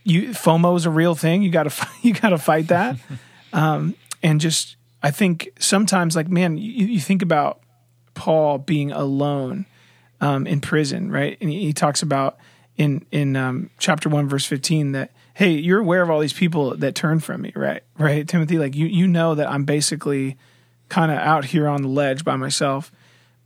you 0.05 0.31
FOMO 0.31 0.77
is 0.77 0.87
a 0.87 0.91
real 0.91 1.15
thing. 1.15 1.43
You 1.43 1.51
got 1.51 1.65
to 1.71 1.89
you 2.03 2.15
got 2.15 2.31
to 2.31 2.39
fight 2.39 2.69
that. 2.69 2.97
um, 3.53 3.95
and 4.23 4.41
just 4.41 4.77
I 5.03 5.11
think 5.11 5.51
sometimes, 5.59 6.15
like, 6.15 6.29
man, 6.29 6.59
you, 6.59 6.87
you 6.87 7.01
think 7.01 7.23
about 7.23 7.61
Paul 8.15 8.59
being 8.59 8.93
alone 8.93 9.67
um, 10.21 10.47
in 10.47 10.61
prison, 10.61 11.11
right? 11.11 11.39
And 11.41 11.51
he, 11.51 11.67
he 11.67 11.73
talks 11.73 12.03
about 12.03 12.37
in 12.77 13.07
in 13.11 13.37
um, 13.37 13.71
chapter 13.79 14.09
one, 14.09 14.29
verse 14.29 14.45
fifteen, 14.45 14.93
that 14.93 15.13
hey, 15.35 15.53
you're 15.53 15.81
aware 15.81 16.03
of 16.03 16.11
all 16.11 16.21
these 16.21 16.33
people 16.33 16.77
that 16.77 16.95
turn 16.95 17.21
from 17.21 17.43
me, 17.43 17.53
right? 17.57 17.83
Right, 17.99 18.27
Timothy, 18.27 18.59
like 18.59 18.75
you 18.75 18.87
you 18.87 19.07
know 19.07 19.35
that 19.35 19.51
I'm 19.51 19.65
basically 19.65 20.37
kind 20.91 21.11
of 21.11 21.17
out 21.17 21.47
here 21.47 21.67
on 21.67 21.81
the 21.81 21.89
ledge 21.89 22.25
by 22.25 22.37
myself, 22.37 22.93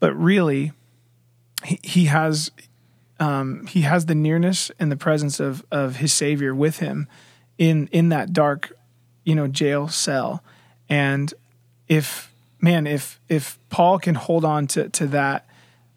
but 0.00 0.12
really, 0.14 0.72
he, 1.64 1.78
he 1.82 2.04
has 2.06 2.50
um, 3.20 3.66
he 3.68 3.82
has 3.82 4.06
the 4.06 4.14
nearness 4.16 4.72
and 4.80 4.90
the 4.90 4.96
presence 4.96 5.38
of 5.38 5.64
of 5.70 5.96
his 5.96 6.12
Savior 6.12 6.52
with 6.52 6.80
him 6.80 7.06
in 7.56 7.86
in 7.92 8.08
that 8.08 8.32
dark, 8.32 8.76
you 9.22 9.36
know, 9.36 9.46
jail 9.46 9.86
cell, 9.86 10.42
and 10.88 11.32
if 11.86 12.32
man, 12.60 12.86
if 12.86 13.20
if 13.28 13.58
Paul 13.70 14.00
can 14.00 14.16
hold 14.16 14.44
on 14.44 14.66
to 14.68 14.88
to 14.88 15.06
that 15.08 15.46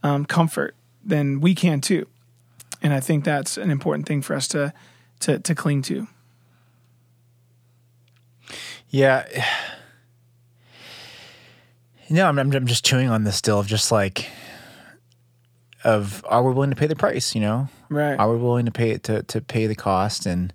um, 0.03 0.25
comfort, 0.25 0.75
then 1.03 1.39
we 1.39 1.55
can 1.55 1.81
too, 1.81 2.05
and 2.83 2.93
I 2.93 2.99
think 2.99 3.23
that's 3.23 3.57
an 3.57 3.71
important 3.71 4.05
thing 4.05 4.21
for 4.21 4.35
us 4.35 4.47
to 4.49 4.73
to 5.21 5.39
to 5.39 5.55
cling 5.55 5.81
to. 5.83 6.07
Yeah. 8.89 9.25
No, 12.09 12.27
I'm, 12.27 12.39
I'm 12.39 12.51
I'm 12.51 12.67
just 12.67 12.85
chewing 12.85 13.09
on 13.09 13.23
this 13.23 13.35
still 13.35 13.59
of 13.59 13.67
just 13.67 13.91
like 13.91 14.27
of 15.83 16.23
are 16.27 16.43
we 16.43 16.53
willing 16.53 16.69
to 16.69 16.75
pay 16.75 16.87
the 16.87 16.95
price, 16.95 17.35
you 17.35 17.41
know? 17.41 17.67
Right. 17.89 18.17
Are 18.17 18.31
we 18.31 18.37
willing 18.37 18.65
to 18.65 18.71
pay 18.71 18.91
it 18.91 19.03
to 19.03 19.23
to 19.23 19.41
pay 19.41 19.67
the 19.67 19.75
cost 19.75 20.25
and 20.25 20.53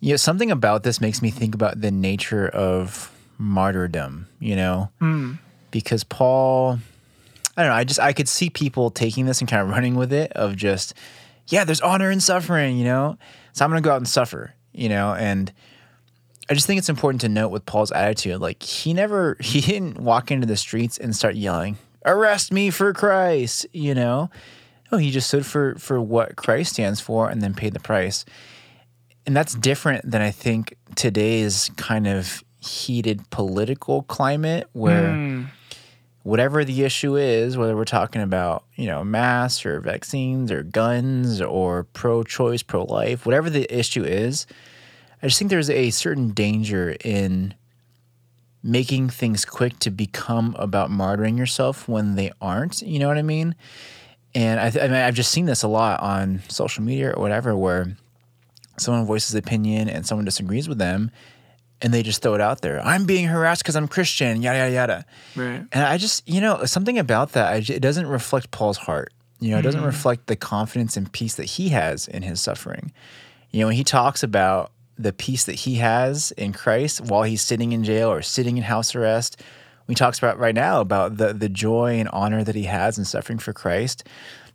you 0.00 0.10
know, 0.10 0.16
something 0.16 0.50
about 0.50 0.82
this 0.82 1.00
makes 1.00 1.22
me 1.22 1.30
think 1.30 1.54
about 1.54 1.80
the 1.80 1.90
nature 1.90 2.46
of 2.48 3.10
martyrdom, 3.38 4.28
you 4.38 4.54
know? 4.54 4.90
Hmm. 4.98 5.34
Because 5.70 6.04
Paul 6.04 6.78
I 7.56 7.62
don't 7.62 7.70
know, 7.70 7.76
I 7.76 7.84
just 7.84 8.00
I 8.00 8.12
could 8.12 8.28
see 8.28 8.50
people 8.50 8.90
taking 8.90 9.26
this 9.26 9.40
and 9.40 9.48
kind 9.48 9.62
of 9.62 9.68
running 9.68 9.94
with 9.94 10.12
it 10.12 10.32
of 10.32 10.56
just 10.56 10.94
yeah, 11.48 11.64
there's 11.64 11.80
honor 11.80 12.10
in 12.10 12.20
suffering, 12.20 12.76
you 12.78 12.84
know? 12.84 13.18
So 13.52 13.64
I'm 13.64 13.70
going 13.70 13.82
to 13.82 13.86
go 13.86 13.92
out 13.92 13.98
and 13.98 14.08
suffer, 14.08 14.54
you 14.72 14.88
know, 14.88 15.14
and 15.14 15.52
I 16.48 16.54
just 16.54 16.66
think 16.66 16.78
it's 16.78 16.88
important 16.88 17.22
to 17.22 17.28
note 17.28 17.48
with 17.48 17.64
Paul's 17.64 17.90
attitude. 17.92 18.40
Like 18.40 18.62
he 18.62 18.92
never, 18.92 19.36
he 19.40 19.60
didn't 19.60 19.98
walk 19.98 20.30
into 20.30 20.46
the 20.46 20.56
streets 20.56 20.98
and 20.98 21.14
start 21.14 21.34
yelling, 21.34 21.78
"Arrest 22.04 22.52
me 22.52 22.70
for 22.70 22.92
Christ!" 22.92 23.66
You 23.72 23.94
know, 23.94 24.30
no, 24.92 24.98
he 24.98 25.10
just 25.10 25.28
stood 25.28 25.46
for 25.46 25.74
for 25.76 26.00
what 26.00 26.36
Christ 26.36 26.74
stands 26.74 27.00
for 27.00 27.28
and 27.28 27.42
then 27.42 27.54
paid 27.54 27.72
the 27.72 27.80
price. 27.80 28.24
And 29.26 29.34
that's 29.34 29.54
different 29.54 30.10
than 30.10 30.20
I 30.20 30.30
think 30.30 30.76
today's 30.96 31.70
kind 31.76 32.06
of 32.06 32.44
heated 32.60 33.28
political 33.30 34.02
climate 34.02 34.68
where 34.72 35.12
hmm. 35.12 35.44
whatever 36.24 36.64
the 36.64 36.84
issue 36.84 37.16
is, 37.16 37.56
whether 37.56 37.74
we're 37.74 37.84
talking 37.86 38.20
about, 38.20 38.64
you 38.76 38.86
know, 38.86 39.02
masks 39.02 39.64
or 39.64 39.80
vaccines 39.80 40.52
or 40.52 40.62
guns 40.62 41.40
or 41.40 41.84
pro 41.84 42.22
choice, 42.22 42.62
pro 42.62 42.84
life, 42.84 43.24
whatever 43.24 43.48
the 43.48 43.66
issue 43.74 44.04
is, 44.04 44.46
I 45.24 45.26
just 45.26 45.38
think 45.38 45.50
there's 45.50 45.70
a 45.70 45.88
certain 45.88 46.32
danger 46.32 46.94
in 47.02 47.54
making 48.62 49.08
things 49.08 49.46
quick 49.46 49.78
to 49.78 49.90
become 49.90 50.54
about 50.58 50.90
martyring 50.90 51.38
yourself 51.38 51.88
when 51.88 52.14
they 52.14 52.30
aren't. 52.42 52.82
You 52.82 52.98
know 52.98 53.08
what 53.08 53.16
I 53.16 53.22
mean? 53.22 53.54
And 54.34 54.60
I, 54.60 54.68
th- 54.68 54.84
I 54.84 54.88
mean, 54.88 54.98
I've 54.98 55.14
just 55.14 55.30
seen 55.30 55.46
this 55.46 55.62
a 55.62 55.68
lot 55.68 56.00
on 56.00 56.42
social 56.48 56.84
media 56.84 57.12
or 57.12 57.22
whatever, 57.22 57.56
where 57.56 57.96
someone 58.76 59.06
voices 59.06 59.34
opinion 59.34 59.88
and 59.88 60.06
someone 60.06 60.26
disagrees 60.26 60.68
with 60.68 60.76
them, 60.76 61.10
and 61.80 61.94
they 61.94 62.02
just 62.02 62.20
throw 62.20 62.34
it 62.34 62.42
out 62.42 62.60
there. 62.60 62.84
I'm 62.84 63.06
being 63.06 63.24
harassed 63.24 63.62
because 63.62 63.76
I'm 63.76 63.88
Christian. 63.88 64.42
Yada 64.42 64.58
yada 64.58 64.72
yada. 64.74 65.04
Right. 65.34 65.64
And 65.72 65.84
I 65.84 65.96
just, 65.96 66.28
you 66.28 66.42
know, 66.42 66.66
something 66.66 66.98
about 66.98 67.32
that, 67.32 67.50
I 67.50 67.56
it 67.72 67.80
doesn't 67.80 68.08
reflect 68.08 68.50
Paul's 68.50 68.76
heart. 68.76 69.10
You 69.40 69.52
know, 69.52 69.58
it 69.58 69.62
doesn't 69.62 69.80
mm-hmm. 69.80 69.86
reflect 69.86 70.26
the 70.26 70.36
confidence 70.36 70.98
and 70.98 71.10
peace 71.10 71.36
that 71.36 71.44
he 71.44 71.70
has 71.70 72.08
in 72.08 72.22
his 72.24 72.42
suffering. 72.42 72.92
You 73.52 73.60
know, 73.60 73.68
when 73.68 73.76
he 73.76 73.84
talks 73.84 74.22
about 74.22 74.72
the 74.98 75.12
peace 75.12 75.44
that 75.44 75.54
he 75.54 75.76
has 75.76 76.32
in 76.32 76.52
Christ 76.52 77.00
while 77.00 77.22
he's 77.22 77.42
sitting 77.42 77.72
in 77.72 77.84
jail 77.84 78.10
or 78.10 78.22
sitting 78.22 78.56
in 78.56 78.62
house 78.62 78.94
arrest, 78.94 79.40
he 79.88 79.94
talks 79.94 80.18
about 80.18 80.38
right 80.38 80.54
now 80.54 80.80
about 80.80 81.18
the 81.18 81.32
the 81.32 81.48
joy 81.48 81.98
and 81.98 82.08
honor 82.10 82.42
that 82.42 82.54
he 82.54 82.64
has 82.64 82.98
in 82.98 83.04
suffering 83.04 83.38
for 83.38 83.52
Christ. 83.52 84.04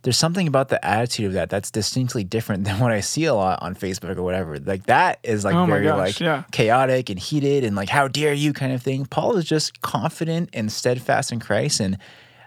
There's 0.02 0.16
something 0.16 0.48
about 0.48 0.70
the 0.70 0.82
attitude 0.84 1.26
of 1.26 1.32
that 1.34 1.50
that's 1.50 1.70
distinctly 1.70 2.24
different 2.24 2.64
than 2.66 2.80
what 2.80 2.90
I 2.90 3.00
see 3.00 3.24
a 3.26 3.34
lot 3.34 3.62
on 3.62 3.74
Facebook 3.74 4.16
or 4.16 4.22
whatever. 4.22 4.58
Like 4.58 4.86
that 4.86 5.20
is 5.22 5.44
like 5.44 5.54
Oh 5.54 5.66
very 5.66 5.84
gosh, 5.84 5.98
like 5.98 6.20
yeah. 6.20 6.44
chaotic 6.52 7.10
and 7.10 7.18
heated 7.18 7.64
and 7.64 7.76
like 7.76 7.88
how 7.88 8.08
dare 8.08 8.32
you 8.32 8.52
kind 8.52 8.72
of 8.72 8.82
thing. 8.82 9.06
Paul 9.06 9.36
is 9.36 9.44
just 9.44 9.82
confident 9.82 10.50
and 10.52 10.72
steadfast 10.72 11.32
in 11.32 11.38
Christ. 11.38 11.80
And 11.80 11.98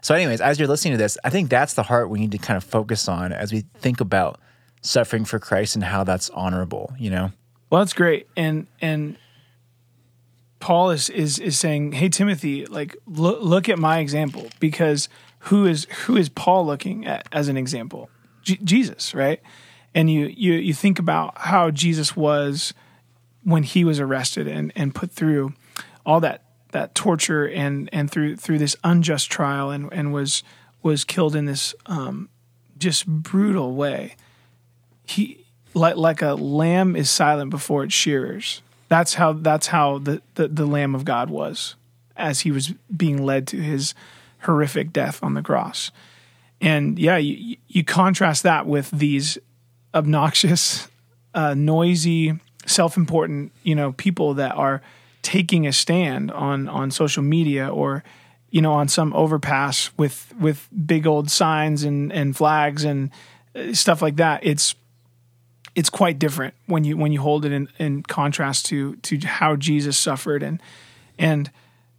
so, 0.01 0.13
anyways, 0.13 0.41
as 0.41 0.60
you're 0.60 0.67
listening 0.67 0.93
to 0.93 0.97
this, 0.97 1.17
I 1.23 1.29
think 1.29 1.49
that's 1.49 1.75
the 1.75 1.84
heart 1.84 2.10
we 2.10 2.19
need 2.19 2.34
to 2.34 2.38
kind 2.38 2.58
of 2.58 2.63
focus 2.65 3.08
on 3.08 3.32
as 3.32 3.53
we 3.53 3.62
think 3.75 4.01
about 4.01 4.39
suffering 4.82 5.23
for 5.23 5.39
Christ 5.39 5.75
and 5.75 5.84
how 5.84 6.03
that's 6.03 6.29
honorable. 6.32 6.93
You 6.99 7.12
know, 7.12 7.32
Well, 7.73 7.81
that's 7.81 7.93
great, 7.93 8.27
and 8.38 8.67
and 8.81 9.17
Paul 10.59 10.91
is 10.91 11.09
is 11.09 11.39
is 11.39 11.57
saying, 11.57 11.93
"Hey 11.93 12.07
Timothy, 12.07 12.67
like 12.67 12.95
look 13.07 13.39
look 13.41 13.67
at 13.67 13.79
my 13.79 13.97
example 13.97 14.47
because 14.59 15.09
who 15.39 15.65
is 15.65 15.86
who 16.05 16.15
is 16.15 16.29
Paul 16.29 16.67
looking 16.67 17.07
at 17.07 17.27
as 17.31 17.47
an 17.47 17.57
example? 17.57 18.12
J- 18.43 18.59
Jesus, 18.63 19.15
right? 19.15 19.41
And 19.95 20.07
you 20.07 20.27
you 20.27 20.53
you 20.53 20.71
think 20.75 20.99
about 20.99 21.36
how 21.36 21.71
Jesus 21.71 22.15
was 22.15 22.75
when 23.41 23.63
he 23.63 23.83
was 23.83 23.99
arrested 23.99 24.47
and 24.47 24.71
and 24.75 24.93
put 24.93 25.09
through 25.09 25.53
all 26.05 26.19
that 26.19 26.43
that 26.73 26.93
torture 26.93 27.47
and 27.47 27.89
and 27.91 28.12
through 28.12 28.36
through 28.36 28.59
this 28.59 28.75
unjust 28.83 29.31
trial 29.31 29.71
and 29.71 29.91
and 29.91 30.13
was 30.13 30.43
was 30.83 31.03
killed 31.03 31.36
in 31.36 31.45
this 31.45 31.73
um, 31.88 32.29
just 32.77 33.07
brutal 33.07 33.73
way. 33.73 34.15
He 35.07 35.42
like 35.73 35.95
like 35.95 36.21
a 36.21 36.33
lamb 36.33 36.95
is 36.95 37.09
silent 37.09 37.49
before 37.49 37.83
its 37.83 37.93
shearers. 37.93 38.62
That's 38.89 39.15
how 39.15 39.33
that's 39.33 39.67
how 39.67 39.99
the, 39.99 40.21
the, 40.36 40.47
the 40.47 40.65
Lamb 40.65 40.93
of 40.93 41.05
God 41.05 41.29
was 41.29 41.75
as 42.15 42.41
he 42.41 42.51
was 42.51 42.73
being 42.95 43.25
led 43.25 43.47
to 43.47 43.57
his 43.57 43.95
horrific 44.41 44.93
death 44.93 45.23
on 45.23 45.33
the 45.33 45.41
cross. 45.41 45.89
And 46.62 46.99
yeah, 46.99 47.17
you, 47.17 47.57
you 47.67 47.83
contrast 47.83 48.43
that 48.43 48.67
with 48.67 48.91
these 48.91 49.38
obnoxious, 49.93 50.88
uh, 51.33 51.53
noisy, 51.55 52.39
self-important, 52.65 53.51
you 53.63 53.75
know, 53.75 53.93
people 53.93 54.36
that 54.36 54.55
are 54.55 54.81
taking 55.23 55.65
a 55.65 55.73
stand 55.73 56.31
on 56.31 56.67
on 56.67 56.91
social 56.91 57.23
media 57.23 57.67
or 57.67 58.03
you 58.51 58.62
know 58.62 58.73
on 58.73 58.88
some 58.88 59.13
overpass 59.13 59.89
with 59.97 60.33
with 60.39 60.69
big 60.86 61.07
old 61.07 61.31
signs 61.31 61.83
and 61.83 62.13
and 62.13 62.38
flags 62.38 62.83
and 62.83 63.09
uh, 63.55 63.73
stuff 63.73 64.01
like 64.01 64.17
that. 64.17 64.41
It's 64.43 64.75
it's 65.75 65.89
quite 65.89 66.19
different 66.19 66.53
when 66.65 66.83
you 66.83 66.97
when 66.97 67.12
you 67.12 67.21
hold 67.21 67.45
it 67.45 67.51
in, 67.51 67.67
in 67.79 68.03
contrast 68.03 68.65
to 68.67 68.95
to 68.97 69.17
how 69.19 69.55
Jesus 69.55 69.97
suffered. 69.97 70.43
And 70.43 70.62
and 71.17 71.51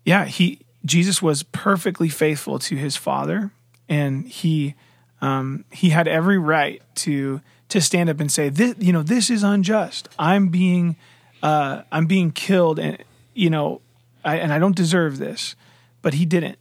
yeah 0.04 0.24
he 0.24 0.60
Jesus 0.84 1.22
was 1.22 1.42
perfectly 1.42 2.08
faithful 2.08 2.58
to 2.60 2.76
his 2.76 2.96
father 2.96 3.50
and 3.88 4.26
he 4.26 4.74
um, 5.20 5.64
he 5.72 5.90
had 5.90 6.06
every 6.06 6.38
right 6.38 6.82
to 6.96 7.40
to 7.70 7.80
stand 7.80 8.10
up 8.10 8.20
and 8.20 8.30
say 8.30 8.48
this 8.48 8.74
you 8.78 8.92
know 8.92 9.02
this 9.02 9.30
is 9.30 9.42
unjust. 9.42 10.08
I'm 10.18 10.48
being 10.48 10.96
uh, 11.42 11.82
I'm 11.90 12.06
being 12.06 12.30
killed 12.30 12.78
and 12.78 13.02
you 13.34 13.50
know 13.50 13.80
I, 14.24 14.36
and 14.36 14.52
I 14.52 14.58
don't 14.58 14.76
deserve 14.76 15.18
this. 15.18 15.56
But 16.02 16.14
he 16.14 16.26
didn't 16.26 16.58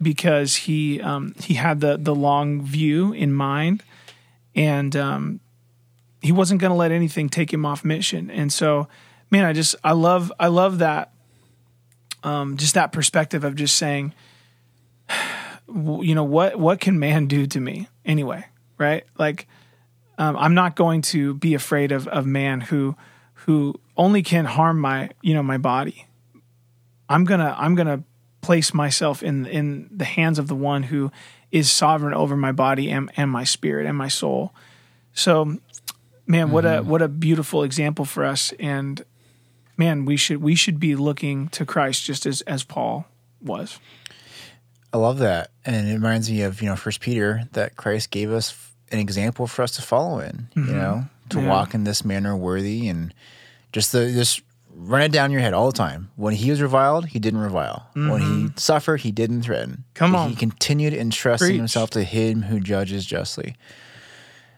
because 0.00 0.56
he 0.56 1.00
um, 1.00 1.34
he 1.40 1.54
had 1.54 1.80
the 1.80 1.96
the 1.96 2.14
long 2.14 2.62
view 2.62 3.12
in 3.12 3.32
mind. 3.32 3.82
And 4.54 4.94
um, 4.94 5.40
he 6.22 6.32
wasn't 6.32 6.60
going 6.60 6.70
to 6.70 6.76
let 6.76 6.92
anything 6.92 7.28
take 7.28 7.52
him 7.52 7.66
off 7.66 7.84
mission. 7.84 8.30
And 8.30 8.52
so, 8.52 8.88
man, 9.30 9.44
I 9.44 9.52
just 9.52 9.74
I 9.82 9.92
love 9.92 10.32
I 10.38 10.46
love 10.46 10.78
that 10.78 11.12
um, 12.22 12.56
just 12.56 12.74
that 12.74 12.92
perspective 12.92 13.44
of 13.44 13.56
just 13.56 13.76
saying, 13.76 14.14
you 15.68 16.14
know, 16.14 16.24
what 16.24 16.58
what 16.58 16.80
can 16.80 16.98
man 16.98 17.26
do 17.26 17.46
to 17.46 17.60
me 17.60 17.88
anyway, 18.04 18.44
right? 18.78 19.04
Like, 19.18 19.48
um, 20.18 20.36
I'm 20.36 20.54
not 20.54 20.76
going 20.76 21.02
to 21.02 21.34
be 21.34 21.54
afraid 21.54 21.92
of 21.92 22.06
of 22.08 22.24
man 22.24 22.60
who 22.60 22.96
who 23.34 23.74
only 23.96 24.22
can 24.22 24.44
harm 24.44 24.80
my 24.80 25.10
you 25.20 25.34
know 25.34 25.42
my 25.42 25.58
body. 25.58 26.06
I'm 27.08 27.24
gonna 27.24 27.54
I'm 27.58 27.74
gonna 27.74 28.04
place 28.40 28.72
myself 28.72 29.22
in 29.22 29.46
in 29.46 29.88
the 29.90 30.04
hands 30.04 30.38
of 30.38 30.46
the 30.46 30.54
one 30.54 30.84
who 30.84 31.10
is 31.50 31.70
sovereign 31.70 32.14
over 32.14 32.36
my 32.36 32.50
body 32.50 32.90
and, 32.90 33.10
and 33.16 33.30
my 33.30 33.44
spirit 33.44 33.86
and 33.86 33.96
my 33.96 34.08
soul. 34.08 34.54
So 35.12 35.58
man 36.26 36.50
what 36.50 36.64
a 36.64 36.80
what 36.82 37.02
a 37.02 37.08
beautiful 37.08 37.62
example 37.62 38.04
for 38.04 38.24
us 38.24 38.52
and 38.60 39.04
man 39.76 40.04
we 40.04 40.16
should 40.16 40.42
we 40.42 40.54
should 40.54 40.78
be 40.78 40.94
looking 40.94 41.48
to 41.48 41.64
christ 41.66 42.04
just 42.04 42.26
as 42.26 42.40
as 42.42 42.62
paul 42.64 43.06
was 43.40 43.78
I 44.94 44.98
love 44.98 45.20
that, 45.20 45.48
and 45.64 45.88
it 45.88 45.94
reminds 45.94 46.30
me 46.30 46.42
of 46.42 46.60
you 46.60 46.68
know 46.68 46.76
First 46.76 47.00
Peter 47.00 47.44
that 47.52 47.76
Christ 47.76 48.10
gave 48.10 48.30
us 48.30 48.54
an 48.90 48.98
example 48.98 49.46
for 49.46 49.62
us 49.62 49.70
to 49.76 49.80
follow 49.82 50.18
in. 50.18 50.48
You 50.54 50.64
know, 50.64 51.06
to 51.30 51.40
Yeah. 51.40 51.48
walk 51.48 51.72
in 51.72 51.84
this 51.84 52.04
manner 52.04 52.36
worthy, 52.36 52.88
and 52.88 53.14
just 53.72 53.92
the 53.92 54.12
just 54.12 54.42
run 54.76 55.00
it 55.00 55.10
down 55.10 55.30
your 55.30 55.40
head 55.40 55.54
all 55.54 55.66
the 55.70 55.78
time. 55.78 56.10
When 56.16 56.34
he 56.34 56.50
was 56.50 56.60
reviled, 56.60 57.06
he 57.06 57.18
didn't 57.18 57.40
revile. 57.40 57.86
When 57.94 58.20
he 58.20 58.48
suffered, 58.56 58.98
he 59.00 59.12
didn't 59.12 59.44
threaten. 59.44 59.70
Mm-hmm. 59.70 59.94
Come 59.94 60.14
on. 60.14 60.28
He 60.28 60.36
continued 60.36 60.92
entrusting 60.92 61.48
Preach. 61.48 61.56
himself 61.56 61.88
to 61.92 62.04
him 62.04 62.42
who 62.42 62.60
judges 62.60 63.06
justly. 63.06 63.56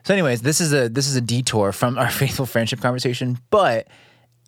So, 0.04 0.12
anyways, 0.12 0.42
this 0.42 0.60
is 0.60 0.72
a 0.72 0.88
this 0.88 1.08
is 1.08 1.16
a 1.16 1.20
detour 1.20 1.72
from 1.72 1.98
our 1.98 2.10
faithful 2.22 2.46
friendship 2.46 2.80
conversation. 2.80 3.38
But 3.50 3.88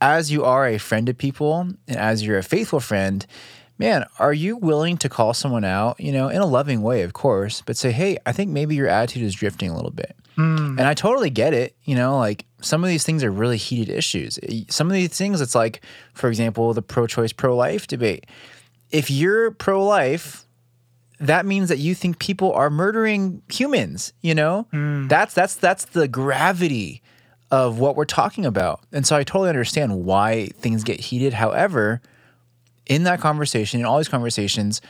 as 0.00 0.30
you 0.30 0.44
are 0.44 0.66
a 0.66 0.78
friend 0.78 1.08
of 1.08 1.16
people 1.16 1.60
and 1.88 1.96
as 1.96 2.24
you're 2.24 2.38
a 2.38 2.42
faithful 2.42 2.80
friend, 2.80 3.26
man, 3.78 4.04
are 4.18 4.32
you 4.32 4.56
willing 4.56 4.98
to 4.98 5.08
call 5.08 5.34
someone 5.34 5.64
out, 5.64 5.98
you 5.98 6.12
know, 6.12 6.28
in 6.28 6.40
a 6.40 6.46
loving 6.46 6.82
way, 6.82 7.02
of 7.02 7.14
course, 7.14 7.62
but 7.64 7.76
say, 7.76 7.92
hey, 7.92 8.18
I 8.26 8.32
think 8.32 8.50
maybe 8.50 8.74
your 8.74 8.88
attitude 8.88 9.22
is 9.22 9.34
drifting 9.34 9.70
a 9.70 9.74
little 9.74 9.90
bit. 9.90 10.14
Mm. 10.36 10.78
And 10.78 10.82
I 10.82 10.92
totally 10.92 11.30
get 11.30 11.54
it. 11.54 11.74
You 11.84 11.96
know, 11.96 12.18
like 12.18 12.44
some 12.60 12.84
of 12.84 12.88
these 12.88 13.04
things 13.04 13.24
are 13.24 13.30
really 13.30 13.56
heated 13.56 13.94
issues. 13.94 14.38
Some 14.68 14.88
of 14.88 14.92
these 14.92 15.16
things, 15.16 15.40
it's 15.40 15.54
like, 15.54 15.82
for 16.12 16.28
example, 16.28 16.74
the 16.74 16.82
pro 16.82 17.06
choice, 17.06 17.32
pro 17.32 17.56
life 17.56 17.86
debate. 17.86 18.26
If 18.90 19.10
you're 19.10 19.50
pro 19.50 19.84
life, 19.84 20.45
that 21.18 21.46
means 21.46 21.68
that 21.68 21.78
you 21.78 21.94
think 21.94 22.18
people 22.18 22.52
are 22.52 22.70
murdering 22.70 23.42
humans, 23.48 24.12
you 24.20 24.34
know? 24.34 24.66
Mm. 24.72 25.08
That's 25.08 25.34
that's 25.34 25.54
that's 25.56 25.86
the 25.86 26.08
gravity 26.08 27.02
of 27.50 27.78
what 27.78 27.96
we're 27.96 28.04
talking 28.04 28.44
about. 28.44 28.80
And 28.92 29.06
so 29.06 29.16
I 29.16 29.24
totally 29.24 29.48
understand 29.48 30.04
why 30.04 30.48
things 30.58 30.84
get 30.84 31.00
heated. 31.00 31.34
However, 31.34 32.00
in 32.86 33.04
that 33.04 33.20
conversation, 33.20 33.80
in 33.80 33.86
all 33.86 33.98
these 33.98 34.08
conversations, 34.08 34.80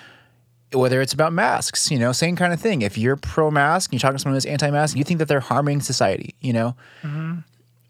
whether 0.73 1.01
it's 1.01 1.13
about 1.13 1.33
masks, 1.33 1.91
you 1.91 1.99
know, 1.99 2.13
same 2.13 2.37
kind 2.37 2.53
of 2.53 2.61
thing. 2.61 2.83
If 2.83 2.99
you're 2.99 3.17
pro 3.17 3.51
mask, 3.51 3.93
you're 3.93 4.01
talking 4.01 4.17
to 4.17 4.23
someone 4.23 4.37
who's 4.37 4.47
anti 4.47 4.71
mask, 4.71 4.97
you 4.97 5.05
think 5.05 5.19
that 5.19 5.29
they're 5.29 5.41
harming 5.41 5.81
society, 5.81 6.35
you 6.41 6.53
know? 6.53 6.75
Mm-hmm. 7.03 7.39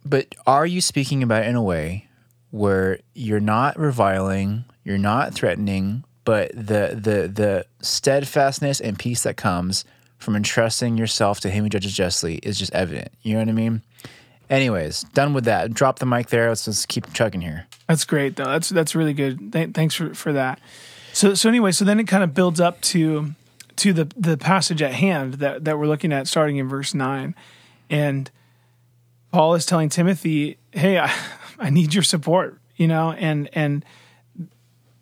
But 0.05 0.35
are 0.47 0.67
you 0.67 0.81
speaking 0.81 1.23
about 1.23 1.45
it 1.45 1.49
in 1.49 1.57
a 1.57 1.63
way 1.63 2.09
where 2.51 3.01
you're 3.15 3.41
not 3.41 3.79
reviling, 3.79 4.65
you're 4.85 4.99
not 4.99 5.35
threatening, 5.35 6.05
but 6.27 6.51
the 6.53 6.91
the 6.93 7.31
the 7.33 7.67
steadfastness 7.81 8.81
and 8.81 8.99
peace 8.99 9.23
that 9.23 9.39
comes 9.39 9.87
from 10.19 10.35
entrusting 10.37 10.99
yourself 10.99 11.41
to 11.41 11.49
him 11.49 11.65
who 11.65 11.71
judges 11.71 11.95
justly 11.95 12.35
is 12.43 12.59
just 12.59 12.75
evident. 12.75 13.09
You 13.23 13.35
know 13.35 13.39
what 13.39 13.49
I 13.49 13.53
mean? 13.53 13.83
Anyways, 14.51 15.03
done 15.15 15.35
with 15.35 15.45
that. 15.45 15.73
Drop 15.73 16.01
the 16.01 16.07
mic 16.07 16.29
there. 16.29 16.49
Let's 16.49 16.65
just 16.65 16.89
keep 16.89 17.13
chugging 17.13 17.41
here. 17.41 17.67
That's 17.87 18.05
great 18.05 18.37
though. 18.37 18.45
That's 18.45 18.69
that's 18.69 18.95
really 18.95 19.15
good. 19.15 19.53
Th- 19.53 19.71
thanks 19.71 19.95
for, 19.95 20.15
for 20.15 20.33
that. 20.33 20.61
So 21.13 21.35
so 21.35 21.49
anyway, 21.49 21.71
so 21.71 21.85
then 21.85 22.01
it 22.01 22.09
kind 22.09 22.25
of 22.25 22.35
builds 22.35 22.61
up 22.61 22.81
to 22.83 23.35
to 23.77 23.93
the 23.93 24.09
the 24.17 24.37
passage 24.37 24.83
at 24.83 24.95
hand 24.95 25.35
that 25.35 25.65
that 25.65 25.79
we're 25.79 25.87
looking 25.87 26.13
at 26.13 26.27
starting 26.27 26.57
in 26.57 26.69
verse 26.69 26.93
9. 26.93 27.37
And 27.89 28.31
Paul 29.31 29.55
is 29.55 29.65
telling 29.65 29.91
Timothy, 29.91 30.59
"Hey, 30.73 30.99
I, 30.99 31.15
I 31.61 31.71
need 31.71 31.95
your 31.95 32.03
support, 32.03 32.59
you 32.75 32.89
know, 32.89 33.13
and 33.13 33.49
and 33.53 33.85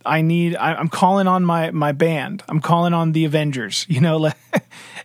I 0.05 0.23
need 0.23 0.57
I, 0.57 0.75
I'm 0.75 0.89
calling 0.89 1.27
on 1.27 1.45
my 1.45 1.71
my 1.71 1.93
band. 1.93 2.43
I'm 2.49 2.61
calling 2.61 2.93
on 2.93 3.13
the 3.13 3.25
Avengers, 3.25 3.87
you 3.89 4.01
know, 4.01 4.31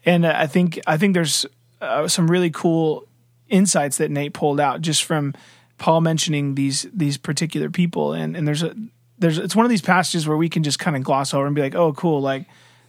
and 0.05 0.25
I 0.25 0.47
think 0.47 0.79
I 0.87 0.97
think 0.97 1.13
there's 1.13 1.45
uh, 1.81 2.07
some 2.07 2.29
really 2.29 2.49
cool 2.49 3.07
insights 3.47 3.97
that 3.97 4.11
Nate 4.11 4.33
pulled 4.33 4.59
out 4.59 4.81
just 4.81 5.03
from 5.03 5.33
Paul 5.77 6.01
mentioning 6.01 6.55
these 6.55 6.87
these 6.93 7.17
particular 7.17 7.69
people 7.69 8.13
and 8.13 8.35
and 8.35 8.47
there's 8.47 8.63
a 8.63 8.75
there's 9.17 9.37
it's 9.37 9.55
one 9.55 9.65
of 9.65 9.69
these 9.69 9.81
passages 9.81 10.27
where 10.27 10.37
we 10.37 10.49
can 10.49 10.63
just 10.63 10.79
kind 10.79 10.95
of 10.95 11.03
gloss 11.03 11.33
over 11.33 11.45
and 11.45 11.55
be 11.55 11.61
like 11.61 11.75
oh 11.75 11.93
cool 11.93 12.21
like 12.21 12.45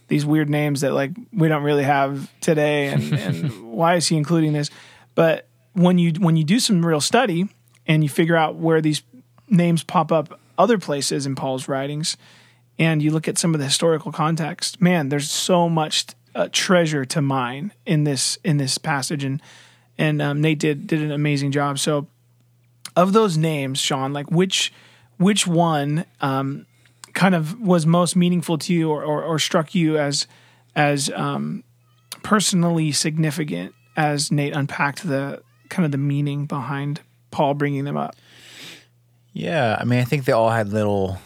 these 0.07 0.25
weird 0.25 0.49
names 0.49 0.81
that 0.81 0.93
like 0.93 1.11
we 1.33 1.47
don't 1.47 1.63
really 1.63 1.83
have 1.83 2.29
today 2.41 2.87
and 2.87 3.13
and 3.19 3.71
why 3.71 3.95
is 3.95 4.07
he 4.07 4.17
including 4.17 4.53
this 4.53 4.69
but 5.15 5.47
when 5.73 5.97
you 5.97 6.11
when 6.19 6.35
you 6.35 6.43
do 6.43 6.59
some 6.59 6.85
real 6.85 7.01
study 7.01 7.47
and 7.87 8.03
you 8.03 8.09
figure 8.09 8.35
out 8.35 8.55
where 8.55 8.81
these 8.81 9.01
names 9.47 9.83
pop 9.83 10.11
up 10.11 10.39
other 10.61 10.77
places 10.77 11.25
in 11.25 11.35
Paul's 11.35 11.67
writings 11.67 12.17
and 12.79 13.01
you 13.01 13.11
look 13.11 13.27
at 13.27 13.37
some 13.37 13.53
of 13.53 13.59
the 13.59 13.65
historical 13.65 14.11
context 14.11 14.81
man 14.81 15.09
there's 15.09 15.29
so 15.29 15.67
much 15.67 16.05
uh, 16.33 16.47
treasure 16.51 17.03
to 17.05 17.21
mine 17.21 17.73
in 17.85 18.03
this 18.03 18.37
in 18.43 18.57
this 18.57 18.77
passage 18.77 19.23
and 19.23 19.41
and 20.01 20.21
um, 20.21 20.41
Nate 20.41 20.59
did 20.59 20.87
did 20.87 21.01
an 21.01 21.11
amazing 21.11 21.51
job. 21.51 21.79
So, 21.79 22.07
of 22.95 23.13
those 23.13 23.37
names, 23.37 23.79
Sean, 23.79 24.13
like 24.13 24.31
which 24.31 24.73
which 25.17 25.45
one 25.45 26.05
um, 26.21 26.65
kind 27.13 27.35
of 27.35 27.59
was 27.61 27.85
most 27.85 28.15
meaningful 28.15 28.57
to 28.57 28.73
you, 28.73 28.89
or, 28.89 29.03
or, 29.03 29.23
or 29.23 29.39
struck 29.39 29.75
you 29.75 29.97
as 29.97 30.27
as 30.75 31.11
um, 31.11 31.63
personally 32.23 32.91
significant 32.91 33.75
as 33.95 34.31
Nate 34.31 34.53
unpacked 34.53 35.07
the 35.07 35.43
kind 35.69 35.85
of 35.85 35.91
the 35.91 35.97
meaning 35.97 36.45
behind 36.45 37.01
Paul 37.29 37.53
bringing 37.53 37.85
them 37.85 37.95
up? 37.95 38.15
Yeah, 39.33 39.77
I 39.79 39.85
mean, 39.85 39.99
I 39.99 40.03
think 40.03 40.25
they 40.25 40.33
all 40.33 40.49
had 40.49 40.69
little, 40.69 41.17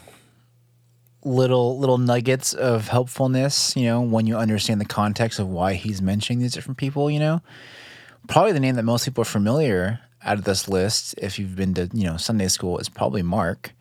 little, 1.24 1.78
little 1.78 1.98
nuggets 1.98 2.52
of 2.54 2.88
helpfulness. 2.88 3.76
You 3.76 3.84
know, 3.86 4.00
when 4.00 4.26
you 4.26 4.36
understand 4.36 4.80
the 4.80 4.86
context 4.86 5.38
of 5.38 5.48
why 5.48 5.74
he's 5.74 6.00
mentioning 6.00 6.40
these 6.40 6.52
different 6.52 6.78
people. 6.78 7.10
You 7.10 7.18
know, 7.18 7.42
probably 8.28 8.52
the 8.52 8.60
name 8.60 8.76
that 8.76 8.84
most 8.84 9.04
people 9.04 9.22
are 9.22 9.24
familiar 9.24 10.00
out 10.22 10.38
of 10.38 10.44
this 10.44 10.68
list, 10.68 11.14
if 11.18 11.38
you've 11.38 11.56
been 11.56 11.74
to 11.74 11.88
you 11.92 12.04
know 12.04 12.16
Sunday 12.16 12.48
school, 12.48 12.78
is 12.78 12.88
probably 12.88 13.22
Mark. 13.22 13.72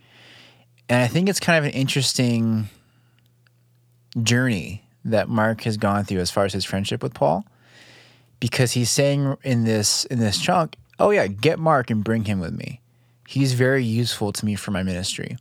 And 0.88 1.02
I 1.02 1.08
think 1.08 1.30
it's 1.30 1.40
kind 1.40 1.58
of 1.58 1.66
an 1.66 1.78
interesting 1.78 2.70
journey 4.22 4.84
that 5.04 5.28
Mark 5.28 5.62
has 5.64 5.78
gone 5.78 6.04
through 6.04 6.20
as 6.20 6.32
far 6.32 6.46
as 6.46 6.54
his 6.54 6.66
friendship 6.66 7.02
with 7.04 7.14
Paul, 7.14 7.46
because 8.40 8.74
he's 8.74 8.90
saying 8.90 9.38
in 9.44 9.66
this 9.66 10.06
in 10.06 10.20
this 10.20 10.40
chunk, 10.40 10.78
"Oh 11.00 11.12
yeah, 11.12 11.28
get 11.28 11.60
Mark 11.60 11.90
and 11.90 12.04
bring 12.04 12.26
him 12.26 12.40
with 12.40 12.54
me. 12.54 12.82
He's 13.28 13.54
very 13.54 13.84
useful 13.84 14.32
to 14.34 14.46
me 14.46 14.56
for 14.56 14.72
my 14.72 14.84
ministry." 14.84 15.38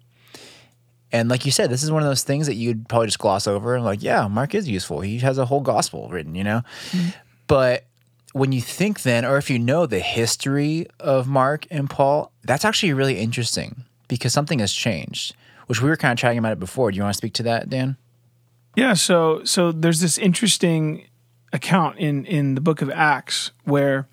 And 1.12 1.28
like 1.28 1.44
you 1.44 1.52
said, 1.52 1.70
this 1.70 1.84
is 1.84 1.92
one 1.92 2.02
of 2.02 2.08
those 2.08 2.24
things 2.24 2.48
that 2.48 2.54
you'd 2.54 2.88
probably 2.88 3.06
just 3.06 3.20
gloss 3.20 3.46
over. 3.46 3.80
Like, 3.80 4.02
yeah, 4.02 4.26
Mark 4.26 4.52
is 4.52 4.68
useful. 4.68 5.00
He 5.00 5.18
has 5.20 5.38
a 5.38 5.44
whole 5.44 5.60
gospel 5.60 6.08
written, 6.08 6.34
you 6.34 6.42
know. 6.42 6.62
Mm-hmm. 6.90 7.10
But 7.46 7.84
when 8.32 8.50
you 8.50 8.60
think 8.60 9.02
then, 9.02 9.24
or 9.24 9.36
if 9.36 9.48
you 9.48 9.60
know 9.60 9.86
the 9.86 10.00
history 10.00 10.88
of 10.98 11.28
Mark 11.28 11.68
and 11.70 11.88
Paul, 11.88 12.32
that's 12.42 12.64
actually 12.64 12.92
really 12.94 13.18
interesting 13.18 13.84
because 14.08 14.32
something 14.32 14.58
has 14.58 14.72
changed, 14.72 15.36
which 15.68 15.80
we 15.80 15.88
were 15.88 15.96
kind 15.96 16.10
of 16.10 16.18
chatting 16.18 16.38
about 16.38 16.50
it 16.50 16.58
before. 16.58 16.90
Do 16.90 16.96
you 16.96 17.04
want 17.04 17.14
to 17.14 17.18
speak 17.18 17.34
to 17.34 17.44
that, 17.44 17.70
Dan? 17.70 17.96
Yeah, 18.74 18.94
so 18.94 19.44
so 19.44 19.70
there's 19.70 20.00
this 20.00 20.18
interesting 20.18 21.06
account 21.52 21.98
in 21.98 22.24
in 22.24 22.56
the 22.56 22.60
book 22.60 22.82
of 22.82 22.90
Acts 22.90 23.52
where 23.62 24.08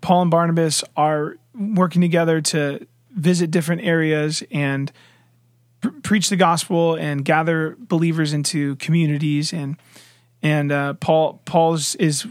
Paul 0.00 0.22
and 0.22 0.30
Barnabas 0.30 0.82
are 0.96 1.36
working 1.54 2.00
together 2.00 2.40
to 2.40 2.84
visit 3.14 3.50
different 3.50 3.82
areas 3.82 4.42
and 4.50 4.92
pr- 5.80 5.90
preach 6.02 6.28
the 6.28 6.36
gospel 6.36 6.94
and 6.94 7.24
gather 7.24 7.76
believers 7.78 8.32
into 8.32 8.76
communities 8.76 9.52
and 9.52 9.76
and 10.42 10.72
uh, 10.72 10.94
Paul 10.94 11.40
Paul's 11.44 11.94
is 11.96 12.26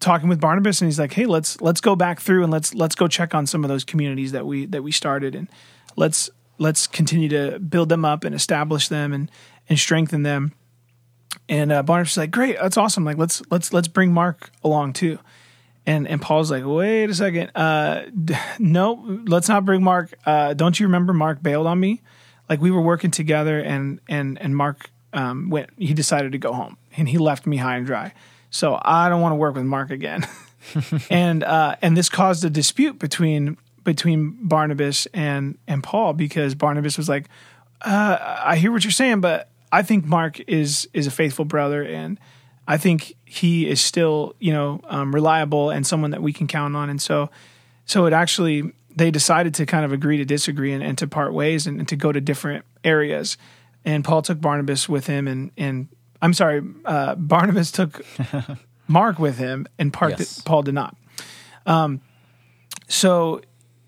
talking 0.00 0.28
with 0.28 0.40
Barnabas 0.40 0.80
and 0.80 0.88
he's 0.88 0.98
like, 0.98 1.12
"Hey, 1.12 1.26
let's 1.26 1.60
let's 1.60 1.80
go 1.80 1.94
back 1.94 2.20
through 2.20 2.42
and 2.42 2.52
let's 2.52 2.74
let's 2.74 2.94
go 2.94 3.06
check 3.08 3.34
on 3.34 3.46
some 3.46 3.64
of 3.64 3.68
those 3.68 3.84
communities 3.84 4.32
that 4.32 4.44
we 4.44 4.66
that 4.66 4.82
we 4.82 4.90
started 4.90 5.34
and 5.34 5.48
let's 5.96 6.28
let's 6.58 6.86
continue 6.86 7.28
to 7.28 7.58
build 7.60 7.88
them 7.88 8.04
up 8.04 8.24
and 8.24 8.34
establish 8.34 8.88
them 8.88 9.12
and 9.12 9.30
and 9.68 9.78
strengthen 9.78 10.22
them." 10.24 10.52
And 11.48 11.72
uh, 11.72 11.82
Barnabas 11.82 12.12
is 12.12 12.16
like, 12.18 12.30
"Great, 12.30 12.56
that's 12.60 12.76
awesome. 12.76 13.04
Like, 13.04 13.16
let's 13.16 13.42
let's 13.50 13.72
let's 13.72 13.88
bring 13.88 14.12
Mark 14.12 14.50
along 14.64 14.94
too." 14.94 15.18
And 15.84 16.06
and 16.06 16.20
Paul's 16.22 16.50
like, 16.50 16.64
"Wait 16.64 17.10
a 17.10 17.14
second. 17.14 17.50
Uh, 17.56 18.04
d- 18.24 18.34
no, 18.58 19.20
let's 19.26 19.48
not 19.48 19.64
bring 19.64 19.82
Mark. 19.82 20.14
Uh, 20.24 20.54
don't 20.54 20.78
you 20.78 20.86
remember 20.86 21.12
Mark 21.12 21.42
bailed 21.42 21.66
on 21.66 21.80
me? 21.80 22.02
Like 22.48 22.60
we 22.60 22.70
were 22.70 22.80
working 22.80 23.10
together, 23.10 23.58
and 23.58 24.00
and 24.08 24.40
and 24.40 24.56
Mark 24.56 24.90
um, 25.12 25.50
went. 25.50 25.70
He 25.76 25.92
decided 25.92 26.32
to 26.32 26.38
go 26.38 26.52
home, 26.52 26.76
and 26.96 27.08
he 27.08 27.18
left 27.18 27.46
me 27.46 27.56
high 27.56 27.76
and 27.78 27.86
dry. 27.86 28.12
So 28.50 28.78
I 28.80 29.08
don't 29.08 29.20
want 29.20 29.32
to 29.32 29.36
work 29.36 29.54
with 29.56 29.64
Mark 29.64 29.90
again." 29.90 30.26
and 31.10 31.42
uh, 31.42 31.76
and 31.82 31.96
this 31.96 32.08
caused 32.08 32.44
a 32.44 32.50
dispute 32.50 32.98
between 32.98 33.56
between 33.84 34.38
Barnabas 34.46 35.06
and 35.12 35.58
and 35.66 35.82
Paul 35.82 36.12
because 36.12 36.54
Barnabas 36.54 36.96
was 36.96 37.08
like, 37.08 37.28
uh, 37.80 38.38
"I 38.44 38.56
hear 38.56 38.70
what 38.70 38.84
you're 38.84 38.92
saying, 38.92 39.20
but 39.20 39.50
I 39.72 39.82
think 39.82 40.04
Mark 40.04 40.38
is 40.40 40.88
is 40.92 41.06
a 41.06 41.10
faithful 41.10 41.44
brother, 41.44 41.82
and 41.82 42.20
I 42.68 42.76
think 42.76 43.16
he 43.32 43.68
is 43.68 43.80
still 43.80 44.34
you 44.38 44.52
know 44.52 44.80
um, 44.84 45.14
reliable 45.14 45.70
and 45.70 45.86
someone 45.86 46.10
that 46.10 46.22
we 46.22 46.32
can 46.32 46.46
count 46.46 46.76
on." 46.76 46.90
And 46.90 47.00
so 47.00 47.30
so 47.86 48.06
it 48.06 48.12
actually 48.12 48.72
they 48.94 49.10
decided 49.10 49.54
to 49.54 49.66
kind 49.66 49.84
of 49.84 49.92
agree 49.92 50.18
to 50.18 50.24
disagree 50.24 50.72
and, 50.72 50.82
and 50.82 50.98
to 50.98 51.06
part 51.06 51.32
ways 51.32 51.66
and, 51.66 51.78
and 51.78 51.88
to 51.88 51.96
go 51.96 52.12
to 52.12 52.20
different 52.20 52.64
areas. 52.84 53.38
And 53.84 54.04
Paul 54.04 54.20
took 54.22 54.40
Barnabas 54.40 54.88
with 54.88 55.06
him, 55.06 55.26
and 55.26 55.50
and 55.56 55.88
I'm 56.20 56.34
sorry, 56.34 56.62
uh, 56.84 57.14
Barnabas 57.16 57.72
took 57.72 58.04
Mark 58.88 59.18
with 59.18 59.38
him, 59.38 59.66
and 59.78 59.92
Park 59.92 60.18
Yes. 60.18 60.40
Paul 60.40 60.62
did 60.62 60.74
not. 60.74 60.96
Um, 61.66 62.00
so 62.86 63.40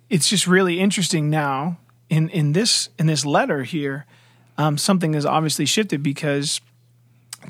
it's 0.09 0.29
just 0.29 0.47
really 0.47 0.81
interesting 0.81 1.29
now 1.29 1.79
in 2.09 2.29
in 2.31 2.53
this 2.53 2.89
in 2.99 3.07
this 3.07 3.25
letter 3.27 3.63
here. 3.63 4.07
Um, 4.57 4.79
something 4.79 5.15
has 5.15 5.27
obviously 5.27 5.67
shifted 5.67 6.03
because 6.03 6.61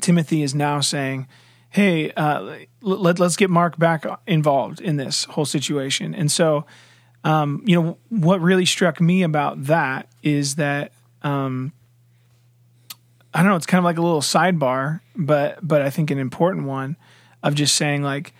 Timothy 0.01 0.41
is 0.41 0.55
now 0.55 0.81
saying, 0.81 1.27
"Hey, 1.69 2.11
uh, 2.11 2.59
let, 2.81 3.19
let's 3.19 3.35
get 3.35 3.49
Mark 3.49 3.77
back 3.77 4.05
involved 4.27 4.81
in 4.81 4.97
this 4.97 5.25
whole 5.25 5.45
situation." 5.45 6.15
And 6.15 6.31
so 6.31 6.65
um, 7.25 7.63
you 7.65 7.81
know, 7.81 7.97
what 8.09 8.39
really 8.39 8.67
struck 8.67 9.01
me 9.01 9.23
about 9.23 9.65
that 9.65 10.07
is 10.21 10.55
that 10.55 10.91
um, 11.23 11.73
I 13.33 13.39
don't 13.39 13.49
know. 13.49 13.55
It's 13.55 13.65
kind 13.65 13.79
of 13.79 13.83
like 13.83 13.97
a 13.97 14.01
little 14.01 14.21
sidebar, 14.21 15.01
but 15.15 15.57
but 15.67 15.81
I 15.81 15.89
think 15.89 16.11
an 16.11 16.19
important 16.19 16.67
one 16.67 16.97
of 17.41 17.55
just 17.55 17.75
saying 17.75 18.03
like, 18.03 18.33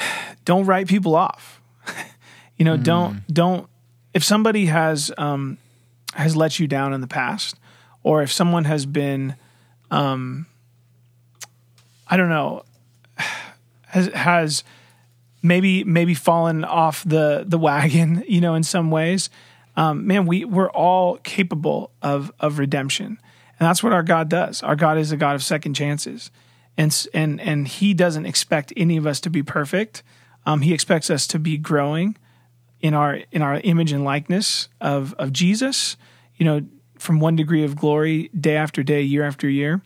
don't 0.46 0.64
write 0.64 0.88
people 0.88 1.14
off. 1.14 1.60
you 2.56 2.64
know, 2.64 2.78
don't 2.78 3.22
don't 3.32 3.68
if 4.14 4.24
somebody 4.24 4.66
has 4.66 5.12
um, 5.18 5.58
has 6.14 6.34
let 6.34 6.58
you 6.58 6.66
down 6.66 6.94
in 6.94 7.02
the 7.02 7.06
past, 7.06 7.56
or 8.02 8.22
if 8.22 8.32
someone 8.32 8.64
has 8.64 8.86
been, 8.86 9.36
um, 9.90 10.46
I 12.06 12.16
don't 12.16 12.28
know, 12.28 12.64
has 13.88 14.06
has 14.08 14.64
maybe 15.42 15.84
maybe 15.84 16.14
fallen 16.14 16.64
off 16.64 17.04
the 17.04 17.44
the 17.46 17.58
wagon, 17.58 18.24
you 18.28 18.40
know, 18.40 18.54
in 18.54 18.62
some 18.62 18.90
ways. 18.90 19.30
Um, 19.76 20.06
man, 20.06 20.26
we 20.26 20.44
we're 20.44 20.70
all 20.70 21.18
capable 21.18 21.90
of 22.02 22.32
of 22.40 22.58
redemption, 22.58 23.18
and 23.58 23.66
that's 23.68 23.82
what 23.82 23.92
our 23.92 24.02
God 24.02 24.28
does. 24.28 24.62
Our 24.62 24.76
God 24.76 24.98
is 24.98 25.12
a 25.12 25.16
God 25.16 25.34
of 25.34 25.42
second 25.42 25.74
chances, 25.74 26.30
and 26.76 27.06
and 27.12 27.40
and 27.40 27.68
He 27.68 27.94
doesn't 27.94 28.26
expect 28.26 28.72
any 28.76 28.96
of 28.96 29.06
us 29.06 29.20
to 29.20 29.30
be 29.30 29.42
perfect. 29.42 30.02
Um, 30.46 30.60
he 30.60 30.72
expects 30.72 31.10
us 31.10 31.26
to 31.28 31.38
be 31.38 31.58
growing 31.58 32.16
in 32.80 32.94
our 32.94 33.20
in 33.32 33.42
our 33.42 33.60
image 33.60 33.92
and 33.92 34.04
likeness 34.04 34.68
of 34.80 35.12
of 35.14 35.32
Jesus. 35.32 35.96
You 36.36 36.46
know, 36.46 36.60
from 36.98 37.18
one 37.20 37.36
degree 37.36 37.64
of 37.64 37.76
glory, 37.76 38.28
day 38.28 38.56
after 38.56 38.82
day, 38.82 39.02
year 39.02 39.24
after 39.24 39.48
year, 39.48 39.82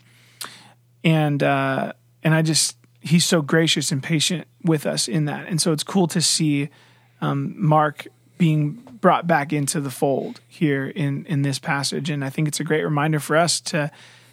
and 1.03 1.41
uh, 1.41 1.93
and 2.23 2.33
I 2.33 2.41
just 2.41 2.77
he's 2.99 3.25
so 3.25 3.41
gracious 3.41 3.91
and 3.91 4.01
patient 4.01 4.47
with 4.63 4.85
us 4.85 5.07
in 5.07 5.25
that, 5.25 5.47
and 5.47 5.61
so 5.61 5.71
it's 5.71 5.83
cool 5.83 6.07
to 6.07 6.21
see 6.21 6.69
um, 7.21 7.55
Mark 7.57 8.07
being 8.37 8.73
brought 9.01 9.27
back 9.27 9.53
into 9.53 9.79
the 9.79 9.91
fold 9.91 10.41
here 10.47 10.87
in 10.87 11.25
in 11.25 11.41
this 11.41 11.59
passage, 11.59 12.09
and 12.09 12.23
I 12.23 12.29
think 12.29 12.47
it's 12.47 12.59
a 12.59 12.63
great 12.63 12.83
reminder 12.83 13.19
for 13.19 13.35
us 13.35 13.59
to 13.61 13.91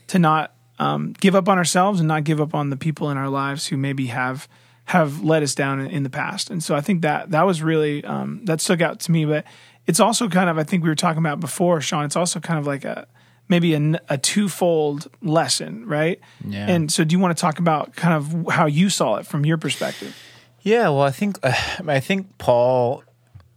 to 0.09 0.18
not 0.18 0.55
um, 0.79 1.14
give 1.20 1.35
up 1.35 1.48
on 1.48 1.59
ourselves 1.59 2.01
and 2.01 2.09
not 2.09 2.24
give 2.24 2.40
up 2.40 2.55
on 2.55 2.70
the 2.70 2.77
people 2.77 3.11
in 3.11 3.16
our 3.16 3.29
lives 3.29 3.66
who 3.66 3.77
maybe 3.77 4.07
have 4.07 4.48
have 4.87 5.22
let 5.22 5.42
us 5.42 5.55
down 5.55 5.81
in, 5.81 6.03
the 6.03 6.09
past. 6.09 6.48
And 6.48 6.64
so 6.64 6.74
I 6.74 6.81
think 6.81 7.03
that 7.03 7.31
that 7.33 7.42
was 7.42 7.62
really 7.62 8.03
um, 8.05 8.40
that 8.46 8.59
stuck 8.61 8.81
out 8.81 9.01
to 9.01 9.12
me. 9.12 9.27
But 9.27 9.44
it's 9.87 10.01
also 10.01 10.31
kind 10.31 10.48
of 10.48 10.57
I 10.57 10.64
think 10.64 10.83
we 10.83 10.88
were 10.88 10.94
talking 10.94 11.18
about 11.18 11.40
before, 11.40 11.81
Sean. 11.81 12.05
It's 12.05 12.16
also 12.16 12.40
kind 12.40 12.59
of 12.59 12.66
like 12.66 12.85
a 12.85 13.07
maybe 13.49 13.75
a, 13.75 14.01
a 14.09 14.19
twofold 14.19 15.09
lesson, 15.23 15.87
right? 15.87 16.21
Yeah. 16.45 16.67
And 16.69 16.93
so, 16.93 17.05
do 17.05 17.15
you 17.15 17.19
want 17.19 17.37
to 17.37 17.41
talk 17.41 17.59
about 17.59 17.95
kind 17.97 18.15
of 18.15 18.53
how 18.53 18.67
you 18.67 18.91
saw 18.91 19.17
it 19.17 19.27
from 19.27 19.45
your 19.45 19.59
perspective? 19.59 20.17
Yeah, 20.63 20.89
well, 20.89 21.03
I 21.03 21.11
think 21.11 21.39
uh, 21.43 21.55
I 21.87 22.01
think 22.01 22.39
Paul. 22.39 23.03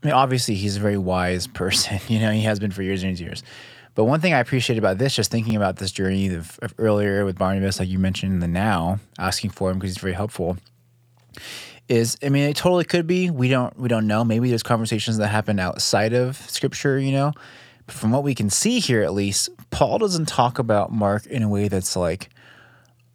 I 0.03 0.07
mean, 0.07 0.13
obviously, 0.13 0.55
he's 0.55 0.77
a 0.77 0.79
very 0.79 0.97
wise 0.97 1.45
person. 1.47 1.99
You 2.07 2.19
know, 2.19 2.31
he 2.31 2.41
has 2.41 2.59
been 2.59 2.71
for 2.71 2.81
years 2.81 3.03
and 3.03 3.19
years. 3.19 3.43
But 3.93 4.05
one 4.05 4.21
thing 4.21 4.33
I 4.33 4.39
appreciate 4.39 4.79
about 4.79 4.97
this, 4.97 5.15
just 5.15 5.31
thinking 5.31 5.55
about 5.55 5.75
this 5.75 5.91
journey 5.91 6.33
of, 6.33 6.57
of 6.61 6.73
earlier 6.77 7.25
with 7.25 7.37
Barnabas, 7.37 7.79
like 7.79 7.89
you 7.89 7.99
mentioned, 7.99 8.41
the 8.41 8.47
now 8.47 8.99
asking 9.19 9.49
for 9.49 9.69
him 9.69 9.77
because 9.77 9.91
he's 9.91 10.01
very 10.01 10.13
helpful, 10.13 10.57
is 11.89 12.17
I 12.23 12.29
mean, 12.29 12.49
it 12.49 12.55
totally 12.55 12.85
could 12.85 13.05
be. 13.05 13.29
We 13.29 13.49
don't 13.49 13.77
we 13.77 13.89
don't 13.89 14.07
know. 14.07 14.23
Maybe 14.23 14.49
there's 14.49 14.63
conversations 14.63 15.17
that 15.17 15.27
happen 15.27 15.59
outside 15.59 16.13
of 16.13 16.37
Scripture. 16.37 16.97
You 16.97 17.11
know, 17.11 17.33
but 17.85 17.95
from 17.95 18.11
what 18.11 18.23
we 18.23 18.35
can 18.35 18.49
see 18.49 18.79
here, 18.79 19.01
at 19.01 19.13
least, 19.13 19.49
Paul 19.69 19.97
doesn't 19.99 20.27
talk 20.27 20.59
about 20.59 20.91
Mark 20.91 21.25
in 21.25 21.43
a 21.43 21.49
way 21.49 21.67
that's 21.67 21.95
like, 21.95 22.29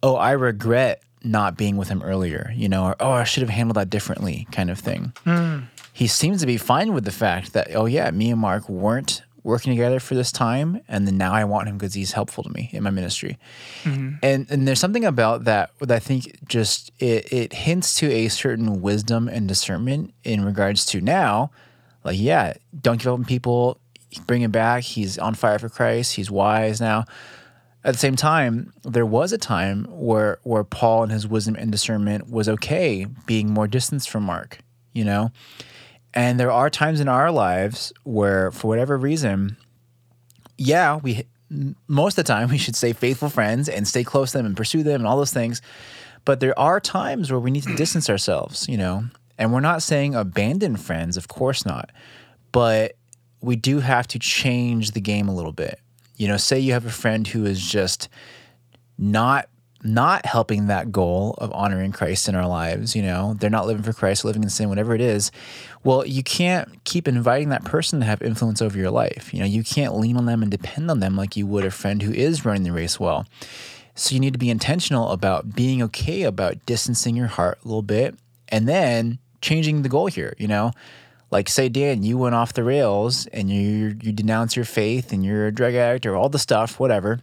oh, 0.03 0.15
I 0.15 0.31
regret 0.31 1.01
not 1.23 1.57
being 1.57 1.77
with 1.77 1.89
him 1.89 2.01
earlier, 2.03 2.51
you 2.55 2.69
know, 2.69 2.85
or 2.85 2.95
oh, 2.99 3.11
I 3.11 3.23
should 3.23 3.41
have 3.41 3.49
handled 3.49 3.77
that 3.77 3.89
differently, 3.89 4.47
kind 4.51 4.69
of 4.69 4.79
thing. 4.79 5.13
He 5.93 6.07
seems 6.07 6.41
to 6.41 6.47
be 6.47 6.57
fine 6.57 6.93
with 6.93 7.05
the 7.05 7.11
fact 7.11 7.53
that, 7.53 7.75
oh, 7.75 7.85
yeah, 7.85 8.11
me 8.11 8.29
and 8.31 8.39
Mark 8.39 8.69
weren't 8.69 9.23
working 9.43 9.71
together 9.71 9.99
for 9.99 10.13
this 10.13 10.31
time, 10.31 10.81
and 10.89 11.07
then 11.07 11.17
now 11.17 11.31
I 11.31 11.45
want 11.45 11.69
him 11.69 11.77
because 11.77 11.93
he's 11.93 12.11
helpful 12.11 12.43
to 12.43 12.49
me 12.49 12.69
in 12.73 12.83
my 12.83 12.89
ministry. 12.89 13.37
And 14.21 14.45
and 14.49 14.67
there's 14.67 14.79
something 14.79 15.05
about 15.05 15.45
that 15.45 15.71
that 15.79 15.91
I 15.91 15.99
think 15.99 16.37
just 16.47 16.91
it, 16.99 17.31
it 17.31 17.53
hints 17.53 17.97
to 17.99 18.11
a 18.11 18.27
certain 18.27 18.81
wisdom 18.81 19.27
and 19.29 19.47
discernment 19.47 20.13
in 20.23 20.43
regards 20.43 20.85
to 20.87 21.01
now, 21.01 21.49
like, 22.03 22.19
yeah, 22.19 22.53
don't 22.79 22.97
give 22.99 23.07
up 23.07 23.19
on 23.19 23.25
people, 23.25 23.79
bring 24.25 24.41
him 24.41 24.51
back. 24.51 24.83
He's 24.83 25.17
on 25.17 25.33
fire 25.33 25.59
for 25.59 25.69
Christ, 25.69 26.15
he's 26.15 26.31
wise 26.31 26.79
now 26.79 27.05
at 27.87 27.93
the 27.93 27.99
same 27.99 28.17
time, 28.17 28.73
there 28.83 29.05
was 29.05 29.31
a 29.31 29.37
time 29.37 29.85
where 29.89 30.39
where 30.43 30.65
Paul 30.65 31.03
and 31.03 31.11
his 31.11 31.25
wisdom 31.25 31.55
and 31.55 31.71
discernment 31.71 32.29
was 32.29 32.49
okay 32.49 33.05
being 33.25 33.49
more 33.49 33.65
distanced 33.65 34.09
from 34.09 34.23
Mark, 34.23 34.59
you 34.91 35.05
know? 35.05 35.31
And 36.13 36.37
there 36.37 36.51
are 36.51 36.69
times 36.69 36.99
in 36.99 37.07
our 37.07 37.31
lives 37.31 37.93
where 38.03 38.51
for 38.51 38.67
whatever 38.67 38.97
reason, 38.97 39.55
yeah, 40.57 40.97
we 40.97 41.23
most 41.87 42.17
of 42.17 42.25
the 42.25 42.33
time 42.33 42.49
we 42.51 42.57
should 42.57 42.75
stay 42.75 42.91
faithful 42.91 43.29
friends 43.29 43.69
and 43.69 43.87
stay 43.87 44.03
close 44.03 44.31
to 44.31 44.39
them 44.39 44.45
and 44.45 44.57
pursue 44.57 44.83
them 44.83 44.99
and 44.99 45.07
all 45.07 45.17
those 45.17 45.33
things. 45.33 45.61
But 46.25 46.41
there 46.41 46.59
are 46.59 46.81
times 46.81 47.31
where 47.31 47.39
we 47.39 47.51
need 47.51 47.63
to 47.63 47.75
distance 47.77 48.09
ourselves, 48.09 48.67
you 48.67 48.75
know? 48.75 49.05
And 49.37 49.53
we're 49.53 49.61
not 49.61 49.81
saying 49.81 50.13
abandon 50.13 50.75
friends, 50.75 51.15
of 51.15 51.29
course 51.29 51.65
not. 51.65 51.91
But 52.51 52.96
we 53.41 53.55
do 53.55 53.79
have 53.79 54.07
to 54.07 54.19
change 54.19 54.91
the 54.91 55.01
game 55.01 55.27
a 55.27 55.35
little 55.35 55.51
bit. 55.51 55.79
You 56.15 56.27
know, 56.27 56.37
say 56.37 56.59
you 56.59 56.73
have 56.73 56.85
a 56.85 56.91
friend 56.91 57.27
who 57.27 57.45
is 57.45 57.65
just 57.65 58.09
not 58.97 59.49
not 59.83 60.25
helping 60.25 60.67
that 60.67 60.91
goal 60.91 61.35
of 61.37 61.51
honoring 61.53 61.91
Christ 61.91 62.27
in 62.27 62.35
our 62.35 62.47
lives, 62.47 62.95
you 62.95 63.03
know, 63.03 63.35
they're 63.35 63.49
not 63.49 63.67
living 63.67 63.83
for 63.83 63.93
Christ, 63.93 64.25
living 64.25 64.43
in 64.43 64.49
sin, 64.49 64.69
whatever 64.69 64.95
it 64.95 65.01
is. 65.01 65.31
Well, 65.83 66.05
you 66.05 66.23
can't 66.23 66.83
keep 66.83 67.07
inviting 67.07 67.49
that 67.49 67.63
person 67.63 67.99
to 67.99 68.05
have 68.05 68.21
influence 68.21 68.61
over 68.61 68.77
your 68.77 68.89
life. 68.89 69.33
You 69.33 69.39
know, 69.39 69.45
you 69.45 69.63
can't 69.63 69.95
lean 69.95 70.17
on 70.17 70.25
them 70.25 70.41
and 70.41 70.49
depend 70.49 70.89
on 70.89 70.99
them 70.99 71.15
like 71.15 71.37
you 71.37 71.45
would 71.45 71.63
a 71.63 71.71
friend 71.71 72.01
who 72.01 72.11
is 72.11 72.43
running 72.43 72.63
the 72.63 72.71
race 72.71 72.99
well. 72.99 73.27
So 73.93 74.13
you 74.13 74.19
need 74.19 74.33
to 74.33 74.39
be 74.39 74.49
intentional 74.49 75.09
about 75.11 75.55
being 75.55 75.81
okay 75.83 76.23
about 76.23 76.65
distancing 76.65 77.15
your 77.15 77.27
heart 77.27 77.59
a 77.63 77.67
little 77.67 77.81
bit 77.81 78.15
and 78.49 78.67
then 78.67 79.19
changing 79.41 79.83
the 79.83 79.89
goal 79.89 80.07
here, 80.07 80.33
you 80.37 80.47
know? 80.47 80.71
Like 81.29 81.49
say 81.49 81.69
Dan, 81.69 82.03
you 82.03 82.17
went 82.17 82.35
off 82.35 82.53
the 82.53 82.63
rails 82.63 83.27
and 83.27 83.49
you 83.49 83.97
you 84.01 84.11
denounce 84.13 84.55
your 84.55 84.65
faith 84.65 85.11
and 85.11 85.25
you're 85.25 85.47
a 85.47 85.51
drug 85.51 85.73
addict 85.73 86.05
or 86.05 86.15
all 86.15 86.29
the 86.29 86.39
stuff, 86.39 86.79
whatever. 86.79 87.19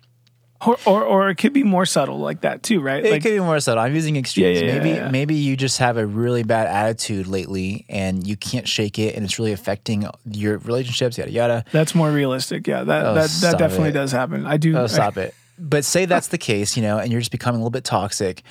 Or, 0.67 0.79
or, 0.87 1.05
or 1.05 1.29
it 1.29 1.35
could 1.35 1.53
be 1.53 1.62
more 1.62 1.85
subtle 1.85 2.19
like 2.21 2.40
that 2.40 2.62
too, 2.62 2.81
right? 2.81 3.05
It 3.05 3.11
Like, 3.11 3.23
could 3.23 3.33
be 3.33 3.40
more 3.40 3.61
subtle. 3.61 3.83
I'm 3.83 3.95
using 3.95 4.17
extremes. 4.17 4.61
Yeah, 4.62 4.67
yeah, 4.67 4.79
maybe 4.79 4.88
yeah, 4.90 5.11
maybe 5.11 5.35
you 5.35 5.57
just 5.59 5.79
have 5.79 5.99
a 5.99 6.07
really 6.07 6.43
bad 6.43 6.69
attitude 6.69 7.27
lately 7.27 7.85
and 7.90 8.27
you 8.27 8.37
can't 8.37 8.67
shake 8.67 8.99
it 8.99 9.14
and 9.14 9.25
it's 9.25 9.38
really 9.38 9.53
affecting 9.53 10.09
your 10.25 10.57
relationships, 10.59 11.19
yada 11.19 11.31
yada. 11.31 11.64
that's 11.71 11.95
more 11.95 12.11
realistic. 12.11 12.67
Yeah, 12.67 12.85
that 12.85 13.07
oh, 13.07 13.14
that, 13.14 13.31
that 13.43 13.59
definitely 13.59 13.90
it. 13.90 13.93
does 13.93 14.12
happen. 14.12 14.47
I 14.47 14.57
do. 14.57 14.75
Oh, 14.77 14.87
stop 14.87 15.19
it. 15.19 15.35
But 15.59 15.85
say 15.85 16.07
that's 16.07 16.29
the 16.29 16.38
case, 16.38 16.77
you 16.77 16.83
know, 16.83 16.99
and 16.99 17.12
you're 17.12 17.21
just 17.21 17.33
becoming 17.33 17.61
a 17.61 17.62
little 17.62 17.71
bit 17.71 17.85
toxic. 17.85 18.43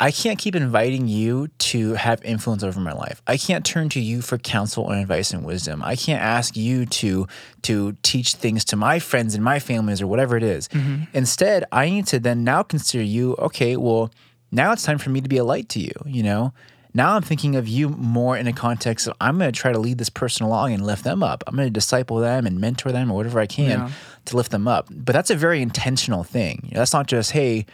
I 0.00 0.10
can't 0.12 0.38
keep 0.38 0.54
inviting 0.54 1.08
you 1.08 1.48
to 1.58 1.94
have 1.94 2.22
influence 2.24 2.62
over 2.62 2.78
my 2.78 2.92
life. 2.92 3.20
I 3.26 3.36
can't 3.36 3.64
turn 3.66 3.88
to 3.90 4.00
you 4.00 4.22
for 4.22 4.38
counsel 4.38 4.88
and 4.90 5.00
advice 5.00 5.32
and 5.32 5.44
wisdom. 5.44 5.82
I 5.82 5.96
can't 5.96 6.22
ask 6.22 6.56
you 6.56 6.86
to 6.86 7.26
to 7.62 7.96
teach 8.02 8.34
things 8.34 8.64
to 8.66 8.76
my 8.76 9.00
friends 9.00 9.34
and 9.34 9.42
my 9.42 9.58
families 9.58 10.00
or 10.00 10.06
whatever 10.06 10.36
it 10.36 10.44
is. 10.44 10.68
Mm-hmm. 10.68 11.04
Instead, 11.12 11.64
I 11.72 11.90
need 11.90 12.06
to 12.08 12.20
then 12.20 12.44
now 12.44 12.62
consider 12.62 13.02
you, 13.02 13.34
okay, 13.40 13.76
well, 13.76 14.12
now 14.52 14.72
it's 14.72 14.84
time 14.84 14.98
for 14.98 15.10
me 15.10 15.20
to 15.20 15.28
be 15.28 15.36
a 15.36 15.44
light 15.44 15.68
to 15.70 15.80
you, 15.80 15.92
you 16.06 16.22
know? 16.22 16.52
Now 16.94 17.16
I'm 17.16 17.22
thinking 17.22 17.54
of 17.56 17.68
you 17.68 17.88
more 17.90 18.36
in 18.36 18.46
a 18.46 18.52
context 18.52 19.06
of 19.08 19.14
I'm 19.20 19.38
going 19.38 19.52
to 19.52 19.60
try 19.60 19.72
to 19.72 19.78
lead 19.78 19.98
this 19.98 20.08
person 20.08 20.46
along 20.46 20.72
and 20.72 20.86
lift 20.86 21.04
them 21.04 21.22
up. 21.22 21.44
I'm 21.46 21.54
going 21.54 21.66
to 21.68 21.72
disciple 21.72 22.16
them 22.18 22.46
and 22.46 22.58
mentor 22.60 22.92
them 22.92 23.10
or 23.10 23.14
whatever 23.14 23.40
I 23.40 23.46
can 23.46 23.68
Yeah. 23.80 23.90
to 24.26 24.36
lift 24.36 24.50
them 24.52 24.66
up. 24.66 24.88
But 24.90 25.12
that's 25.12 25.30
a 25.30 25.36
very 25.36 25.60
intentional 25.60 26.24
thing. 26.24 26.60
You 26.64 26.74
know, 26.74 26.78
that's 26.80 26.94
not 26.94 27.06
just, 27.06 27.32
hey, 27.32 27.66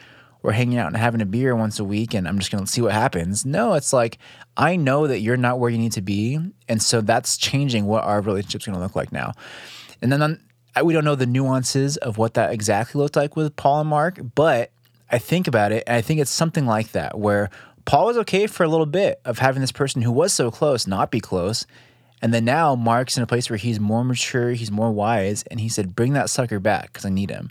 we're 0.45 0.53
hanging 0.53 0.77
out 0.77 0.89
and 0.89 0.97
having 0.99 1.23
a 1.23 1.27
beer 1.27 1.57
once 1.57 1.79
a 1.79 1.85
week 1.85 2.13
and 2.13 2.29
I'm 2.29 2.39
just 2.39 2.53
going 2.53 2.63
to 2.63 2.71
see 2.71 2.83
what 2.83 2.93
happens. 2.93 3.47
No, 3.47 3.73
it's 3.73 3.95
like, 3.95 4.19
I 4.59 4.77
know 4.77 5.07
that 5.07 5.21
you're 5.21 5.39
not 5.39 5.59
where 5.59 5.71
you 5.71 5.79
need 5.79 5.93
to 5.93 6.03
be. 6.03 6.39
And 6.69 6.83
so 6.83 7.01
that's 7.01 7.39
changing 7.39 7.87
what 7.87 8.05
our 8.05 8.21
relationship's 8.21 8.67
going 8.67 8.77
to 8.77 8.83
look 8.83 8.95
like 8.95 9.11
now. 9.11 9.33
And 10.03 10.13
then 10.13 10.21
on, 10.21 10.41
I, 10.77 10.83
we 10.83 10.93
don't 10.93 11.07
know 11.07 11.15
the 11.15 11.25
nuances 11.25 11.97
of 11.97 12.19
what 12.19 12.35
that 12.35 12.53
exactly 12.53 13.01
looked 13.01 13.17
like 13.17 13.37
with 13.37 13.57
Paul 13.57 13.81
and 13.81 13.89
Mark, 13.89 14.21
but 14.35 14.71
I 15.11 15.17
think 15.17 15.49
about 15.49 15.73
it 15.73 15.83
and 15.87 15.97
I 15.97 16.03
think 16.03 16.21
it's 16.21 16.31
something 16.31 16.67
like 16.67 16.93
that 16.93 17.19
where 17.19 17.49
Paul 17.87 18.05
was 18.05 18.19
okay 18.19 18.47
for 18.47 18.65
a 18.65 18.69
little 18.69 18.85
bit 18.85 19.23
of 19.25 19.39
having 19.39 19.63
this 19.63 19.73
person 19.73 20.03
who 20.03 20.13
was 20.13 20.35
so 20.35 20.51
close 20.51 20.87
not 20.87 21.11
be 21.11 21.21
close. 21.21 21.65
And 22.21 22.35
then 22.35 22.45
now 22.45 22.75
Mark's 22.75 23.17
in 23.17 23.23
a 23.23 23.27
place 23.27 23.49
where 23.49 23.57
he's 23.57 23.81
more 23.81 24.05
mature, 24.05 24.53
he's 24.53 24.71
more 24.71 24.93
wise, 24.93 25.43
and 25.45 25.59
he 25.59 25.71
said, 25.71 25.97
Bring 25.97 26.13
that 26.13 26.29
sucker 26.29 26.61
back 26.61 26.93
because 26.93 27.07
I 27.07 27.11
need 27.11 27.31
him. 27.31 27.51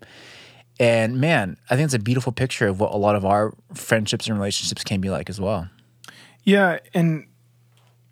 And 0.79 1.19
man, 1.19 1.57
I 1.69 1.75
think 1.75 1.85
it's 1.85 1.93
a 1.93 1.99
beautiful 1.99 2.31
picture 2.31 2.67
of 2.67 2.79
what 2.79 2.91
a 2.91 2.97
lot 2.97 3.15
of 3.15 3.25
our 3.25 3.53
friendships 3.73 4.27
and 4.27 4.37
relationships 4.37 4.83
can 4.83 5.01
be 5.01 5.09
like 5.09 5.29
as 5.29 5.39
well. 5.39 5.69
Yeah, 6.43 6.79
and 6.93 7.27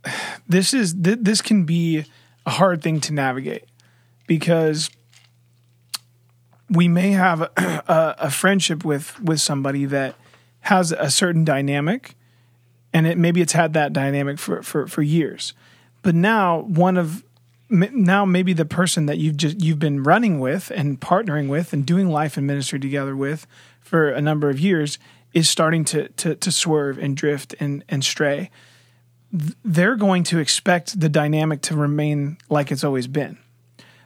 this 0.47 0.73
is 0.73 0.93
th- 0.93 1.19
this 1.21 1.41
can 1.41 1.65
be 1.65 2.05
a 2.45 2.51
hard 2.51 2.81
thing 2.81 2.99
to 3.01 3.13
navigate 3.13 3.65
because 4.27 4.89
we 6.69 6.87
may 6.87 7.11
have 7.11 7.41
a, 7.41 7.51
a, 7.87 8.15
a 8.19 8.31
friendship 8.31 8.85
with 8.85 9.19
with 9.21 9.41
somebody 9.41 9.85
that 9.85 10.15
has 10.61 10.91
a 10.91 11.09
certain 11.09 11.43
dynamic, 11.43 12.15
and 12.93 13.07
it 13.07 13.17
maybe 13.17 13.41
it's 13.41 13.53
had 13.53 13.73
that 13.73 13.93
dynamic 13.93 14.39
for 14.39 14.61
for 14.61 14.87
for 14.87 15.01
years, 15.01 15.53
but 16.01 16.15
now 16.15 16.61
one 16.61 16.97
of 16.97 17.23
now 17.71 18.25
maybe 18.25 18.53
the 18.53 18.65
person 18.65 19.05
that 19.05 19.17
you've 19.17 19.37
just 19.37 19.61
you've 19.61 19.79
been 19.79 20.03
running 20.03 20.39
with 20.39 20.71
and 20.75 20.99
partnering 20.99 21.47
with 21.47 21.71
and 21.71 21.85
doing 21.85 22.09
life 22.09 22.37
and 22.37 22.45
ministry 22.45 22.79
together 22.79 23.15
with 23.15 23.47
for 23.79 24.09
a 24.09 24.21
number 24.21 24.49
of 24.49 24.59
years 24.59 24.99
is 25.33 25.49
starting 25.49 25.85
to 25.85 26.09
to, 26.09 26.35
to 26.35 26.51
swerve 26.51 26.97
and 26.97 27.15
drift 27.15 27.55
and 27.59 27.83
and 27.87 28.03
stray. 28.03 28.51
They're 29.63 29.95
going 29.95 30.23
to 30.25 30.39
expect 30.39 30.99
the 30.99 31.07
dynamic 31.07 31.61
to 31.63 31.75
remain 31.75 32.37
like 32.49 32.71
it's 32.71 32.83
always 32.83 33.07
been. 33.07 33.37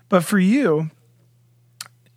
But 0.08 0.24
for 0.24 0.38
you, 0.38 0.92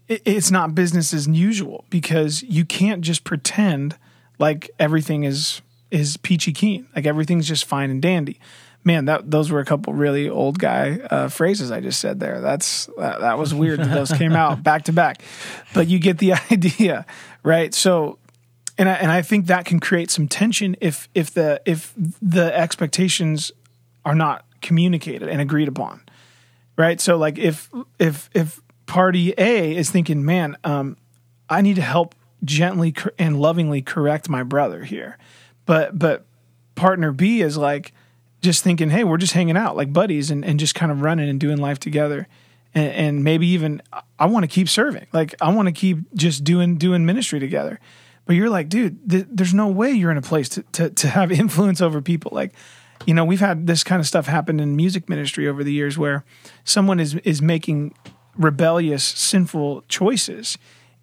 it, 0.06 0.20
it's 0.26 0.50
not 0.50 0.74
business 0.74 1.14
as 1.14 1.26
usual 1.26 1.86
because 1.88 2.42
you 2.42 2.66
can't 2.66 3.00
just 3.00 3.24
pretend 3.24 3.96
like 4.38 4.70
everything 4.78 5.24
is 5.24 5.62
is 5.90 6.18
peachy 6.18 6.52
keen, 6.52 6.86
like 6.94 7.06
everything's 7.06 7.48
just 7.48 7.64
fine 7.64 7.90
and 7.90 8.02
dandy. 8.02 8.38
Man, 8.84 9.04
that 9.06 9.30
those 9.30 9.50
were 9.50 9.60
a 9.60 9.64
couple 9.64 9.92
really 9.92 10.30
old 10.30 10.58
guy 10.58 11.00
uh, 11.10 11.28
phrases 11.28 11.70
I 11.70 11.80
just 11.80 12.00
said 12.00 12.20
there. 12.20 12.40
That's 12.40 12.86
that, 12.96 13.20
that 13.20 13.38
was 13.38 13.52
weird 13.52 13.80
that 13.80 13.92
those 13.92 14.12
came 14.12 14.32
out 14.32 14.62
back 14.62 14.84
to 14.84 14.92
back, 14.92 15.22
but 15.74 15.88
you 15.88 15.98
get 15.98 16.18
the 16.18 16.32
idea, 16.52 17.04
right? 17.42 17.74
So, 17.74 18.18
and 18.78 18.88
I, 18.88 18.94
and 18.94 19.10
I 19.10 19.22
think 19.22 19.46
that 19.46 19.66
can 19.66 19.78
create 19.80 20.10
some 20.10 20.28
tension 20.28 20.76
if 20.80 21.08
if 21.14 21.32
the 21.34 21.60
if 21.66 21.92
the 22.22 22.56
expectations 22.56 23.52
are 24.04 24.14
not 24.14 24.46
communicated 24.62 25.28
and 25.28 25.40
agreed 25.40 25.68
upon 25.68 26.00
right? 26.78 26.98
So 26.98 27.18
like 27.18 27.36
if 27.36 27.68
if 27.98 28.30
if 28.32 28.62
party 28.86 29.34
A 29.36 29.76
is 29.76 29.90
thinking, 29.90 30.24
man, 30.24 30.56
um, 30.64 30.96
I 31.50 31.60
need 31.60 31.76
to 31.76 31.82
help 31.82 32.14
gently 32.44 32.94
and 33.18 33.38
lovingly 33.38 33.82
correct 33.82 34.30
my 34.30 34.42
brother 34.42 34.84
here, 34.84 35.18
but 35.66 35.98
but 35.98 36.24
partner 36.74 37.12
B 37.12 37.42
is 37.42 37.58
like 37.58 37.92
just 38.40 38.62
thinking, 38.62 38.90
hey, 38.90 39.04
we're 39.04 39.16
just 39.16 39.32
hanging 39.32 39.56
out 39.56 39.76
like 39.76 39.92
buddies 39.92 40.30
and, 40.30 40.44
and 40.44 40.60
just 40.60 40.74
kind 40.74 40.92
of 40.92 41.02
running 41.02 41.28
and 41.28 41.40
doing 41.40 41.58
life 41.58 41.80
together. 41.80 42.28
And, 42.74 42.92
and 42.92 43.24
maybe 43.24 43.46
even 43.48 43.82
I 44.18 44.26
want 44.26 44.44
to 44.44 44.48
keep 44.48 44.68
serving. 44.68 45.06
Like 45.12 45.34
I 45.40 45.52
want 45.52 45.66
to 45.66 45.72
keep 45.72 45.98
just 46.14 46.44
doing 46.44 46.76
doing 46.76 47.04
ministry 47.04 47.40
together. 47.40 47.80
But 48.26 48.36
you're 48.36 48.50
like, 48.50 48.68
dude, 48.68 49.10
th- 49.10 49.26
there's 49.30 49.54
no 49.54 49.68
way 49.68 49.90
you're 49.90 50.10
in 50.10 50.18
a 50.18 50.22
place 50.22 50.48
to, 50.50 50.62
to 50.72 50.90
to 50.90 51.08
have 51.08 51.32
influence 51.32 51.80
over 51.80 52.00
people. 52.00 52.30
Like, 52.34 52.52
you 53.06 53.14
know, 53.14 53.24
we've 53.24 53.40
had 53.40 53.66
this 53.66 53.82
kind 53.82 54.00
of 54.00 54.06
stuff 54.06 54.26
happen 54.26 54.60
in 54.60 54.76
music 54.76 55.08
ministry 55.08 55.48
over 55.48 55.64
the 55.64 55.72
years 55.72 55.98
where 55.98 56.24
someone 56.64 57.00
is 57.00 57.14
is 57.16 57.42
making 57.42 57.94
rebellious, 58.36 59.02
sinful 59.02 59.82
choices, 59.88 60.58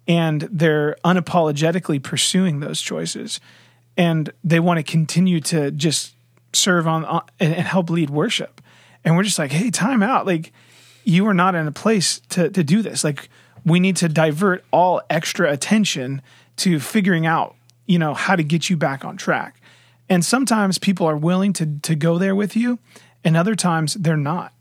and 0.08 0.48
they're 0.50 0.96
unapologetically 1.04 2.02
pursuing 2.02 2.60
those 2.60 2.80
choices, 2.80 3.40
and 3.96 4.32
they 4.42 4.60
want 4.60 4.78
to 4.78 4.82
continue 4.82 5.40
to 5.40 5.70
just 5.70 6.15
serve 6.56 6.86
on, 6.86 7.04
on 7.04 7.22
and, 7.38 7.54
and 7.54 7.66
help 7.66 7.90
lead 7.90 8.10
worship, 8.10 8.60
and 9.04 9.16
we're 9.16 9.22
just 9.22 9.38
like, 9.38 9.52
hey, 9.52 9.70
time 9.70 10.02
out, 10.02 10.26
like 10.26 10.52
you 11.04 11.26
are 11.26 11.34
not 11.34 11.54
in 11.54 11.66
a 11.66 11.72
place 11.72 12.20
to 12.30 12.50
to 12.50 12.64
do 12.64 12.82
this. 12.82 13.04
Like 13.04 13.28
we 13.64 13.80
need 13.80 13.96
to 13.96 14.08
divert 14.08 14.64
all 14.70 15.00
extra 15.10 15.50
attention 15.50 16.22
to 16.56 16.80
figuring 16.80 17.26
out, 17.26 17.56
you 17.86 17.98
know, 17.98 18.14
how 18.14 18.36
to 18.36 18.44
get 18.44 18.70
you 18.70 18.76
back 18.76 19.04
on 19.04 19.16
track. 19.16 19.60
And 20.08 20.24
sometimes 20.24 20.78
people 20.78 21.06
are 21.06 21.16
willing 21.16 21.52
to 21.54 21.78
to 21.82 21.94
go 21.94 22.18
there 22.18 22.34
with 22.34 22.56
you, 22.56 22.78
and 23.24 23.36
other 23.36 23.54
times 23.54 23.94
they're 23.94 24.16
not. 24.16 24.52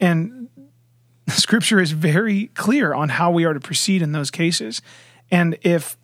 And 0.00 0.48
scripture 1.28 1.80
is 1.80 1.92
very 1.92 2.46
clear 2.48 2.94
on 2.94 3.10
how 3.10 3.30
we 3.30 3.44
are 3.44 3.54
to 3.54 3.60
proceed 3.60 4.02
in 4.02 4.12
those 4.12 4.30
cases. 4.30 4.82
And 5.30 5.58
if 5.62 5.96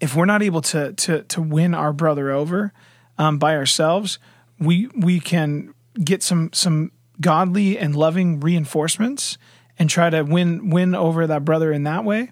if 0.00 0.16
we're 0.16 0.26
not 0.26 0.42
able 0.42 0.60
to 0.62 0.92
to 0.92 1.22
to 1.22 1.42
win 1.42 1.74
our 1.74 1.92
brother 1.92 2.30
over 2.30 2.72
um, 3.18 3.38
by 3.38 3.56
ourselves, 3.56 4.18
we 4.58 4.88
we 4.96 5.20
can 5.20 5.74
get 6.02 6.22
some 6.22 6.52
some 6.52 6.92
godly 7.20 7.78
and 7.78 7.94
loving 7.94 8.40
reinforcements 8.40 9.38
and 9.78 9.88
try 9.88 10.10
to 10.10 10.22
win 10.22 10.70
win 10.70 10.94
over 10.94 11.26
that 11.26 11.44
brother 11.44 11.72
in 11.72 11.84
that 11.84 12.04
way. 12.04 12.30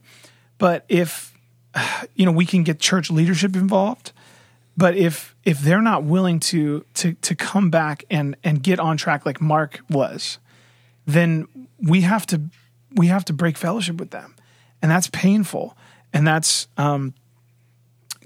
But 0.58 0.84
if 0.88 1.32
you 2.14 2.26
know 2.26 2.32
we 2.32 2.46
can 2.46 2.62
get 2.62 2.80
church 2.80 3.10
leadership 3.10 3.56
involved, 3.56 4.12
but 4.76 4.96
if 4.96 5.34
if 5.44 5.60
they're 5.60 5.82
not 5.82 6.04
willing 6.04 6.40
to 6.40 6.84
to 6.94 7.14
to 7.14 7.34
come 7.34 7.70
back 7.70 8.04
and 8.10 8.36
and 8.44 8.62
get 8.62 8.78
on 8.78 8.96
track 8.96 9.26
like 9.26 9.40
Mark 9.40 9.80
was, 9.90 10.38
then 11.06 11.46
we 11.78 12.02
have 12.02 12.26
to 12.26 12.42
we 12.92 13.06
have 13.06 13.24
to 13.26 13.32
break 13.32 13.56
fellowship 13.56 13.96
with 13.96 14.10
them, 14.10 14.34
and 14.82 14.90
that's 14.90 15.08
painful, 15.08 15.76
and 16.12 16.26
that's 16.26 16.68
um, 16.76 17.14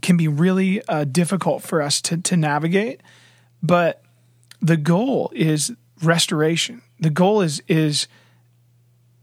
can 0.03 0.17
be 0.17 0.29
really 0.29 0.87
uh, 0.87 1.05
difficult 1.05 1.63
for 1.63 1.83
us 1.83 2.01
to 2.03 2.17
to 2.19 2.37
navigate. 2.37 3.01
But 3.65 4.03
the 4.61 4.77
goal 4.77 5.33
is 5.35 5.73
restoration. 6.03 6.83
The 7.01 7.09
goal 7.09 7.41
is 7.41 7.63
is 7.67 8.07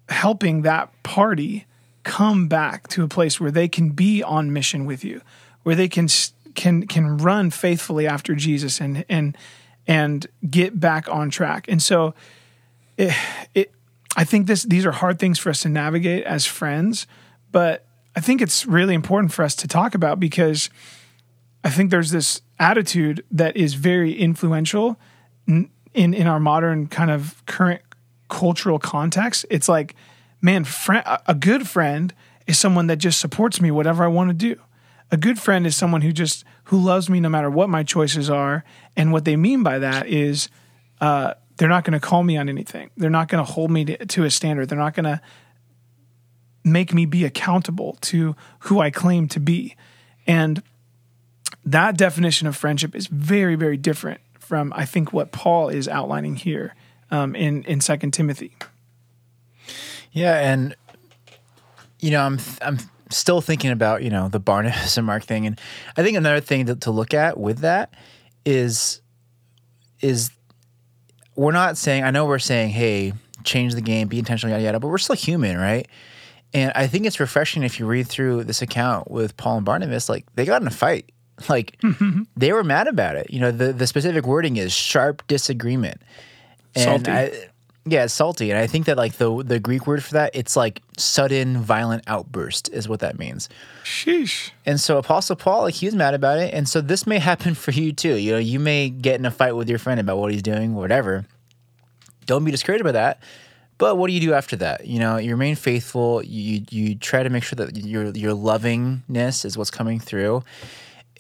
helping 0.09 0.63
that 0.63 0.91
party 1.03 1.67
come 2.03 2.47
back 2.47 2.87
to 2.89 3.03
a 3.03 3.07
place 3.07 3.39
where 3.39 3.51
they 3.51 3.67
can 3.67 3.89
be 3.89 4.23
on 4.23 4.51
mission 4.51 4.85
with 4.85 5.03
you, 5.03 5.21
where 5.61 5.75
they 5.75 5.87
can 5.87 6.07
can 6.55 6.87
can 6.87 7.17
run 7.17 7.51
faithfully 7.51 8.07
after 8.07 8.33
Jesus 8.33 8.81
and 8.81 9.05
and 9.07 9.37
and 9.85 10.25
get 10.49 10.79
back 10.79 11.07
on 11.07 11.29
track. 11.29 11.65
And 11.67 11.81
so, 11.81 12.15
it, 12.97 13.13
it 13.53 13.71
I 14.17 14.23
think 14.23 14.47
this 14.47 14.63
these 14.63 14.87
are 14.87 14.91
hard 14.91 15.19
things 15.19 15.37
for 15.37 15.51
us 15.51 15.61
to 15.61 15.69
navigate 15.69 16.23
as 16.23 16.47
friends, 16.47 17.05
but 17.51 17.85
I 18.15 18.21
think 18.21 18.41
it's 18.41 18.65
really 18.65 18.95
important 18.95 19.33
for 19.33 19.45
us 19.45 19.55
to 19.57 19.67
talk 19.67 19.93
about 19.93 20.19
because 20.19 20.71
I 21.63 21.69
think 21.69 21.91
there's 21.91 22.09
this 22.09 22.41
attitude 22.61 23.25
that 23.31 23.57
is 23.57 23.73
very 23.73 24.13
influential 24.13 24.97
in 25.47 25.69
in, 25.93 26.27
our 26.27 26.39
modern 26.39 26.87
kind 26.87 27.11
of 27.11 27.45
current 27.45 27.81
cultural 28.29 28.79
context. 28.79 29.45
It's 29.49 29.67
like, 29.67 29.93
man, 30.41 30.63
friend, 30.63 31.03
a 31.27 31.33
good 31.33 31.67
friend 31.67 32.13
is 32.47 32.57
someone 32.57 32.87
that 32.87 32.95
just 32.95 33.19
supports 33.19 33.59
me 33.59 33.71
whatever 33.71 34.05
I 34.05 34.07
want 34.07 34.29
to 34.29 34.33
do. 34.33 34.61
A 35.11 35.17
good 35.17 35.37
friend 35.37 35.67
is 35.67 35.75
someone 35.75 36.01
who 36.01 36.13
just 36.13 36.45
who 36.65 36.79
loves 36.79 37.09
me 37.09 37.19
no 37.19 37.27
matter 37.27 37.49
what 37.49 37.67
my 37.67 37.83
choices 37.83 38.29
are, 38.29 38.63
and 38.95 39.11
what 39.11 39.25
they 39.25 39.35
mean 39.35 39.63
by 39.63 39.79
that 39.79 40.07
is 40.07 40.47
uh, 41.01 41.33
they're 41.57 41.67
not 41.67 41.83
going 41.83 41.99
to 41.99 42.07
call 42.07 42.23
me 42.23 42.37
on 42.37 42.47
anything. 42.47 42.91
They're 42.95 43.09
not 43.09 43.27
going 43.27 43.43
to 43.43 43.51
hold 43.51 43.71
me 43.71 43.85
to, 43.85 44.05
to 44.05 44.23
a 44.23 44.31
standard. 44.31 44.69
They're 44.69 44.77
not 44.77 44.93
going 44.93 45.05
to 45.05 45.19
make 46.63 46.93
me 46.93 47.05
be 47.05 47.25
accountable 47.25 47.97
to 48.01 48.35
who 48.59 48.79
I 48.79 48.91
claim 48.91 49.27
to 49.29 49.39
be. 49.39 49.75
And 50.25 50.63
that 51.65 51.97
definition 51.97 52.47
of 52.47 52.55
friendship 52.55 52.95
is 52.95 53.07
very, 53.07 53.55
very 53.55 53.77
different 53.77 54.21
from 54.39 54.73
I 54.75 54.85
think 54.85 55.13
what 55.13 55.31
Paul 55.31 55.69
is 55.69 55.87
outlining 55.87 56.35
here 56.35 56.75
um, 57.09 57.35
in 57.35 57.63
in 57.63 57.81
Second 57.81 58.11
Timothy. 58.11 58.55
Yeah, 60.11 60.37
and 60.39 60.75
you 61.99 62.11
know, 62.11 62.21
I'm 62.21 62.39
I'm 62.61 62.79
still 63.09 63.41
thinking 63.41 63.71
about 63.71 64.03
you 64.03 64.09
know 64.09 64.27
the 64.27 64.39
Barnabas 64.39 64.97
and 64.97 65.05
Mark 65.05 65.23
thing, 65.23 65.45
and 65.45 65.59
I 65.95 66.03
think 66.03 66.17
another 66.17 66.41
thing 66.41 66.65
to, 66.65 66.75
to 66.75 66.91
look 66.91 67.13
at 67.13 67.37
with 67.37 67.59
that 67.59 67.93
is 68.45 69.01
is 70.01 70.31
we're 71.35 71.51
not 71.51 71.77
saying 71.77 72.03
I 72.03 72.11
know 72.11 72.25
we're 72.25 72.39
saying 72.39 72.71
hey 72.71 73.13
change 73.43 73.73
the 73.73 73.81
game, 73.81 74.07
be 74.07 74.19
intentional, 74.19 74.51
yada 74.51 74.63
yada, 74.63 74.79
but 74.79 74.87
we're 74.87 74.97
still 74.97 75.15
human, 75.15 75.57
right? 75.57 75.87
And 76.53 76.71
I 76.75 76.87
think 76.87 77.05
it's 77.05 77.19
refreshing 77.19 77.63
if 77.63 77.79
you 77.79 77.85
read 77.85 78.07
through 78.07 78.43
this 78.43 78.61
account 78.61 79.09
with 79.09 79.37
Paul 79.37 79.57
and 79.57 79.65
Barnabas, 79.65 80.09
like 80.09 80.25
they 80.35 80.45
got 80.45 80.61
in 80.61 80.67
a 80.67 80.71
fight. 80.71 81.11
Like 81.49 81.79
they 82.35 82.53
were 82.53 82.63
mad 82.63 82.87
about 82.87 83.15
it. 83.15 83.29
You 83.29 83.39
know, 83.39 83.51
the, 83.51 83.73
the 83.73 83.87
specific 83.87 84.25
wording 84.25 84.57
is 84.57 84.71
sharp 84.73 85.25
disagreement. 85.27 86.01
And 86.75 87.05
Salty. 87.05 87.11
I, 87.11 87.51
yeah, 87.85 88.03
it's 88.03 88.13
salty. 88.13 88.51
And 88.51 88.59
I 88.59 88.67
think 88.67 88.85
that 88.85 88.97
like 88.97 89.13
the 89.13 89.43
the 89.43 89.59
Greek 89.59 89.87
word 89.87 90.03
for 90.03 90.13
that, 90.13 90.35
it's 90.35 90.55
like 90.55 90.81
sudden 90.97 91.57
violent 91.57 92.03
outburst 92.05 92.69
is 92.69 92.87
what 92.87 92.99
that 92.99 93.17
means. 93.17 93.49
Sheesh. 93.83 94.51
And 94.65 94.79
so 94.79 94.97
Apostle 94.97 95.35
Paul, 95.35 95.63
like 95.63 95.73
he 95.73 95.87
was 95.87 95.95
mad 95.95 96.13
about 96.13 96.37
it. 96.37 96.53
And 96.53 96.69
so 96.69 96.79
this 96.79 97.07
may 97.07 97.17
happen 97.17 97.55
for 97.55 97.71
you 97.71 97.91
too. 97.91 98.15
You 98.15 98.33
know, 98.33 98.37
you 98.37 98.59
may 98.59 98.89
get 98.89 99.19
in 99.19 99.25
a 99.25 99.31
fight 99.31 99.55
with 99.55 99.67
your 99.67 99.79
friend 99.79 99.99
about 99.99 100.17
what 100.17 100.31
he's 100.31 100.43
doing, 100.43 100.75
whatever. 100.75 101.25
Don't 102.27 102.45
be 102.45 102.51
discouraged 102.51 102.83
by 102.83 102.91
that. 102.91 103.19
But 103.79 103.97
what 103.97 104.07
do 104.07 104.13
you 104.13 104.19
do 104.19 104.33
after 104.33 104.55
that? 104.57 104.85
You 104.85 104.99
know, 104.99 105.17
you 105.17 105.31
remain 105.31 105.55
faithful. 105.55 106.23
You 106.23 106.63
you 106.69 106.93
try 106.93 107.23
to 107.23 107.31
make 107.31 107.43
sure 107.43 107.55
that 107.55 107.75
your 107.75 108.11
your 108.11 108.33
lovingness 108.33 109.43
is 109.43 109.57
what's 109.57 109.71
coming 109.71 109.99
through. 109.99 110.43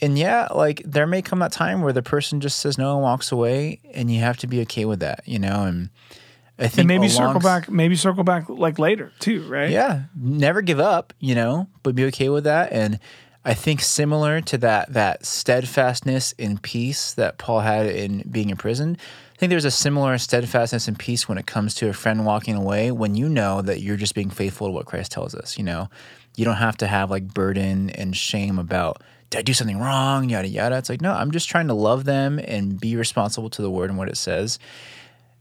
And 0.01 0.17
yeah, 0.17 0.47
like 0.53 0.81
there 0.83 1.05
may 1.05 1.21
come 1.21 1.39
that 1.39 1.51
time 1.51 1.81
where 1.81 1.93
the 1.93 2.01
person 2.01 2.41
just 2.41 2.59
says 2.59 2.77
no 2.77 2.93
and 2.93 3.01
walks 3.03 3.31
away, 3.31 3.79
and 3.93 4.11
you 4.11 4.19
have 4.21 4.37
to 4.37 4.47
be 4.47 4.61
okay 4.61 4.85
with 4.85 4.99
that. 5.01 5.21
You 5.25 5.39
know, 5.39 5.63
and 5.63 5.89
I 6.57 6.63
think 6.67 6.79
And 6.79 6.87
maybe 6.87 7.07
circle 7.09 7.39
back, 7.39 7.69
maybe 7.69 7.95
circle 7.95 8.23
back 8.23 8.49
like 8.49 8.79
later 8.79 9.11
too, 9.19 9.43
right? 9.47 9.69
yeah, 9.69 10.03
never 10.15 10.61
give 10.61 10.79
up, 10.79 11.13
you 11.19 11.35
know, 11.35 11.67
but 11.83 11.95
be 11.95 12.05
okay 12.05 12.29
with 12.29 12.43
that. 12.45 12.71
And 12.71 12.99
I 13.43 13.53
think 13.53 13.81
similar 13.81 14.41
to 14.41 14.57
that 14.59 14.93
that 14.93 15.25
steadfastness 15.25 16.31
in 16.33 16.57
peace 16.57 17.13
that 17.13 17.37
Paul 17.37 17.61
had 17.61 17.87
in 17.87 18.23
being 18.29 18.49
imprisoned, 18.49 18.97
I 19.35 19.37
think 19.37 19.49
there's 19.49 19.65
a 19.65 19.71
similar 19.71 20.17
steadfastness 20.17 20.87
and 20.87 20.97
peace 20.97 21.27
when 21.27 21.37
it 21.37 21.47
comes 21.47 21.73
to 21.75 21.89
a 21.89 21.93
friend 21.93 22.25
walking 22.25 22.55
away 22.55 22.91
when 22.91 23.15
you 23.15 23.29
know 23.29 23.61
that 23.61 23.81
you're 23.81 23.97
just 23.97 24.15
being 24.15 24.29
faithful 24.29 24.67
to 24.67 24.71
what 24.71 24.85
Christ 24.85 25.11
tells 25.11 25.33
us, 25.35 25.57
you 25.57 25.63
know. 25.63 25.89
You 26.35 26.45
don't 26.45 26.55
have 26.55 26.77
to 26.77 26.87
have 26.87 27.09
like 27.11 27.33
burden 27.33 27.89
and 27.89 28.15
shame 28.15 28.57
about 28.59 29.01
did 29.31 29.39
I 29.39 29.41
do 29.41 29.53
something 29.53 29.79
wrong, 29.79 30.29
yada 30.29 30.47
yada. 30.47 30.77
It's 30.77 30.89
like, 30.89 31.01
no, 31.01 31.13
I'm 31.13 31.31
just 31.31 31.49
trying 31.49 31.67
to 31.69 31.73
love 31.73 32.03
them 32.03 32.37
and 32.37 32.79
be 32.79 32.95
responsible 32.95 33.49
to 33.51 33.61
the 33.61 33.71
word 33.71 33.89
and 33.89 33.97
what 33.97 34.09
it 34.09 34.17
says 34.17 34.59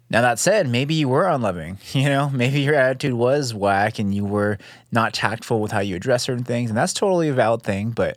Now 0.09 0.22
that 0.22 0.38
said, 0.38 0.68
maybe 0.68 0.95
you 0.95 1.09
were 1.09 1.28
unloving. 1.28 1.78
You 1.93 2.09
know, 2.09 2.30
maybe 2.30 2.61
your 2.61 2.76
attitude 2.76 3.14
was 3.14 3.53
whack 3.53 3.99
and 3.99 4.14
you 4.14 4.24
were 4.24 4.59
not 4.93 5.12
tactful 5.12 5.61
with 5.61 5.72
how 5.72 5.80
you 5.80 5.97
address 5.97 6.22
certain 6.22 6.45
things, 6.45 6.70
and 6.70 6.78
that's 6.78 6.95
totally 6.95 7.28
a 7.28 7.34
valid 7.34 7.62
thing. 7.62 7.91
But 7.91 8.16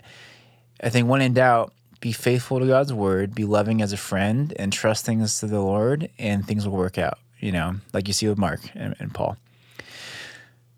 I 0.82 0.90
think 0.90 1.10
when 1.10 1.22
in 1.22 1.34
doubt, 1.34 1.74
be 2.00 2.12
faithful 2.12 2.60
to 2.60 2.68
God's 2.68 2.94
word, 2.94 3.34
be 3.34 3.46
loving 3.46 3.82
as 3.82 3.94
a 3.94 3.98
friend, 3.98 4.54
and 4.58 4.72
trust 4.72 5.06
things 5.06 5.40
to 5.40 5.48
the 5.48 5.62
Lord, 5.62 6.10
and 6.20 6.46
things 6.46 6.68
will 6.68 6.78
work 6.78 6.98
out. 6.98 7.18
You 7.40 7.52
know, 7.52 7.76
like 7.94 8.08
you 8.08 8.14
see 8.14 8.28
with 8.28 8.38
Mark 8.38 8.62
and, 8.76 8.96
and 9.00 9.14
Paul. 9.14 9.38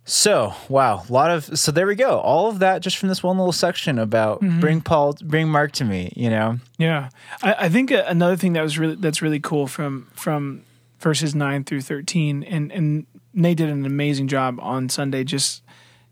So 0.07 0.53
wow, 0.69 1.03
a 1.09 1.11
lot 1.11 1.31
of 1.31 1.57
so 1.57 1.71
there 1.71 1.87
we 1.87 1.95
go. 1.95 2.19
All 2.19 2.47
of 2.47 2.59
that 2.59 2.83
just 2.83 2.97
from 2.97 3.09
this 3.09 3.23
one 3.23 3.37
little 3.37 3.51
section 3.51 3.97
about 3.97 4.39
bring 4.39 4.81
Paul, 4.81 5.17
bring 5.23 5.49
Mark 5.49 5.71
to 5.73 5.83
me. 5.83 6.13
You 6.15 6.29
know, 6.29 6.59
Yeah, 6.77 7.09
I, 7.41 7.55
I 7.61 7.69
think 7.69 7.89
another 7.89 8.35
thing 8.35 8.53
that 8.53 8.61
was 8.61 8.77
really 8.77 8.95
that's 8.95 9.23
really 9.23 9.39
cool 9.39 9.65
from 9.65 10.07
from 10.13 10.63
verses 10.99 11.33
nine 11.33 11.63
through 11.63 11.81
thirteen, 11.81 12.43
and 12.43 12.71
and 12.71 13.07
Nate 13.33 13.57
did 13.57 13.69
an 13.69 13.83
amazing 13.83 14.27
job 14.27 14.59
on 14.61 14.89
Sunday, 14.89 15.23
just 15.23 15.63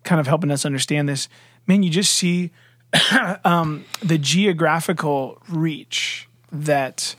kind 0.03 0.19
of 0.19 0.25
helping 0.25 0.49
us 0.49 0.65
understand 0.65 1.07
this. 1.07 1.29
Man, 1.67 1.83
you 1.83 1.91
just 1.91 2.13
see 2.13 2.49
um, 3.45 3.85
the 4.01 4.17
geographical 4.17 5.39
reach 5.47 6.27
that 6.51 7.15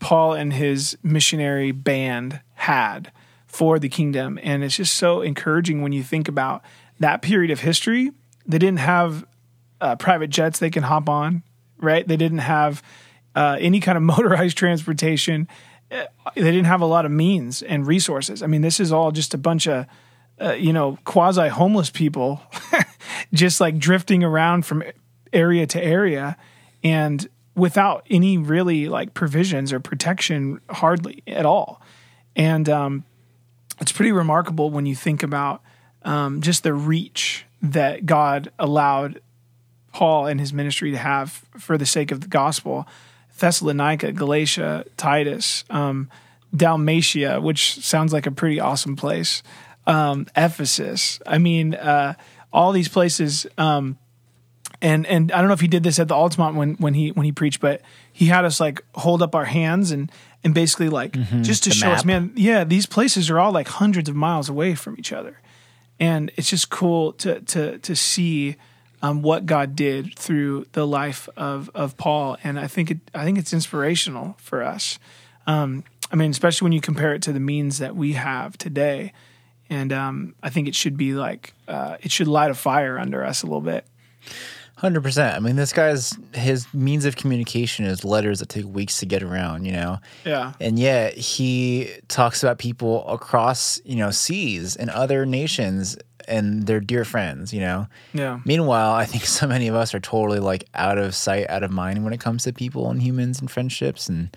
Paul 0.00 0.34
and 0.34 0.52
his 0.52 0.98
missionary 1.04 1.70
band 1.70 2.40
had 2.54 3.12
for 3.56 3.78
the 3.78 3.88
kingdom, 3.88 4.38
and 4.42 4.62
it's 4.62 4.76
just 4.76 4.94
so 4.94 5.22
encouraging 5.22 5.80
when 5.80 5.92
you 5.92 6.02
think 6.02 6.28
about 6.28 6.62
that 7.00 7.22
period 7.22 7.50
of 7.50 7.60
history. 7.60 8.10
They 8.44 8.58
didn't 8.58 8.80
have 8.80 9.24
uh, 9.80 9.96
private 9.96 10.28
jets 10.28 10.58
they 10.58 10.68
can 10.68 10.82
hop 10.82 11.08
on, 11.08 11.42
right? 11.78 12.06
They 12.06 12.18
didn't 12.18 12.38
have 12.38 12.82
uh, 13.34 13.56
any 13.58 13.80
kind 13.80 13.96
of 13.96 14.02
motorized 14.14 14.58
transportation. 14.58 15.48
Uh, 15.90 16.04
They 16.34 16.42
didn't 16.42 16.66
have 16.66 16.82
a 16.82 16.86
lot 16.86 17.06
of 17.06 17.12
means 17.12 17.62
and 17.62 17.86
resources. 17.86 18.42
I 18.42 18.46
mean, 18.46 18.60
this 18.60 18.78
is 18.78 18.92
all 18.92 19.10
just 19.10 19.32
a 19.32 19.38
bunch 19.38 19.66
of, 19.66 19.86
uh, 20.38 20.52
you 20.52 20.72
know, 20.74 20.98
quasi 21.04 21.48
homeless 21.48 21.88
people 21.88 22.42
just 23.32 23.58
like 23.58 23.78
drifting 23.78 24.22
around 24.22 24.66
from 24.66 24.82
area 25.32 25.66
to 25.66 25.82
area 25.82 26.36
and 26.84 27.26
without 27.54 28.06
any 28.10 28.36
really 28.36 28.86
like 28.86 29.14
provisions 29.14 29.72
or 29.72 29.80
protection 29.80 30.60
hardly 30.68 31.22
at 31.26 31.46
all. 31.46 31.80
And 32.36 32.68
um, 32.68 33.04
it's 33.80 33.92
pretty 33.92 34.12
remarkable 34.12 34.70
when 34.70 34.86
you 34.86 34.94
think 34.94 35.22
about 35.22 35.62
um, 36.02 36.40
just 36.40 36.62
the 36.62 36.72
reach 36.72 37.44
that 37.62 38.06
God 38.06 38.50
allowed 38.58 39.20
Paul 39.92 40.26
and 40.26 40.38
his 40.38 40.52
ministry 40.52 40.90
to 40.92 40.98
have 40.98 41.44
for 41.58 41.76
the 41.78 41.86
sake 41.86 42.10
of 42.10 42.20
the 42.20 42.28
gospel. 42.28 42.86
Thessalonica, 43.38 44.12
Galatia, 44.12 44.84
Titus, 44.96 45.64
um, 45.68 46.08
Dalmatia, 46.54 47.40
which 47.40 47.84
sounds 47.84 48.12
like 48.12 48.26
a 48.26 48.30
pretty 48.30 48.60
awesome 48.60 48.96
place, 48.96 49.42
um, 49.86 50.26
Ephesus. 50.34 51.20
I 51.26 51.38
mean, 51.38 51.74
uh, 51.74 52.14
all 52.52 52.72
these 52.72 52.88
places. 52.88 53.46
Um, 53.58 53.98
and 54.82 55.06
and 55.06 55.32
I 55.32 55.38
don't 55.38 55.48
know 55.48 55.54
if 55.54 55.60
he 55.60 55.68
did 55.68 55.82
this 55.82 55.98
at 55.98 56.08
the 56.08 56.14
Altamont 56.14 56.56
when 56.56 56.74
when 56.74 56.94
he 56.94 57.10
when 57.10 57.24
he 57.24 57.32
preached, 57.32 57.60
but 57.60 57.80
he 58.12 58.26
had 58.26 58.44
us 58.44 58.60
like 58.60 58.82
hold 58.94 59.22
up 59.22 59.34
our 59.34 59.44
hands 59.44 59.90
and 59.90 60.10
and 60.44 60.54
basically 60.54 60.88
like 60.88 61.12
just 61.42 61.64
to 61.64 61.70
show 61.70 61.88
us, 61.90 62.04
man, 62.04 62.32
yeah, 62.36 62.64
these 62.64 62.86
places 62.86 63.30
are 63.30 63.38
all 63.38 63.52
like 63.52 63.68
hundreds 63.68 64.08
of 64.08 64.14
miles 64.14 64.48
away 64.48 64.74
from 64.74 64.96
each 64.98 65.12
other, 65.12 65.40
and 65.98 66.30
it's 66.36 66.50
just 66.50 66.70
cool 66.70 67.12
to 67.14 67.40
to 67.40 67.78
to 67.78 67.96
see 67.96 68.56
um, 69.02 69.22
what 69.22 69.46
God 69.46 69.76
did 69.76 70.16
through 70.18 70.66
the 70.72 70.86
life 70.86 71.28
of 71.36 71.70
of 71.74 71.96
Paul, 71.96 72.36
and 72.44 72.58
I 72.58 72.66
think 72.66 72.90
it 72.90 72.98
I 73.14 73.24
think 73.24 73.38
it's 73.38 73.52
inspirational 73.52 74.36
for 74.38 74.62
us. 74.62 74.98
Um, 75.46 75.84
I 76.12 76.16
mean, 76.16 76.30
especially 76.30 76.66
when 76.66 76.72
you 76.72 76.80
compare 76.80 77.14
it 77.14 77.22
to 77.22 77.32
the 77.32 77.40
means 77.40 77.78
that 77.78 77.96
we 77.96 78.12
have 78.12 78.56
today, 78.58 79.12
and 79.68 79.92
um, 79.92 80.34
I 80.42 80.50
think 80.50 80.68
it 80.68 80.74
should 80.74 80.96
be 80.96 81.12
like 81.14 81.54
uh, 81.66 81.96
it 82.02 82.12
should 82.12 82.28
light 82.28 82.50
a 82.50 82.54
fire 82.54 82.98
under 82.98 83.24
us 83.24 83.42
a 83.42 83.46
little 83.46 83.60
bit. 83.60 83.84
Hundred 84.76 85.02
percent. 85.02 85.34
I 85.34 85.38
mean, 85.40 85.56
this 85.56 85.72
guy's 85.72 86.12
his 86.34 86.66
means 86.74 87.06
of 87.06 87.16
communication 87.16 87.86
is 87.86 88.04
letters 88.04 88.40
that 88.40 88.50
take 88.50 88.66
weeks 88.66 88.98
to 88.98 89.06
get 89.06 89.22
around. 89.22 89.64
You 89.64 89.72
know, 89.72 89.98
Yeah. 90.24 90.52
and 90.60 90.78
yet 90.78 91.14
he 91.14 91.90
talks 92.08 92.42
about 92.42 92.58
people 92.58 93.08
across 93.08 93.80
you 93.86 93.96
know 93.96 94.10
seas 94.10 94.76
and 94.76 94.90
other 94.90 95.24
nations 95.24 95.96
and 96.28 96.66
their 96.66 96.80
dear 96.80 97.06
friends. 97.06 97.54
You 97.54 97.60
know. 97.60 97.86
Yeah. 98.12 98.40
Meanwhile, 98.44 98.92
I 98.92 99.06
think 99.06 99.24
so 99.38 99.46
many 99.46 99.66
of 99.68 99.74
us 99.74 99.94
are 99.94 100.00
totally 100.00 100.40
like 100.40 100.64
out 100.74 100.98
of 100.98 101.14
sight, 101.14 101.48
out 101.48 101.62
of 101.62 101.70
mind 101.70 102.04
when 102.04 102.12
it 102.12 102.20
comes 102.20 102.44
to 102.44 102.52
people 102.52 102.90
and 102.90 103.02
humans 103.02 103.40
and 103.40 103.50
friendships. 103.50 104.10
And 104.10 104.36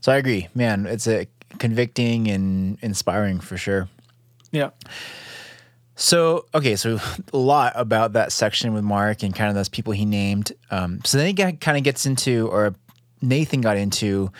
so 0.00 0.12
I 0.12 0.18
agree, 0.18 0.46
man. 0.54 0.86
It's 0.86 1.08
a 1.08 1.26
convicting 1.58 2.28
and 2.28 2.78
inspiring 2.80 3.40
for 3.40 3.56
sure. 3.56 3.88
Yeah. 4.52 4.70
So 6.00 6.46
okay, 6.54 6.76
so 6.76 6.98
a 7.30 7.36
lot 7.36 7.74
about 7.76 8.14
that 8.14 8.32
section 8.32 8.72
with 8.72 8.82
Mark 8.82 9.22
and 9.22 9.34
kind 9.34 9.50
of 9.50 9.54
those 9.54 9.68
people 9.68 9.92
he 9.92 10.06
named. 10.06 10.52
Um, 10.70 11.02
so 11.04 11.18
then 11.18 11.26
he 11.26 11.34
kind 11.34 11.76
of 11.76 11.84
gets 11.84 12.06
into, 12.06 12.48
or 12.48 12.74
Nathan 13.20 13.60
got 13.60 13.76
into. 13.76 14.32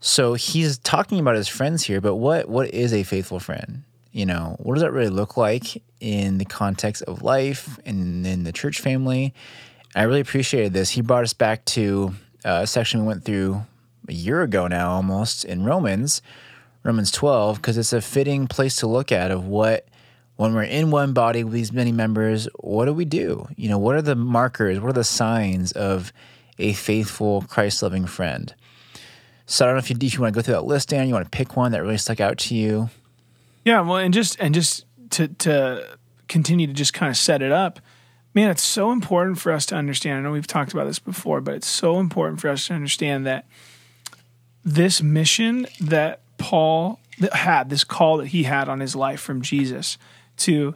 So 0.00 0.34
he's 0.34 0.76
talking 0.76 1.20
about 1.20 1.36
his 1.36 1.48
friends 1.48 1.84
here, 1.84 2.02
but 2.02 2.16
what 2.16 2.50
what 2.50 2.74
is 2.74 2.92
a 2.92 3.02
faithful 3.02 3.40
friend? 3.40 3.82
You 4.12 4.26
know, 4.26 4.56
what 4.58 4.74
does 4.74 4.82
that 4.82 4.92
really 4.92 5.08
look 5.08 5.38
like 5.38 5.82
in 6.00 6.36
the 6.36 6.44
context 6.44 7.02
of 7.04 7.22
life 7.22 7.78
and 7.86 8.26
in 8.26 8.44
the 8.44 8.52
church 8.52 8.78
family? 8.80 9.32
I 9.94 10.02
really 10.02 10.20
appreciated 10.20 10.74
this. 10.74 10.90
He 10.90 11.00
brought 11.00 11.24
us 11.24 11.32
back 11.32 11.64
to 11.66 12.14
uh, 12.44 12.60
a 12.62 12.66
section 12.66 13.00
we 13.00 13.06
went 13.06 13.24
through 13.24 13.62
a 14.06 14.12
year 14.12 14.42
ago 14.42 14.66
now, 14.66 14.90
almost 14.90 15.46
in 15.46 15.64
Romans, 15.64 16.20
Romans 16.82 17.10
12, 17.10 17.56
because 17.56 17.78
it's 17.78 17.94
a 17.94 18.02
fitting 18.02 18.46
place 18.46 18.76
to 18.76 18.86
look 18.86 19.10
at 19.10 19.30
of 19.30 19.46
what 19.46 19.88
when 20.36 20.54
we're 20.54 20.64
in 20.64 20.90
one 20.90 21.12
body 21.12 21.44
with 21.44 21.52
these 21.52 21.72
many 21.72 21.92
members, 21.92 22.48
what 22.58 22.86
do 22.86 22.92
we 22.92 23.04
do? 23.04 23.46
You 23.56 23.68
know, 23.68 23.78
what 23.78 23.94
are 23.94 24.02
the 24.02 24.16
markers? 24.16 24.80
What 24.80 24.88
are 24.88 24.94
the 24.94 25.04
signs 25.04 25.72
of 25.72 26.12
a 26.58 26.72
faithful, 26.72 27.42
Christ 27.42 27.82
loving 27.82 28.06
friend? 28.06 28.54
So 29.46 29.64
I 29.64 29.68
don't 29.68 29.76
know 29.76 29.78
if 29.80 29.90
you, 29.90 29.96
if 30.00 30.14
you 30.14 30.20
want 30.20 30.34
to 30.34 30.38
go 30.38 30.42
through 30.42 30.54
that 30.54 30.64
list, 30.64 30.88
Dan. 30.88 31.06
You 31.06 31.14
want 31.14 31.30
to 31.30 31.36
pick 31.36 31.56
one 31.56 31.72
that 31.72 31.82
really 31.82 31.98
stuck 31.98 32.20
out 32.20 32.38
to 32.38 32.54
you. 32.54 32.88
Yeah, 33.64 33.80
well, 33.82 33.98
and 33.98 34.12
just 34.12 34.38
and 34.40 34.54
just 34.54 34.84
to 35.10 35.28
to 35.28 35.98
continue 36.28 36.66
to 36.66 36.72
just 36.72 36.94
kind 36.94 37.10
of 37.10 37.16
set 37.16 37.42
it 37.42 37.52
up, 37.52 37.80
man, 38.34 38.50
it's 38.50 38.62
so 38.62 38.90
important 38.90 39.38
for 39.38 39.52
us 39.52 39.66
to 39.66 39.74
understand. 39.74 40.18
I 40.18 40.22
know 40.22 40.32
we've 40.32 40.46
talked 40.46 40.72
about 40.72 40.86
this 40.86 40.98
before, 40.98 41.40
but 41.40 41.54
it's 41.54 41.66
so 41.66 42.00
important 42.00 42.40
for 42.40 42.48
us 42.48 42.66
to 42.66 42.74
understand 42.74 43.26
that 43.26 43.46
this 44.64 45.02
mission 45.02 45.66
that 45.80 46.20
Paul 46.38 47.00
had, 47.32 47.70
this 47.70 47.84
call 47.84 48.18
that 48.18 48.28
he 48.28 48.42
had 48.44 48.68
on 48.68 48.80
his 48.80 48.96
life 48.96 49.20
from 49.20 49.42
Jesus 49.42 49.98
to 50.38 50.74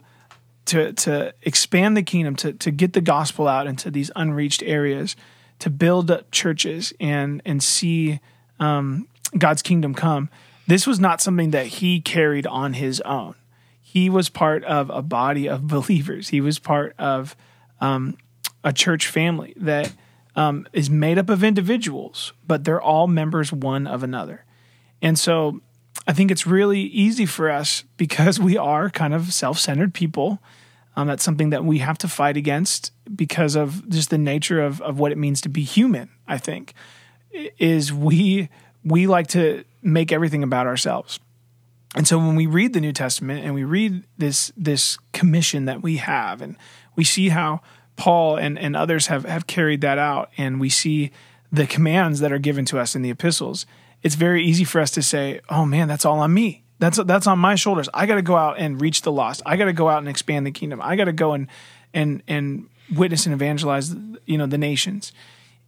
to 0.65 0.93
to 0.93 1.33
expand 1.41 1.97
the 1.97 2.03
kingdom, 2.03 2.35
to 2.37 2.53
to 2.53 2.71
get 2.71 2.93
the 2.93 3.01
gospel 3.01 3.47
out 3.47 3.67
into 3.67 3.89
these 3.89 4.11
unreached 4.15 4.63
areas, 4.63 5.15
to 5.59 5.69
build 5.69 6.11
up 6.11 6.31
churches 6.31 6.93
and 6.99 7.41
and 7.45 7.61
see 7.63 8.19
um, 8.59 9.07
God's 9.37 9.61
kingdom 9.61 9.93
come. 9.93 10.29
This 10.67 10.85
was 10.85 10.99
not 10.99 11.21
something 11.21 11.51
that 11.51 11.65
he 11.65 11.99
carried 11.99 12.45
on 12.45 12.73
his 12.73 13.01
own. 13.01 13.35
He 13.81 14.09
was 14.09 14.29
part 14.29 14.63
of 14.65 14.91
a 14.91 15.01
body 15.01 15.47
of 15.47 15.67
believers. 15.67 16.29
He 16.29 16.41
was 16.41 16.59
part 16.59 16.93
of 16.99 17.35
um, 17.81 18.17
a 18.63 18.71
church 18.71 19.07
family 19.07 19.53
that 19.57 19.91
um, 20.35 20.67
is 20.73 20.89
made 20.89 21.17
up 21.17 21.29
of 21.29 21.43
individuals, 21.43 22.33
but 22.47 22.63
they're 22.63 22.81
all 22.81 23.07
members 23.07 23.51
one 23.51 23.87
of 23.87 24.03
another. 24.03 24.45
And 25.01 25.17
so 25.17 25.61
I 26.09 26.11
think 26.11 26.31
it's 26.31 26.47
really 26.47 26.79
easy 26.79 27.27
for 27.27 27.51
us 27.51 27.83
because 27.95 28.39
we 28.39 28.57
are 28.57 28.89
kind 28.89 29.13
of 29.13 29.31
self 29.31 29.59
centered 29.59 29.93
people. 29.93 30.39
Um, 30.95 31.07
that's 31.07 31.23
something 31.23 31.51
that 31.51 31.63
we 31.63 31.77
have 31.77 31.99
to 31.99 32.07
fight 32.07 32.35
against 32.35 32.91
because 33.15 33.55
of 33.55 33.87
just 33.87 34.09
the 34.09 34.17
nature 34.17 34.59
of, 34.59 34.81
of 34.81 34.97
what 34.97 35.11
it 35.11 35.19
means 35.19 35.39
to 35.41 35.49
be 35.49 35.61
human, 35.61 36.09
I 36.27 36.39
think, 36.39 36.73
is 37.59 37.93
we 37.93 38.49
we 38.83 39.05
like 39.05 39.27
to 39.27 39.63
make 39.83 40.11
everything 40.11 40.41
about 40.41 40.65
ourselves. 40.65 41.19
And 41.95 42.07
so 42.07 42.17
when 42.17 42.35
we 42.35 42.47
read 42.47 42.73
the 42.73 42.81
New 42.81 42.91
Testament 42.91 43.45
and 43.45 43.53
we 43.53 43.63
read 43.63 44.03
this 44.17 44.51
this 44.57 44.97
commission 45.13 45.65
that 45.65 45.83
we 45.83 45.97
have 45.97 46.41
and 46.41 46.55
we 46.95 47.03
see 47.03 47.29
how 47.29 47.61
Paul 47.97 48.35
and, 48.35 48.57
and 48.57 48.75
others 48.75 49.07
have, 49.07 49.25
have 49.25 49.45
carried 49.45 49.81
that 49.81 49.99
out 49.99 50.31
and 50.39 50.59
we 50.59 50.69
see 50.69 51.11
the 51.51 51.67
commands 51.67 52.19
that 52.21 52.31
are 52.31 52.39
given 52.39 52.65
to 52.65 52.79
us 52.79 52.95
in 52.95 53.03
the 53.03 53.11
epistles, 53.11 53.67
it's 54.01 54.15
very 54.15 54.43
easy 54.43 54.63
for 54.63 54.81
us 54.81 54.91
to 54.91 55.01
say, 55.01 55.41
Oh 55.49 55.65
man, 55.65 55.87
that's 55.87 56.05
all 56.05 56.19
on 56.19 56.33
me. 56.33 56.63
That's 56.79 56.97
that's 57.03 57.27
on 57.27 57.39
my 57.39 57.55
shoulders. 57.55 57.89
I 57.93 58.05
gotta 58.05 58.21
go 58.21 58.35
out 58.35 58.57
and 58.57 58.79
reach 58.79 59.01
the 59.01 59.11
lost. 59.11 59.41
I 59.45 59.57
gotta 59.57 59.73
go 59.73 59.89
out 59.89 59.99
and 59.99 60.07
expand 60.07 60.45
the 60.45 60.51
kingdom. 60.51 60.81
I 60.81 60.95
gotta 60.95 61.11
go 61.11 61.33
and 61.33 61.47
and 61.93 62.23
and 62.27 62.69
witness 62.95 63.25
and 63.25 63.33
evangelize 63.33 63.93
you 64.25 64.37
know 64.37 64.45
the 64.45 64.57
nations. 64.57 65.11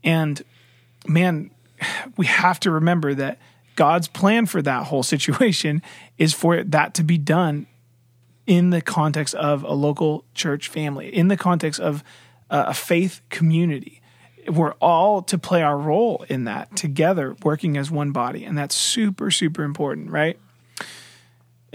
And 0.03 0.41
man, 1.05 1.51
we 2.17 2.25
have 2.27 2.59
to 2.61 2.71
remember 2.71 3.13
that 3.13 3.39
God's 3.75 4.07
plan 4.07 4.45
for 4.45 4.61
that 4.61 4.87
whole 4.87 5.03
situation 5.03 5.81
is 6.17 6.33
for 6.33 6.63
that 6.63 6.93
to 6.95 7.03
be 7.03 7.17
done 7.17 7.67
in 8.47 8.69
the 8.69 8.81
context 8.81 9.35
of 9.35 9.63
a 9.63 9.73
local 9.73 10.25
church 10.33 10.67
family, 10.67 11.13
in 11.13 11.27
the 11.27 11.37
context 11.37 11.79
of 11.79 12.03
a 12.49 12.73
faith 12.73 13.21
community. 13.29 14.00
We're 14.47 14.73
all 14.73 15.21
to 15.23 15.37
play 15.37 15.61
our 15.61 15.77
role 15.77 16.25
in 16.29 16.45
that 16.45 16.75
together, 16.75 17.35
working 17.43 17.77
as 17.77 17.91
one 17.91 18.11
body. 18.11 18.45
And 18.45 18.57
that's 18.57 18.75
super, 18.75 19.31
super 19.31 19.63
important, 19.63 20.09
right? 20.09 20.39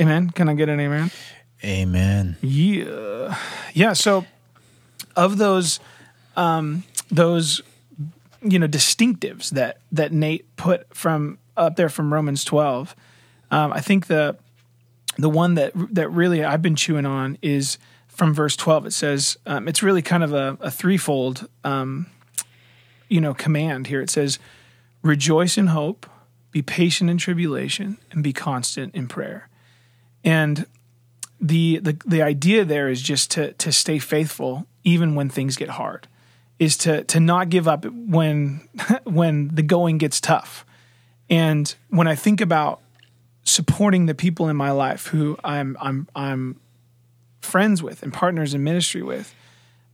Amen. 0.00 0.30
Can 0.30 0.48
I 0.48 0.54
get 0.54 0.68
an 0.68 0.80
amen? 0.80 1.10
Amen. 1.64 2.36
Yeah. 2.42 3.36
Yeah. 3.72 3.94
So, 3.94 4.26
of 5.16 5.38
those, 5.38 5.80
um, 6.36 6.84
those, 7.10 7.62
you 8.42 8.58
know, 8.58 8.68
distinctives 8.68 9.50
that 9.50 9.78
that 9.90 10.12
Nate 10.12 10.54
put 10.56 10.94
from 10.94 11.38
up 11.56 11.76
there 11.76 11.88
from 11.88 12.12
Romans 12.12 12.44
twelve, 12.44 12.94
um, 13.50 13.72
I 13.72 13.80
think 13.80 14.06
the 14.06 14.36
the 15.16 15.30
one 15.30 15.54
that 15.54 15.72
that 15.94 16.10
really 16.10 16.44
I've 16.44 16.62
been 16.62 16.76
chewing 16.76 17.06
on 17.06 17.38
is 17.40 17.78
from 18.06 18.34
verse 18.34 18.54
twelve. 18.54 18.84
It 18.84 18.92
says 18.92 19.38
um, 19.46 19.66
it's 19.66 19.82
really 19.82 20.02
kind 20.02 20.22
of 20.22 20.34
a, 20.34 20.58
a 20.60 20.70
threefold, 20.70 21.48
um, 21.64 22.06
you 23.08 23.20
know, 23.20 23.34
command 23.34 23.86
here. 23.86 24.00
It 24.00 24.10
says, 24.10 24.38
"Rejoice 25.02 25.58
in 25.58 25.68
hope, 25.68 26.08
be 26.50 26.62
patient 26.62 27.10
in 27.10 27.18
tribulation, 27.18 27.98
and 28.10 28.22
be 28.22 28.32
constant 28.32 28.94
in 28.94 29.08
prayer." 29.08 29.48
And 30.24 30.66
the 31.40 31.78
the 31.78 31.96
the 32.06 32.22
idea 32.22 32.64
there 32.64 32.88
is 32.88 33.02
just 33.02 33.30
to 33.32 33.52
to 33.54 33.72
stay 33.72 33.98
faithful 33.98 34.66
even 34.84 35.14
when 35.14 35.28
things 35.28 35.56
get 35.56 35.70
hard 35.70 36.08
is 36.58 36.76
to 36.78 37.04
to 37.04 37.20
not 37.20 37.50
give 37.50 37.68
up 37.68 37.84
when 37.84 38.68
when 39.04 39.48
the 39.48 39.62
going 39.62 39.98
gets 39.98 40.20
tough 40.20 40.64
and 41.28 41.74
when 41.88 42.06
i 42.06 42.14
think 42.14 42.40
about 42.40 42.80
supporting 43.44 44.06
the 44.06 44.14
people 44.14 44.48
in 44.48 44.56
my 44.56 44.70
life 44.70 45.08
who 45.08 45.36
i'm 45.44 45.76
i'm 45.80 46.08
i'm 46.16 46.58
friends 47.40 47.82
with 47.82 48.02
and 48.02 48.12
partners 48.12 48.54
in 48.54 48.64
ministry 48.64 49.02
with 49.02 49.34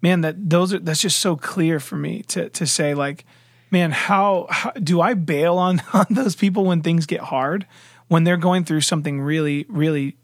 man 0.02 0.20
that 0.20 0.50
those 0.50 0.74
are 0.74 0.80
that's 0.80 1.00
just 1.00 1.20
so 1.20 1.36
clear 1.36 1.80
for 1.80 1.96
me 1.96 2.22
to 2.24 2.50
to 2.50 2.66
say 2.66 2.92
like 2.92 3.24
man 3.70 3.92
how, 3.92 4.46
how 4.50 4.70
do 4.72 5.00
i 5.00 5.14
bail 5.14 5.56
on 5.56 5.80
on 5.94 6.06
those 6.10 6.36
people 6.36 6.64
when 6.64 6.82
things 6.82 7.06
get 7.06 7.20
hard? 7.20 7.66
When 8.08 8.24
they're 8.24 8.36
going 8.36 8.64
through 8.64 8.82
something 8.82 9.22
really 9.22 9.64
really 9.68 10.16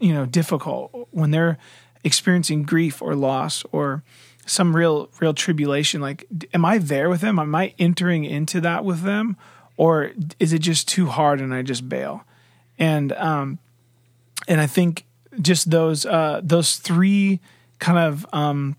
you 0.00 0.14
know 0.14 0.24
difficult 0.24 1.08
when 1.10 1.32
they're 1.32 1.58
experiencing 2.02 2.62
grief 2.62 3.02
or 3.02 3.14
loss 3.14 3.62
or 3.72 4.02
some 4.46 4.76
real 4.76 5.10
real 5.20 5.34
tribulation 5.34 6.00
like 6.00 6.26
am 6.54 6.64
i 6.64 6.78
there 6.78 7.10
with 7.10 7.20
them? 7.20 7.38
Am 7.38 7.54
i 7.54 7.74
entering 7.78 8.24
into 8.24 8.60
that 8.62 8.84
with 8.84 9.02
them? 9.02 9.36
Or 9.76 10.12
is 10.38 10.52
it 10.52 10.60
just 10.60 10.86
too 10.86 11.06
hard 11.06 11.40
and 11.40 11.52
i 11.52 11.62
just 11.62 11.88
bail? 11.88 12.24
And 12.78 13.12
um 13.12 13.58
and 14.48 14.60
i 14.60 14.66
think 14.66 15.04
just 15.40 15.70
those 15.70 16.06
uh 16.06 16.40
those 16.42 16.76
three 16.76 17.40
kind 17.78 17.98
of 17.98 18.26
um 18.32 18.76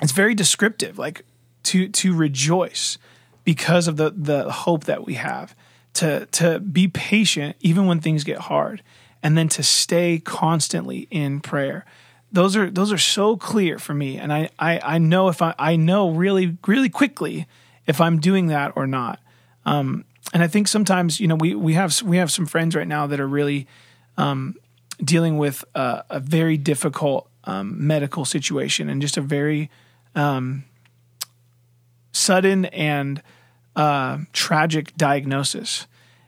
it's 0.00 0.12
very 0.12 0.34
descriptive 0.34 0.98
like 0.98 1.24
to 1.64 1.88
to 1.88 2.14
rejoice 2.14 2.98
because 3.44 3.88
of 3.88 3.96
the 3.96 4.10
the 4.10 4.50
hope 4.50 4.84
that 4.84 5.06
we 5.06 5.14
have 5.14 5.54
to 5.94 6.26
to 6.26 6.60
be 6.60 6.88
patient 6.88 7.56
even 7.60 7.86
when 7.86 8.00
things 8.00 8.24
get 8.24 8.38
hard 8.38 8.82
and 9.22 9.36
then 9.36 9.48
to 9.48 9.62
stay 9.62 10.18
constantly 10.18 11.08
in 11.10 11.40
prayer. 11.40 11.84
Those 12.30 12.56
are 12.56 12.70
those 12.70 12.92
are 12.92 12.98
so 12.98 13.36
clear 13.36 13.78
for 13.78 13.94
me, 13.94 14.18
and 14.18 14.32
I 14.32 14.50
I, 14.58 14.80
I 14.82 14.98
know 14.98 15.28
if 15.28 15.42
I 15.42 15.54
I 15.58 15.76
know 15.76 16.10
really 16.10 16.56
really 16.66 16.88
quickly 16.88 17.46
if 17.86 18.00
I'm 18.00 18.20
doing 18.20 18.48
that 18.48 18.72
or 18.76 18.86
not. 18.86 19.18
Um, 19.64 20.04
and 20.32 20.42
I 20.42 20.46
think 20.46 20.68
sometimes 20.68 21.20
you 21.20 21.26
know 21.26 21.34
we 21.34 21.54
we 21.54 21.74
have 21.74 22.00
we 22.02 22.18
have 22.18 22.30
some 22.30 22.46
friends 22.46 22.74
right 22.74 22.86
now 22.86 23.06
that 23.06 23.18
are 23.18 23.26
really 23.26 23.66
um, 24.16 24.56
dealing 25.02 25.38
with 25.38 25.64
a, 25.74 26.04
a 26.10 26.20
very 26.20 26.56
difficult 26.56 27.30
um, 27.44 27.86
medical 27.86 28.24
situation 28.24 28.88
and 28.88 29.00
just 29.00 29.16
a 29.16 29.22
very 29.22 29.70
um, 30.18 30.64
sudden 32.12 32.66
and 32.66 33.22
uh, 33.76 34.18
tragic 34.32 34.96
diagnosis. 34.96 35.86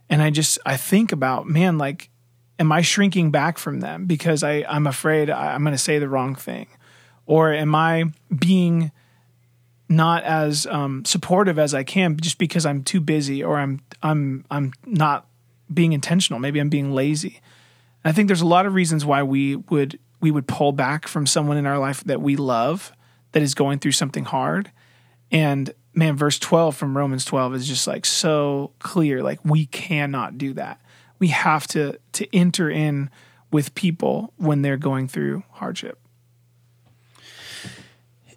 And 0.08 0.22
I 0.22 0.30
just 0.30 0.58
I 0.64 0.76
think 0.76 1.12
about 1.12 1.46
man 1.46 1.78
like 1.78 2.10
am 2.58 2.70
I 2.72 2.82
shrinking 2.82 3.30
back 3.30 3.58
from 3.58 3.80
them 3.80 4.06
because 4.06 4.42
I, 4.42 4.64
I'm 4.68 4.86
afraid 4.86 5.30
I'm 5.30 5.62
going 5.62 5.72
to 5.72 5.78
say 5.78 5.98
the 5.98 6.08
wrong 6.08 6.34
thing? 6.34 6.68
Or 7.26 7.52
am 7.52 7.74
I 7.74 8.04
being 8.36 8.92
not 9.88 10.22
as 10.24 10.66
um, 10.66 11.04
supportive 11.04 11.58
as 11.58 11.74
I 11.74 11.82
can 11.82 12.16
just 12.18 12.38
because 12.38 12.66
I'm 12.66 12.84
too 12.84 13.00
busy 13.00 13.42
or 13.42 13.58
I'm 13.58 13.80
I'm 14.02 14.44
I'm 14.50 14.72
not 14.86 15.26
being 15.72 15.92
intentional. 15.92 16.38
Maybe 16.38 16.60
I'm 16.60 16.68
being 16.68 16.92
lazy. 16.92 17.40
I 18.04 18.12
think 18.12 18.28
there's 18.28 18.40
a 18.40 18.46
lot 18.46 18.66
of 18.66 18.74
reasons 18.74 19.04
why 19.04 19.22
we 19.22 19.56
would 19.56 19.98
we 20.20 20.30
would 20.30 20.46
pull 20.46 20.72
back 20.72 21.08
from 21.08 21.26
someone 21.26 21.56
in 21.56 21.66
our 21.66 21.78
life 21.78 22.04
that 22.04 22.20
we 22.20 22.36
love 22.36 22.92
that 23.32 23.42
is 23.42 23.54
going 23.54 23.78
through 23.78 23.92
something 23.92 24.24
hard. 24.24 24.70
And 25.30 25.72
man, 25.94 26.16
verse 26.16 26.38
12 26.38 26.76
from 26.76 26.96
Romans 26.96 27.24
12 27.24 27.54
is 27.54 27.68
just 27.68 27.86
like 27.86 28.04
so 28.04 28.72
clear. 28.78 29.22
Like 29.22 29.40
we 29.44 29.66
cannot 29.66 30.38
do 30.38 30.54
that 30.54 30.80
we 31.20 31.28
have 31.28 31.68
to 31.68 32.00
to 32.12 32.36
enter 32.36 32.68
in 32.68 33.10
with 33.52 33.74
people 33.76 34.32
when 34.36 34.62
they're 34.62 34.76
going 34.76 35.06
through 35.06 35.44
hardship. 35.52 36.00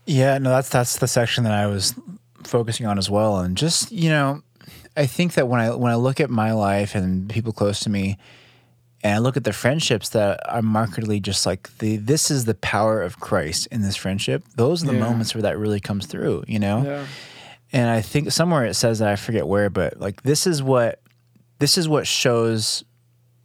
Yeah, 0.06 0.38
no, 0.38 0.52
that's 0.52 0.70
that's 0.70 0.98
the 0.98 1.08
section 1.08 1.46
that 1.46 1.54
I 1.54 1.66
was 1.66 1.96
focusing 2.44 2.86
on 2.86 3.00
as 3.00 3.10
well, 3.10 3.39
and 3.39 3.58
just 3.58 3.91
you 3.91 4.10
know, 4.10 4.44
I 4.96 5.08
think 5.08 5.34
that 5.34 5.48
when 5.48 5.60
I 5.60 5.74
when 5.74 5.91
I 5.91 5.96
look 5.96 6.20
at 6.20 6.30
my 6.30 6.52
life 6.52 6.94
and 6.94 7.28
people 7.30 7.54
close 7.54 7.80
to 7.82 7.89
me, 7.89 8.18
and 9.04 9.16
I 9.16 9.18
look 9.18 9.36
at 9.36 9.43
the 9.43 9.54
friendships 9.54 10.10
that 10.10 10.39
are 10.49 10.62
markedly 10.62 11.20
just 11.20 11.45
like 11.45 11.78
the 11.80 11.97
this 11.97 12.32
is 12.32 12.45
the 12.45 12.56
power 12.56 13.01
of 13.01 13.20
Christ 13.20 13.68
in 13.68 13.82
this 13.82 13.97
friendship. 13.97 14.45
Those 14.56 14.84
are 14.84 14.88
the 14.88 14.93
yeah. 14.93 14.99
moments 14.99 15.36
where 15.36 15.41
that 15.41 15.58
really 15.58 15.82
comes 15.82 16.06
through, 16.06 16.45
you 16.47 16.58
know. 16.58 16.84
Yeah. 16.84 17.06
And 17.74 17.89
I 17.89 18.01
think 18.01 18.32
somewhere 18.32 18.66
it 18.66 18.76
says 18.76 18.99
that 18.99 19.10
I 19.10 19.16
forget 19.18 19.45
where, 19.45 19.70
but 19.70 19.99
like 19.99 20.24
this 20.24 20.47
is 20.47 20.64
what 20.64 21.01
this 21.60 21.78
is 21.78 21.89
what 21.89 22.08
shows 22.08 22.86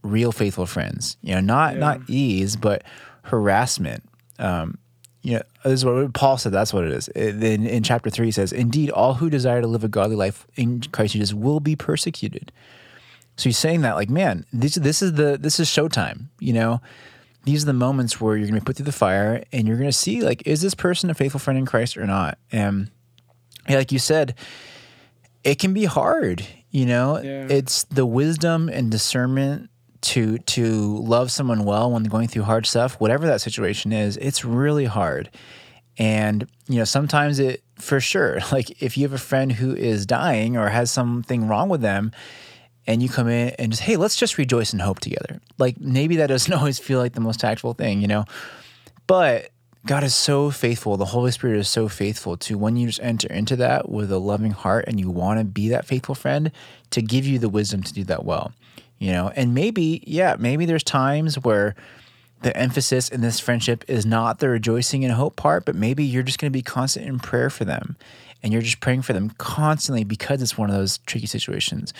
real 0.02 0.30
faithful 0.30 0.66
friends. 0.66 1.16
You 1.22 1.34
know, 1.34 1.40
not 1.40 1.74
yeah. 1.74 1.80
not 1.80 2.00
ease, 2.08 2.54
but 2.54 2.84
harassment. 3.22 4.04
Um, 4.38 4.78
you 5.22 5.34
know, 5.34 5.42
this 5.64 5.80
is 5.80 5.84
what 5.84 6.14
Paul 6.14 6.38
said. 6.38 6.52
That's 6.52 6.72
what 6.72 6.84
it 6.84 6.92
is. 6.92 7.08
In, 7.08 7.66
in 7.66 7.82
chapter 7.82 8.10
three, 8.10 8.26
he 8.26 8.32
says, 8.32 8.52
"Indeed, 8.52 8.90
all 8.90 9.14
who 9.14 9.28
desire 9.28 9.60
to 9.60 9.66
live 9.66 9.82
a 9.82 9.88
godly 9.88 10.14
life 10.14 10.46
in 10.54 10.82
Christ 10.92 11.14
Jesus 11.14 11.34
will 11.34 11.58
be 11.58 11.74
persecuted." 11.74 12.52
So 13.38 13.44
he's 13.48 13.56
saying 13.56 13.82
that, 13.82 13.94
like, 13.94 14.10
man, 14.10 14.44
this 14.52 14.74
this 14.74 15.00
is 15.00 15.14
the 15.14 15.38
this 15.40 15.60
is 15.60 15.68
showtime. 15.68 16.26
You 16.40 16.52
know, 16.52 16.80
these 17.44 17.62
are 17.62 17.66
the 17.66 17.72
moments 17.72 18.20
where 18.20 18.36
you're 18.36 18.48
going 18.48 18.58
to 18.58 18.60
be 18.60 18.64
put 18.64 18.76
through 18.76 18.86
the 18.86 18.92
fire, 18.92 19.44
and 19.52 19.66
you're 19.66 19.76
going 19.76 19.88
to 19.88 19.96
see, 19.96 20.22
like, 20.22 20.44
is 20.44 20.60
this 20.60 20.74
person 20.74 21.08
a 21.08 21.14
faithful 21.14 21.38
friend 21.38 21.56
in 21.56 21.64
Christ 21.64 21.96
or 21.96 22.04
not? 22.04 22.36
And 22.50 22.90
yeah, 23.68 23.76
like 23.76 23.92
you 23.92 24.00
said, 24.00 24.34
it 25.44 25.60
can 25.60 25.72
be 25.72 25.84
hard. 25.84 26.44
You 26.70 26.84
know, 26.84 27.22
yeah. 27.22 27.46
it's 27.48 27.84
the 27.84 28.04
wisdom 28.04 28.68
and 28.68 28.90
discernment 28.90 29.70
to 30.00 30.38
to 30.38 30.98
love 30.98 31.30
someone 31.30 31.64
well 31.64 31.92
when 31.92 32.02
they're 32.02 32.10
going 32.10 32.26
through 32.26 32.42
hard 32.42 32.66
stuff, 32.66 33.00
whatever 33.00 33.24
that 33.28 33.40
situation 33.40 33.92
is. 33.92 34.16
It's 34.16 34.44
really 34.44 34.86
hard, 34.86 35.30
and 35.96 36.44
you 36.66 36.78
know 36.78 36.84
sometimes 36.84 37.38
it 37.38 37.62
for 37.76 38.00
sure. 38.00 38.40
Like 38.52 38.82
if 38.82 38.98
you 38.98 39.04
have 39.04 39.12
a 39.12 39.18
friend 39.18 39.52
who 39.52 39.76
is 39.76 40.06
dying 40.06 40.56
or 40.56 40.70
has 40.70 40.90
something 40.90 41.46
wrong 41.46 41.68
with 41.68 41.82
them, 41.82 42.10
and 42.88 43.02
you 43.02 43.08
come 43.08 43.28
in 43.28 43.50
and 43.58 43.70
just 43.70 43.82
hey, 43.82 43.96
let's 43.96 44.16
just 44.16 44.38
rejoice 44.38 44.72
and 44.72 44.82
hope 44.82 44.98
together. 44.98 45.40
Like 45.58 45.78
maybe 45.78 46.16
that 46.16 46.26
doesn't 46.26 46.52
always 46.58 46.80
feel 46.80 46.98
like 46.98 47.12
the 47.12 47.20
most 47.20 47.38
tactful 47.38 47.74
thing, 47.74 48.00
you 48.00 48.08
know, 48.08 48.24
but 49.06 49.50
God 49.86 50.02
is 50.02 50.14
so 50.14 50.50
faithful. 50.50 50.96
The 50.96 51.04
Holy 51.04 51.30
Spirit 51.30 51.58
is 51.58 51.68
so 51.68 51.88
faithful 51.88 52.36
to 52.38 52.58
when 52.58 52.76
you 52.76 52.88
just 52.88 53.00
enter 53.00 53.28
into 53.28 53.54
that 53.56 53.88
with 53.88 54.10
a 54.10 54.18
loving 54.18 54.50
heart 54.50 54.86
and 54.88 54.98
you 54.98 55.08
want 55.08 55.38
to 55.38 55.44
be 55.44 55.68
that 55.68 55.86
faithful 55.86 56.14
friend 56.14 56.50
to 56.90 57.00
give 57.00 57.24
you 57.26 57.38
the 57.38 57.48
wisdom 57.48 57.82
to 57.84 57.92
do 57.92 58.04
that 58.04 58.24
well. 58.24 58.52
You 58.98 59.12
know, 59.12 59.30
and 59.36 59.54
maybe, 59.54 60.02
yeah, 60.06 60.34
maybe 60.38 60.66
there's 60.66 60.82
times 60.82 61.36
where 61.36 61.76
the 62.42 62.56
emphasis 62.56 63.08
in 63.08 63.20
this 63.20 63.38
friendship 63.38 63.84
is 63.86 64.04
not 64.04 64.40
the 64.40 64.48
rejoicing 64.48 65.04
and 65.04 65.14
hope 65.14 65.36
part, 65.36 65.64
but 65.64 65.76
maybe 65.76 66.04
you're 66.04 66.24
just 66.24 66.40
going 66.40 66.50
to 66.50 66.56
be 66.56 66.62
constant 66.62 67.06
in 67.06 67.20
prayer 67.20 67.48
for 67.48 67.64
them 67.64 67.96
and 68.42 68.52
you're 68.52 68.62
just 68.62 68.80
praying 68.80 69.02
for 69.02 69.12
them 69.12 69.30
constantly 69.38 70.04
because 70.04 70.42
it's 70.42 70.56
one 70.56 70.70
of 70.70 70.76
those 70.76 70.98
tricky 70.98 71.26
situations. 71.26 71.92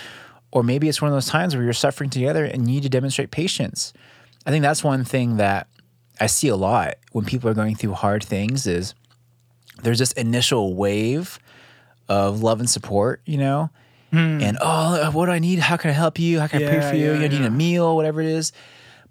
Or 0.51 0.63
maybe 0.63 0.89
it's 0.89 1.03
one 1.03 1.11
of 1.11 1.15
those 1.15 1.27
times 1.27 1.55
where 1.55 1.65
you're 1.65 1.73
suffering 1.73 2.11
together 2.11 2.45
and 2.45 2.67
you 2.67 2.77
need 2.77 2.83
to 2.85 2.89
demonstrate 2.89 3.31
patience. 3.31 3.93
I 4.47 4.51
think 4.51 4.63
that's 4.63 4.83
one 4.83 5.05
thing 5.05 5.37
that 5.37 5.69
I 6.21 6.27
see 6.27 6.49
a 6.49 6.57
lot 6.57 6.95
when 7.13 7.25
people 7.25 7.51
are 7.51 7.55
going 7.55 7.75
through 7.75 7.93
hard 7.93 8.25
things 8.25 8.67
is 8.67 8.95
there's 9.83 9.99
this 9.99 10.13
initial 10.13 10.75
wave 10.75 11.39
of 12.09 12.43
love 12.43 12.61
and 12.61 12.69
support, 12.69 13.21
you 13.27 13.37
know, 13.37 13.71
hmm. 14.11 14.41
and 14.41 14.59
oh, 14.61 15.11
what 15.13 15.27
do 15.27 15.33
I 15.33 15.39
need? 15.39 15.59
How 15.59 15.77
can 15.77 15.91
I 15.91 15.95
help 15.95 16.19
you? 16.19 16.41
How 16.41 16.47
can 16.47 16.61
yeah, 16.61 16.69
I 16.69 16.71
pray 16.71 16.91
for 16.91 16.97
you? 16.97 17.13
Yeah, 17.13 17.21
you 17.21 17.29
need 17.29 17.45
a 17.45 17.51
meal, 17.51 17.95
whatever 17.95 18.21
it 18.21 18.27
is. 18.27 18.53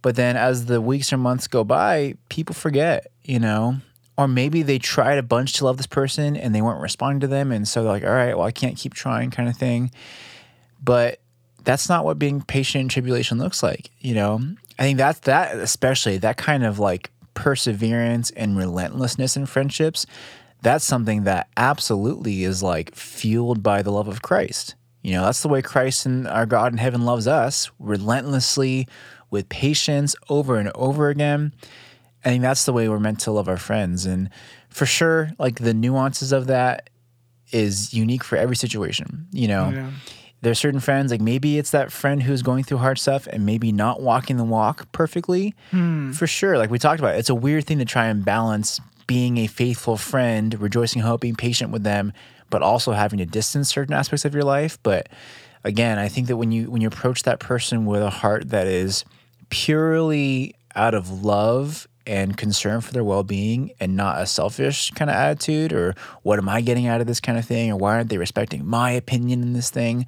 But 0.01 0.15
then 0.15 0.37
as 0.37 0.65
the 0.65 0.81
weeks 0.81 1.11
or 1.13 1.17
months 1.17 1.47
go 1.47 1.63
by, 1.63 2.15
people 2.29 2.55
forget, 2.55 3.07
you 3.23 3.39
know, 3.39 3.77
or 4.17 4.27
maybe 4.27 4.63
they 4.63 4.79
tried 4.79 5.17
a 5.17 5.23
bunch 5.23 5.53
to 5.53 5.65
love 5.65 5.77
this 5.77 5.87
person 5.87 6.35
and 6.35 6.53
they 6.53 6.61
weren't 6.61 6.81
responding 6.81 7.19
to 7.21 7.27
them. 7.27 7.51
And 7.51 7.67
so 7.67 7.83
they're 7.83 7.91
like, 7.91 8.03
all 8.03 8.09
right, 8.09 8.35
well, 8.35 8.45
I 8.45 8.51
can't 8.51 8.77
keep 8.77 8.93
trying, 8.93 9.31
kind 9.31 9.47
of 9.47 9.55
thing. 9.55 9.91
But 10.83 11.19
that's 11.67 11.89
not 11.89 12.05
what 12.05 12.17
being 12.17 12.41
patient 12.41 12.83
in 12.83 12.87
tribulation 12.87 13.37
looks 13.37 13.61
like, 13.61 13.91
you 13.99 14.15
know. 14.15 14.39
I 14.79 14.83
think 14.83 14.97
that's 14.97 15.19
that 15.21 15.57
especially 15.57 16.17
that 16.19 16.37
kind 16.37 16.63
of 16.63 16.79
like 16.79 17.11
perseverance 17.33 18.31
and 18.31 18.57
relentlessness 18.57 19.35
in 19.35 19.45
friendships. 19.47 20.05
That's 20.61 20.85
something 20.85 21.25
that 21.25 21.49
absolutely 21.57 22.45
is 22.45 22.63
like 22.63 22.95
fueled 22.95 23.61
by 23.63 23.81
the 23.81 23.91
love 23.91 24.07
of 24.07 24.21
Christ. 24.21 24.75
You 25.01 25.11
know, 25.11 25.25
that's 25.25 25.41
the 25.41 25.49
way 25.49 25.61
Christ 25.61 26.05
and 26.05 26.25
our 26.25 26.45
God 26.45 26.71
in 26.71 26.77
heaven 26.77 27.03
loves 27.03 27.27
us, 27.27 27.69
relentlessly 27.79 28.87
with 29.29 29.49
patience 29.49 30.15
over 30.29 30.55
and 30.55 30.71
over 30.73 31.09
again. 31.09 31.53
I 32.23 32.29
think 32.29 32.43
that's 32.43 32.63
the 32.63 32.73
way 32.73 32.87
we're 32.87 32.97
meant 32.99 33.19
to 33.21 33.31
love 33.31 33.49
our 33.49 33.57
friends. 33.57 34.05
And 34.05 34.29
for 34.69 34.85
sure, 34.85 35.31
like 35.37 35.59
the 35.59 35.73
nuances 35.73 36.31
of 36.31 36.47
that 36.47 36.89
is 37.51 37.93
unique 37.93 38.23
for 38.23 38.37
every 38.37 38.55
situation. 38.55 39.27
You 39.31 39.49
know, 39.49 39.69
Yeah. 39.69 39.91
There's 40.41 40.59
certain 40.59 40.79
friends, 40.79 41.11
like 41.11 41.21
maybe 41.21 41.57
it's 41.57 41.71
that 41.71 41.91
friend 41.91 42.21
who's 42.23 42.41
going 42.41 42.63
through 42.63 42.77
hard 42.77 42.99
stuff 42.99 43.27
and 43.27 43.45
maybe 43.45 43.71
not 43.71 44.01
walking 44.01 44.37
the 44.37 44.43
walk 44.43 44.91
perfectly. 44.91 45.55
Hmm. 45.71 46.11
For 46.11 46.27
sure. 46.27 46.57
Like 46.57 46.69
we 46.69 46.79
talked 46.79 46.99
about, 46.99 47.15
it's 47.15 47.29
a 47.29 47.35
weird 47.35 47.65
thing 47.65 47.79
to 47.79 47.85
try 47.85 48.05
and 48.05 48.23
balance 48.23 48.79
being 49.07 49.37
a 49.37 49.47
faithful 49.47 49.97
friend, 49.97 50.59
rejoicing, 50.59 51.01
hope, 51.01 51.21
being 51.21 51.35
patient 51.35 51.71
with 51.71 51.83
them, 51.83 52.13
but 52.49 52.61
also 52.61 52.91
having 52.91 53.19
to 53.19 53.25
distance 53.25 53.69
certain 53.69 53.93
aspects 53.93 54.25
of 54.25 54.33
your 54.33 54.43
life. 54.43 54.77
But 54.83 55.09
again, 55.63 55.97
I 55.97 56.07
think 56.07 56.27
that 56.27 56.37
when 56.37 56.51
you 56.51 56.69
when 56.69 56.81
you 56.81 56.87
approach 56.87 57.23
that 57.23 57.39
person 57.39 57.85
with 57.85 58.01
a 58.01 58.09
heart 58.09 58.49
that 58.49 58.67
is 58.67 59.05
purely 59.49 60.53
out 60.75 60.93
of 60.93 61.23
love 61.23 61.87
and 62.07 62.37
concern 62.37 62.81
for 62.81 62.93
their 62.93 63.03
well-being 63.03 63.71
and 63.79 63.95
not 63.95 64.21
a 64.21 64.25
selfish 64.25 64.91
kind 64.91 65.11
of 65.11 65.15
attitude 65.15 65.73
or 65.73 65.93
what 66.23 66.39
am 66.39 66.47
I 66.47 66.61
getting 66.61 66.87
out 66.87 67.01
of 67.01 67.07
this 67.07 67.19
kind 67.19 67.37
of 67.37 67.45
thing 67.45 67.71
or 67.71 67.77
why 67.77 67.95
aren't 67.95 68.09
they 68.09 68.17
respecting 68.17 68.65
my 68.65 68.91
opinion 68.91 69.41
in 69.43 69.53
this 69.53 69.69
thing? 69.69 70.07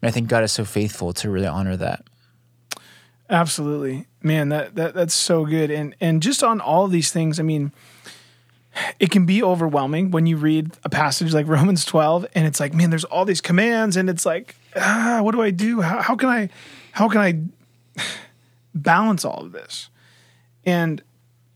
And 0.00 0.08
I 0.08 0.10
think 0.10 0.28
God 0.28 0.44
is 0.44 0.52
so 0.52 0.64
faithful 0.64 1.12
to 1.14 1.28
really 1.28 1.46
honor 1.46 1.76
that. 1.76 2.04
Absolutely. 3.28 4.06
Man, 4.22 4.48
that, 4.48 4.74
that 4.74 4.94
that's 4.94 5.14
so 5.14 5.44
good. 5.44 5.70
And 5.70 5.94
and 6.00 6.22
just 6.22 6.42
on 6.42 6.60
all 6.60 6.88
these 6.88 7.12
things, 7.12 7.38
I 7.38 7.42
mean, 7.42 7.72
it 8.98 9.10
can 9.10 9.26
be 9.26 9.42
overwhelming 9.42 10.10
when 10.10 10.26
you 10.26 10.36
read 10.36 10.72
a 10.84 10.88
passage 10.88 11.32
like 11.32 11.46
Romans 11.48 11.84
12 11.84 12.26
and 12.34 12.46
it's 12.46 12.60
like, 12.60 12.74
man, 12.74 12.90
there's 12.90 13.04
all 13.04 13.24
these 13.24 13.40
commands 13.40 13.96
and 13.96 14.10
it's 14.10 14.26
like, 14.26 14.56
ah, 14.76 15.20
what 15.22 15.32
do 15.32 15.42
I 15.42 15.50
do? 15.50 15.80
How, 15.80 16.02
how 16.02 16.16
can 16.16 16.28
I 16.28 16.48
how 16.92 17.08
can 17.08 17.20
I 17.20 18.02
balance 18.74 19.24
all 19.24 19.42
of 19.44 19.52
this? 19.52 19.90
And 20.64 21.02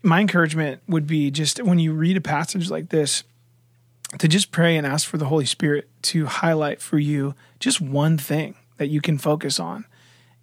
my 0.05 0.19
encouragement 0.21 0.81
would 0.87 1.07
be 1.07 1.31
just 1.31 1.61
when 1.61 1.79
you 1.79 1.91
read 1.91 2.15
a 2.15 2.21
passage 2.21 2.69
like 2.69 2.89
this 2.89 3.23
to 4.19 4.27
just 4.27 4.51
pray 4.51 4.77
and 4.77 4.85
ask 4.85 5.07
for 5.07 5.17
the 5.17 5.25
Holy 5.25 5.45
Spirit 5.45 5.89
to 6.03 6.27
highlight 6.27 6.79
for 6.79 6.99
you 6.99 7.33
just 7.59 7.81
one 7.81 8.17
thing 8.17 8.55
that 8.77 8.87
you 8.87 9.01
can 9.01 9.17
focus 9.17 9.59
on. 9.59 9.85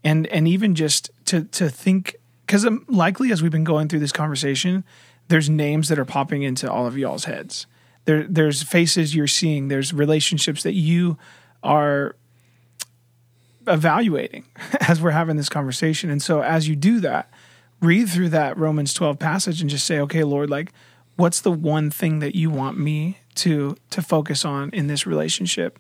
And 0.05 0.27
and 0.27 0.49
even 0.49 0.75
just 0.75 1.11
to 1.27 1.45
to 1.45 1.69
think 1.69 2.17
because 2.45 2.67
um, 2.67 2.85
likely 2.89 3.31
as 3.31 3.41
we've 3.41 3.53
been 3.53 3.65
going 3.65 3.89
through 3.89 4.01
this 4.01 4.13
conversation 4.13 4.85
there's 5.29 5.49
names 5.49 5.89
that 5.89 5.99
are 5.99 6.05
popping 6.05 6.43
into 6.43 6.71
all 6.71 6.87
of 6.87 6.99
y'all's 6.99 7.25
heads. 7.25 7.67
There 8.05 8.25
there's 8.25 8.63
faces 8.65 9.15
you're 9.15 9.29
seeing. 9.29 9.69
There's 9.69 9.93
relationships 9.93 10.65
that 10.65 10.75
you 10.75 11.17
are 11.63 12.17
evaluating 13.69 14.45
as 14.89 15.01
we're 15.01 15.13
having 15.13 15.37
this 15.37 15.49
conversation. 15.49 16.11
And 16.11 16.21
so 16.21 16.43
as 16.43 16.67
you 16.67 16.75
do 16.75 16.99
that 17.01 17.31
read 17.83 18.09
through 18.09 18.31
that 18.31 18.57
Romans 18.57 18.95
12 18.95 19.19
passage 19.19 19.61
and 19.61 19.69
just 19.69 19.85
say 19.85 19.99
okay 19.99 20.25
lord 20.25 20.49
like 20.49 20.73
what's 21.17 21.41
the 21.41 21.53
one 21.53 21.91
thing 21.91 22.19
that 22.21 22.35
you 22.35 22.51
want 22.51 22.79
me 22.79 23.19
to 23.35 23.77
to 23.91 24.03
focus 24.03 24.45
on 24.45 24.71
in 24.71 24.87
this 24.87 25.07
relationship? 25.07 25.79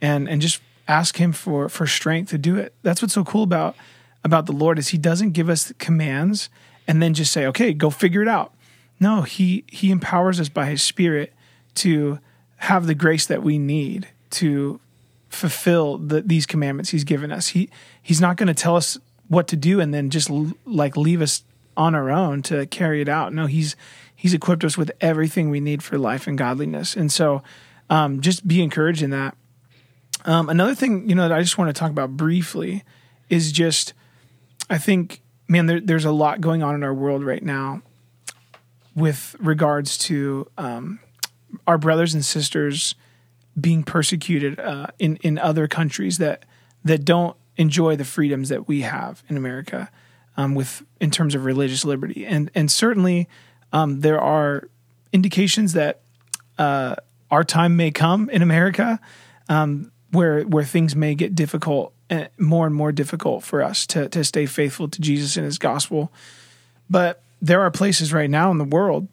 And 0.00 0.28
and 0.28 0.40
just 0.40 0.60
ask 0.88 1.16
him 1.16 1.32
for 1.32 1.68
for 1.68 1.86
strength 1.86 2.30
to 2.30 2.38
do 2.38 2.56
it. 2.56 2.74
That's 2.82 3.02
what's 3.02 3.14
so 3.14 3.24
cool 3.24 3.42
about 3.42 3.76
about 4.24 4.46
the 4.46 4.52
lord 4.52 4.78
is 4.78 4.88
he 4.88 4.98
doesn't 4.98 5.30
give 5.30 5.48
us 5.48 5.72
commands 5.78 6.50
and 6.86 7.02
then 7.02 7.14
just 7.14 7.32
say 7.32 7.46
okay 7.46 7.72
go 7.72 7.90
figure 7.90 8.22
it 8.22 8.28
out. 8.28 8.54
No 8.98 9.22
he 9.22 9.64
he 9.68 9.90
empowers 9.90 10.40
us 10.40 10.48
by 10.48 10.66
his 10.66 10.82
spirit 10.82 11.32
to 11.76 12.18
have 12.56 12.86
the 12.86 12.94
grace 12.94 13.26
that 13.26 13.42
we 13.42 13.58
need 13.58 14.08
to 14.30 14.80
fulfill 15.28 15.96
the, 15.96 16.20
these 16.20 16.44
commandments 16.44 16.90
he's 16.90 17.04
given 17.04 17.30
us. 17.30 17.48
He 17.48 17.70
he's 18.02 18.20
not 18.20 18.36
going 18.36 18.48
to 18.48 18.54
tell 18.54 18.76
us 18.76 18.98
what 19.30 19.46
to 19.46 19.56
do 19.56 19.80
and 19.80 19.94
then 19.94 20.10
just 20.10 20.28
like 20.66 20.96
leave 20.96 21.22
us 21.22 21.44
on 21.76 21.94
our 21.94 22.10
own 22.10 22.42
to 22.42 22.66
carry 22.66 23.00
it 23.00 23.08
out. 23.08 23.32
No 23.32 23.46
he's 23.46 23.76
he's 24.14 24.34
equipped 24.34 24.64
us 24.64 24.76
with 24.76 24.90
everything 25.00 25.48
we 25.48 25.60
need 25.60 25.82
for 25.82 25.96
life 25.96 26.26
and 26.26 26.36
godliness. 26.36 26.96
And 26.96 27.10
so 27.10 27.42
um, 27.88 28.20
just 28.20 28.46
be 28.46 28.60
encouraged 28.60 29.02
in 29.02 29.10
that. 29.10 29.36
Um, 30.24 30.48
another 30.48 30.74
thing, 30.74 31.08
you 31.08 31.14
know, 31.14 31.28
that 31.28 31.38
I 31.38 31.40
just 31.40 31.56
want 31.56 31.74
to 31.74 31.78
talk 31.78 31.90
about 31.90 32.16
briefly 32.16 32.82
is 33.30 33.52
just, 33.52 33.94
I 34.68 34.76
think, 34.76 35.22
man, 35.48 35.66
there, 35.66 35.80
there's 35.80 36.04
a 36.04 36.10
lot 36.10 36.40
going 36.40 36.62
on 36.62 36.74
in 36.74 36.82
our 36.82 36.92
world 36.92 37.24
right 37.24 37.42
now 37.42 37.82
with 38.94 39.36
regards 39.38 39.96
to 39.96 40.50
um, 40.58 40.98
our 41.66 41.78
brothers 41.78 42.12
and 42.14 42.24
sisters 42.24 42.96
being 43.58 43.84
persecuted 43.84 44.58
uh, 44.58 44.88
in 44.98 45.16
in 45.22 45.38
other 45.38 45.68
countries 45.68 46.18
that 46.18 46.44
that 46.84 47.04
don't 47.04 47.36
enjoy 47.56 47.96
the 47.96 48.04
freedoms 48.04 48.48
that 48.48 48.68
we 48.68 48.82
have 48.82 49.22
in 49.28 49.36
America, 49.36 49.90
um, 50.36 50.54
with 50.54 50.82
in 51.00 51.10
terms 51.10 51.34
of 51.34 51.44
religious 51.44 51.84
liberty, 51.84 52.26
and 52.26 52.50
and 52.54 52.70
certainly 52.70 53.28
um, 53.72 54.00
there 54.00 54.20
are 54.20 54.68
indications 55.12 55.72
that 55.72 56.00
uh, 56.58 56.96
our 57.30 57.44
time 57.44 57.76
may 57.76 57.90
come 57.90 58.28
in 58.30 58.42
America 58.42 59.00
um, 59.48 59.92
where 60.10 60.42
where 60.42 60.64
things 60.64 60.96
may 60.96 61.14
get 61.14 61.34
difficult, 61.34 61.92
uh, 62.10 62.26
more 62.38 62.66
and 62.66 62.74
more 62.74 62.92
difficult 62.92 63.44
for 63.44 63.62
us 63.62 63.86
to 63.88 64.08
to 64.08 64.24
stay 64.24 64.46
faithful 64.46 64.88
to 64.88 65.00
Jesus 65.00 65.36
and 65.36 65.44
His 65.44 65.58
gospel. 65.58 66.12
But 66.88 67.22
there 67.40 67.60
are 67.62 67.70
places 67.70 68.12
right 68.12 68.28
now 68.28 68.50
in 68.50 68.58
the 68.58 68.64
world, 68.64 69.08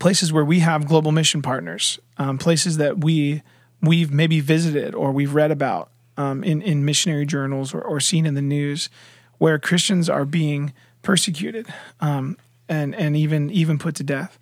places 0.00 0.32
where 0.32 0.44
we 0.44 0.60
have 0.60 0.86
global 0.86 1.12
mission 1.12 1.42
partners, 1.42 1.98
um, 2.18 2.38
places 2.38 2.76
that 2.78 2.98
we 2.98 3.42
we've 3.82 4.10
maybe 4.10 4.40
visited 4.40 4.94
or 4.94 5.12
we've 5.12 5.34
read 5.34 5.50
about 5.50 5.90
um, 6.16 6.42
in 6.44 6.62
in 6.62 6.84
missionary 6.84 7.26
journals 7.26 7.74
or, 7.74 7.80
or 7.80 8.00
seen 8.00 8.26
in 8.26 8.34
the 8.34 8.42
news, 8.42 8.88
where 9.38 9.58
Christians 9.58 10.08
are 10.08 10.24
being 10.24 10.72
persecuted 11.02 11.66
um, 12.00 12.36
and 12.68 12.94
and 12.94 13.16
even 13.16 13.50
even 13.50 13.78
put 13.78 13.94
to 13.96 14.02
death. 14.02 14.38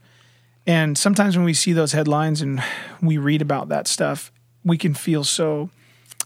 And 0.66 0.96
sometimes 0.96 1.36
when 1.36 1.44
we 1.44 1.54
see 1.54 1.72
those 1.72 1.92
headlines 1.92 2.40
and 2.40 2.62
we 3.02 3.18
read 3.18 3.42
about 3.42 3.68
that 3.68 3.86
stuff, 3.86 4.32
we 4.64 4.78
can 4.78 4.94
feel 4.94 5.24
so 5.24 5.70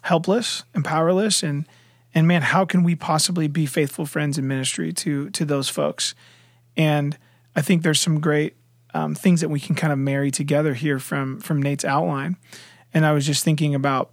helpless 0.03 0.63
and 0.75 0.85
powerless 0.85 1.43
and 1.43 1.67
and 2.15 2.27
man, 2.27 2.43
how 2.43 2.65
can 2.65 2.83
we 2.83 2.95
possibly 2.95 3.49
be 3.49 3.67
faithful 3.67 4.07
friends 4.07 4.39
in 4.39 4.49
ministry 4.49 4.93
to 4.93 5.31
to 5.31 5.45
those 5.45 5.69
folks? 5.69 6.15
And 6.77 7.19
I 7.55 7.63
think 7.63 7.83
there's 7.83 8.01
some 8.01 8.21
great 8.21 8.55
um, 8.95 9.15
things 9.15 9.41
that 9.41 9.49
we 9.49 9.61
can 9.61 9.75
kind 9.75 9.93
of 9.93 9.99
marry 9.99 10.31
together 10.31 10.75
here 10.75 10.99
from 10.99 11.41
from 11.41 11.61
Nate's 11.61 11.85
outline. 11.85 12.37
And 12.95 13.05
I 13.05 13.13
was 13.13 13.27
just 13.27 13.45
thinking 13.45 13.75
about 13.75 14.13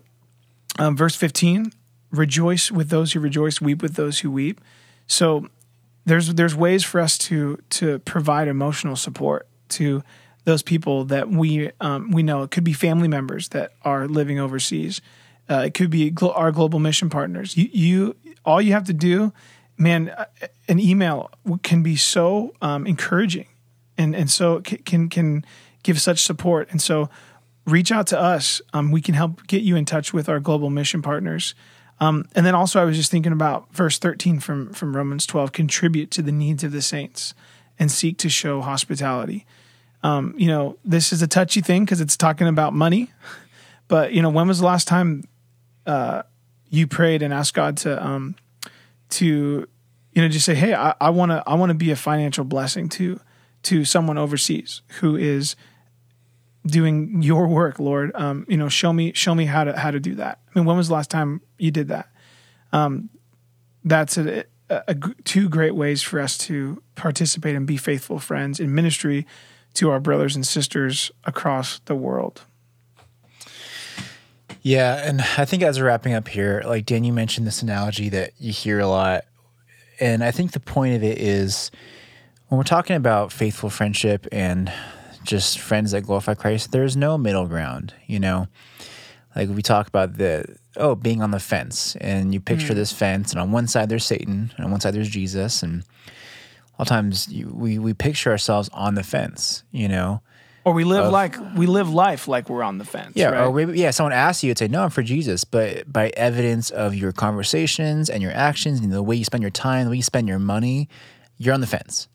um, 0.79 0.95
verse 0.95 1.15
15: 1.15 1.71
"Rejoice 2.11 2.71
with 2.71 2.89
those 2.89 3.13
who 3.13 3.19
rejoice, 3.19 3.61
weep 3.61 3.81
with 3.81 3.95
those 3.95 4.19
who 4.19 4.31
weep." 4.31 4.61
So 5.07 5.47
there's 6.05 6.33
there's 6.35 6.55
ways 6.55 6.83
for 6.83 6.99
us 7.01 7.17
to 7.19 7.57
to 7.71 7.99
provide 7.99 8.47
emotional 8.47 8.95
support 8.95 9.47
to 9.69 10.03
those 10.43 10.61
people 10.61 11.05
that 11.05 11.29
we 11.29 11.71
um, 11.81 12.11
we 12.11 12.23
know. 12.23 12.43
It 12.43 12.51
could 12.51 12.63
be 12.63 12.73
family 12.73 13.07
members 13.07 13.49
that 13.49 13.73
are 13.83 14.07
living 14.07 14.39
overseas. 14.39 15.01
Uh, 15.49 15.63
it 15.67 15.73
could 15.73 15.89
be 15.89 16.13
our 16.21 16.51
global 16.51 16.79
mission 16.79 17.09
partners. 17.09 17.55
You, 17.55 17.69
you 17.71 18.15
all 18.45 18.61
you 18.61 18.73
have 18.73 18.85
to 18.85 18.93
do, 18.93 19.31
man. 19.77 20.09
uh, 20.09 20.25
An 20.67 20.79
email 20.79 21.29
can 21.61 21.83
be 21.83 21.95
so 21.95 22.53
um, 22.61 22.87
encouraging, 22.87 23.47
and 23.97 24.15
and 24.15 24.29
so 24.29 24.61
can 24.61 25.09
can 25.09 25.45
give 25.83 26.01
such 26.01 26.19
support. 26.19 26.67
And 26.71 26.81
so, 26.81 27.09
reach 27.65 27.91
out 27.91 28.07
to 28.07 28.19
us. 28.19 28.61
Um, 28.73 28.91
we 28.91 29.01
can 29.01 29.15
help 29.15 29.47
get 29.47 29.61
you 29.61 29.75
in 29.75 29.85
touch 29.85 30.13
with 30.13 30.29
our 30.29 30.39
global 30.39 30.69
mission 30.69 31.01
partners. 31.01 31.55
Um, 31.99 32.27
and 32.35 32.45
then 32.45 32.55
also, 32.55 32.81
I 32.81 32.85
was 32.85 32.97
just 32.97 33.11
thinking 33.11 33.31
about 33.31 33.73
verse 33.73 33.97
13 33.97 34.39
from, 34.39 34.73
from 34.73 34.95
Romans 34.95 35.25
12 35.25 35.51
contribute 35.51 36.11
to 36.11 36.21
the 36.21 36.31
needs 36.31 36.63
of 36.63 36.71
the 36.71 36.81
saints 36.81 37.33
and 37.79 37.91
seek 37.91 38.17
to 38.19 38.29
show 38.29 38.61
hospitality. 38.61 39.45
Um, 40.03 40.35
you 40.37 40.47
know, 40.47 40.77
this 40.83 41.11
is 41.11 41.21
a 41.21 41.27
touchy 41.27 41.61
thing 41.61 41.85
because 41.85 42.01
it's 42.01 42.17
talking 42.17 42.47
about 42.47 42.73
money. 42.73 43.11
But, 43.87 44.13
you 44.13 44.23
know, 44.23 44.31
when 44.31 44.47
was 44.47 44.57
the 44.57 44.65
last 44.65 44.87
time 44.87 45.25
uh, 45.85 46.23
you 46.71 46.87
prayed 46.87 47.21
and 47.21 47.31
asked 47.31 47.53
God 47.53 47.77
to, 47.77 48.03
um, 48.03 48.35
to, 49.09 49.67
you 50.11 50.21
know, 50.23 50.27
just 50.27 50.43
say, 50.43 50.55
hey, 50.55 50.73
I 50.73 51.09
want 51.11 51.31
to, 51.31 51.43
I 51.45 51.53
want 51.53 51.69
to 51.69 51.75
be 51.75 51.91
a 51.91 51.95
financial 51.95 52.45
blessing 52.45 52.89
to, 52.89 53.19
to 53.61 53.85
someone 53.85 54.17
overseas 54.17 54.81
who 55.01 55.15
is 55.15 55.55
doing 56.65 57.21
your 57.21 57.47
work, 57.47 57.79
Lord. 57.79 58.11
Um, 58.15 58.45
you 58.47 58.57
know, 58.57 58.69
show 58.69 58.91
me 58.91 59.13
show 59.13 59.35
me 59.35 59.45
how 59.45 59.63
to 59.63 59.77
how 59.77 59.91
to 59.91 59.99
do 59.99 60.15
that. 60.15 60.39
I 60.47 60.59
mean, 60.59 60.65
when 60.65 60.77
was 60.77 60.87
the 60.87 60.93
last 60.93 61.09
time 61.09 61.41
you 61.57 61.71
did 61.71 61.89
that? 61.89 62.09
Um, 62.71 63.09
that's 63.83 64.17
a, 64.17 64.45
a, 64.69 64.83
a 64.87 64.95
two 65.23 65.47
great 65.47 65.75
ways 65.75 66.01
for 66.01 66.19
us 66.19 66.37
to 66.39 66.81
participate 66.95 67.55
and 67.55 67.67
be 67.67 67.77
faithful 67.77 68.19
friends 68.19 68.59
in 68.59 68.73
ministry 68.73 69.25
to 69.75 69.91
our 69.91 69.99
brothers 69.99 70.35
and 70.35 70.45
sisters 70.45 71.11
across 71.25 71.79
the 71.85 71.95
world. 71.95 72.43
Yeah, 74.61 75.07
and 75.07 75.21
I 75.37 75.45
think 75.45 75.61
as 75.61 75.79
we're 75.79 75.85
wrapping 75.85 76.13
up 76.13 76.27
here, 76.27 76.63
like 76.65 76.87
Dan, 76.87 77.03
you 77.03 77.13
mentioned 77.13 77.45
this 77.45 77.61
analogy 77.61 78.09
that 78.09 78.31
you 78.39 78.51
hear 78.51 78.79
a 78.79 78.87
lot, 78.87 79.25
and 79.99 80.23
I 80.23 80.31
think 80.31 80.53
the 80.53 80.59
point 80.59 80.95
of 80.95 81.03
it 81.03 81.19
is 81.19 81.69
when 82.47 82.57
we're 82.57 82.63
talking 82.63 82.95
about 82.95 83.31
faithful 83.31 83.69
friendship 83.69 84.25
and 84.31 84.73
just 85.25 85.59
friends 85.59 85.91
that 85.91 86.01
glorify 86.01 86.33
Christ, 86.33 86.71
there's 86.71 86.95
no 86.95 87.17
middle 87.17 87.45
ground. 87.45 87.93
You 88.07 88.19
know, 88.19 88.47
Like 89.35 89.49
we 89.49 89.61
talk 89.61 89.87
about 89.87 90.17
the 90.17 90.45
oh 90.77 90.95
being 90.95 91.21
on 91.21 91.31
the 91.31 91.39
fence, 91.39 91.95
and 91.97 92.33
you 92.33 92.39
picture 92.39 92.73
mm. 92.73 92.77
this 92.77 92.91
fence, 92.91 93.31
and 93.31 93.41
on 93.41 93.51
one 93.51 93.67
side 93.67 93.89
there's 93.89 94.05
Satan, 94.05 94.53
and 94.55 94.65
on 94.65 94.71
one 94.71 94.79
side 94.79 94.93
there's 94.93 95.09
Jesus, 95.09 95.63
and 95.63 95.81
a 95.81 96.81
lot 96.81 96.81
of 96.81 96.87
times 96.87 97.27
you, 97.27 97.49
we 97.53 97.79
we 97.79 97.93
picture 97.93 98.31
ourselves 98.31 98.69
on 98.73 98.95
the 98.95 99.03
fence, 99.03 99.63
you 99.71 99.87
know. 99.87 100.21
Or 100.63 100.73
we 100.73 100.83
live 100.83 101.11
like 101.11 101.35
we 101.55 101.67
live 101.67 101.93
life 101.93 102.27
like 102.27 102.49
we're 102.49 102.63
on 102.63 102.79
the 102.79 102.85
fence. 102.85 103.11
Yeah, 103.15 103.29
right? 103.29 103.45
or 103.45 103.53
maybe 103.53 103.77
yeah, 103.77 103.91
someone 103.91 104.13
asks 104.13 104.43
you, 104.43 104.47
you'd 104.47 104.57
say, 104.57 104.67
"No, 104.67 104.83
I'm 104.83 104.89
for 104.89 105.03
Jesus," 105.03 105.43
but 105.43 105.91
by 105.91 106.09
evidence 106.17 106.71
of 106.71 106.95
your 106.95 107.11
conversations 107.11 108.09
and 108.09 108.23
your 108.23 108.31
actions 108.31 108.79
and 108.79 108.91
the 108.91 109.03
way 109.03 109.15
you 109.15 109.23
spend 109.23 109.43
your 109.43 109.51
time, 109.51 109.85
the 109.85 109.91
way 109.91 109.97
you 109.97 110.01
spend 110.01 110.27
your 110.27 110.39
money, 110.39 110.89
you're 111.37 111.53
on 111.53 111.61
the 111.61 111.67
fence. 111.67 112.07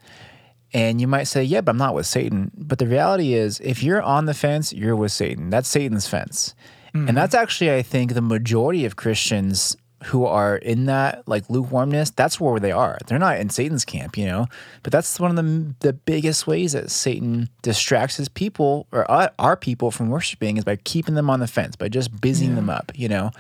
And 0.72 1.00
you 1.00 1.08
might 1.08 1.24
say, 1.24 1.42
"Yeah, 1.42 1.62
but 1.62 1.72
I'm 1.72 1.78
not 1.78 1.94
with 1.94 2.06
Satan." 2.06 2.52
But 2.56 2.78
the 2.78 2.86
reality 2.86 3.34
is, 3.34 3.60
if 3.60 3.82
you're 3.82 4.02
on 4.02 4.26
the 4.26 4.34
fence, 4.34 4.72
you're 4.72 4.94
with 4.94 5.12
Satan. 5.12 5.50
That's 5.50 5.68
Satan's 5.68 6.06
fence, 6.06 6.54
and 6.94 7.06
mm-hmm. 7.06 7.14
that's 7.16 7.34
actually, 7.34 7.72
I 7.72 7.82
think, 7.82 8.14
the 8.14 8.22
majority 8.22 8.84
of 8.84 8.96
Christians 8.96 9.76
who 10.04 10.24
are 10.24 10.56
in 10.56 10.86
that 10.86 11.26
like 11.28 11.50
lukewarmness. 11.50 12.10
That's 12.10 12.40
where 12.40 12.58
they 12.58 12.72
are. 12.72 12.98
They're 13.06 13.18
not 13.18 13.38
in 13.38 13.50
Satan's 13.50 13.84
camp, 13.84 14.16
you 14.16 14.26
know. 14.26 14.46
But 14.82 14.92
that's 14.92 15.20
one 15.20 15.30
of 15.30 15.36
the 15.36 15.74
the 15.80 15.92
biggest 15.92 16.46
ways 16.46 16.72
that 16.72 16.90
Satan 16.90 17.48
distracts 17.62 18.16
his 18.16 18.28
people 18.28 18.86
or 18.92 19.10
our 19.38 19.56
people 19.56 19.90
from 19.90 20.08
worshiping 20.08 20.56
is 20.56 20.64
by 20.64 20.76
keeping 20.76 21.14
them 21.16 21.28
on 21.28 21.40
the 21.40 21.46
fence, 21.46 21.76
by 21.76 21.88
just 21.88 22.20
busying 22.20 22.54
them 22.54 22.70
up, 22.70 22.92
you 22.94 23.08
know. 23.08 23.30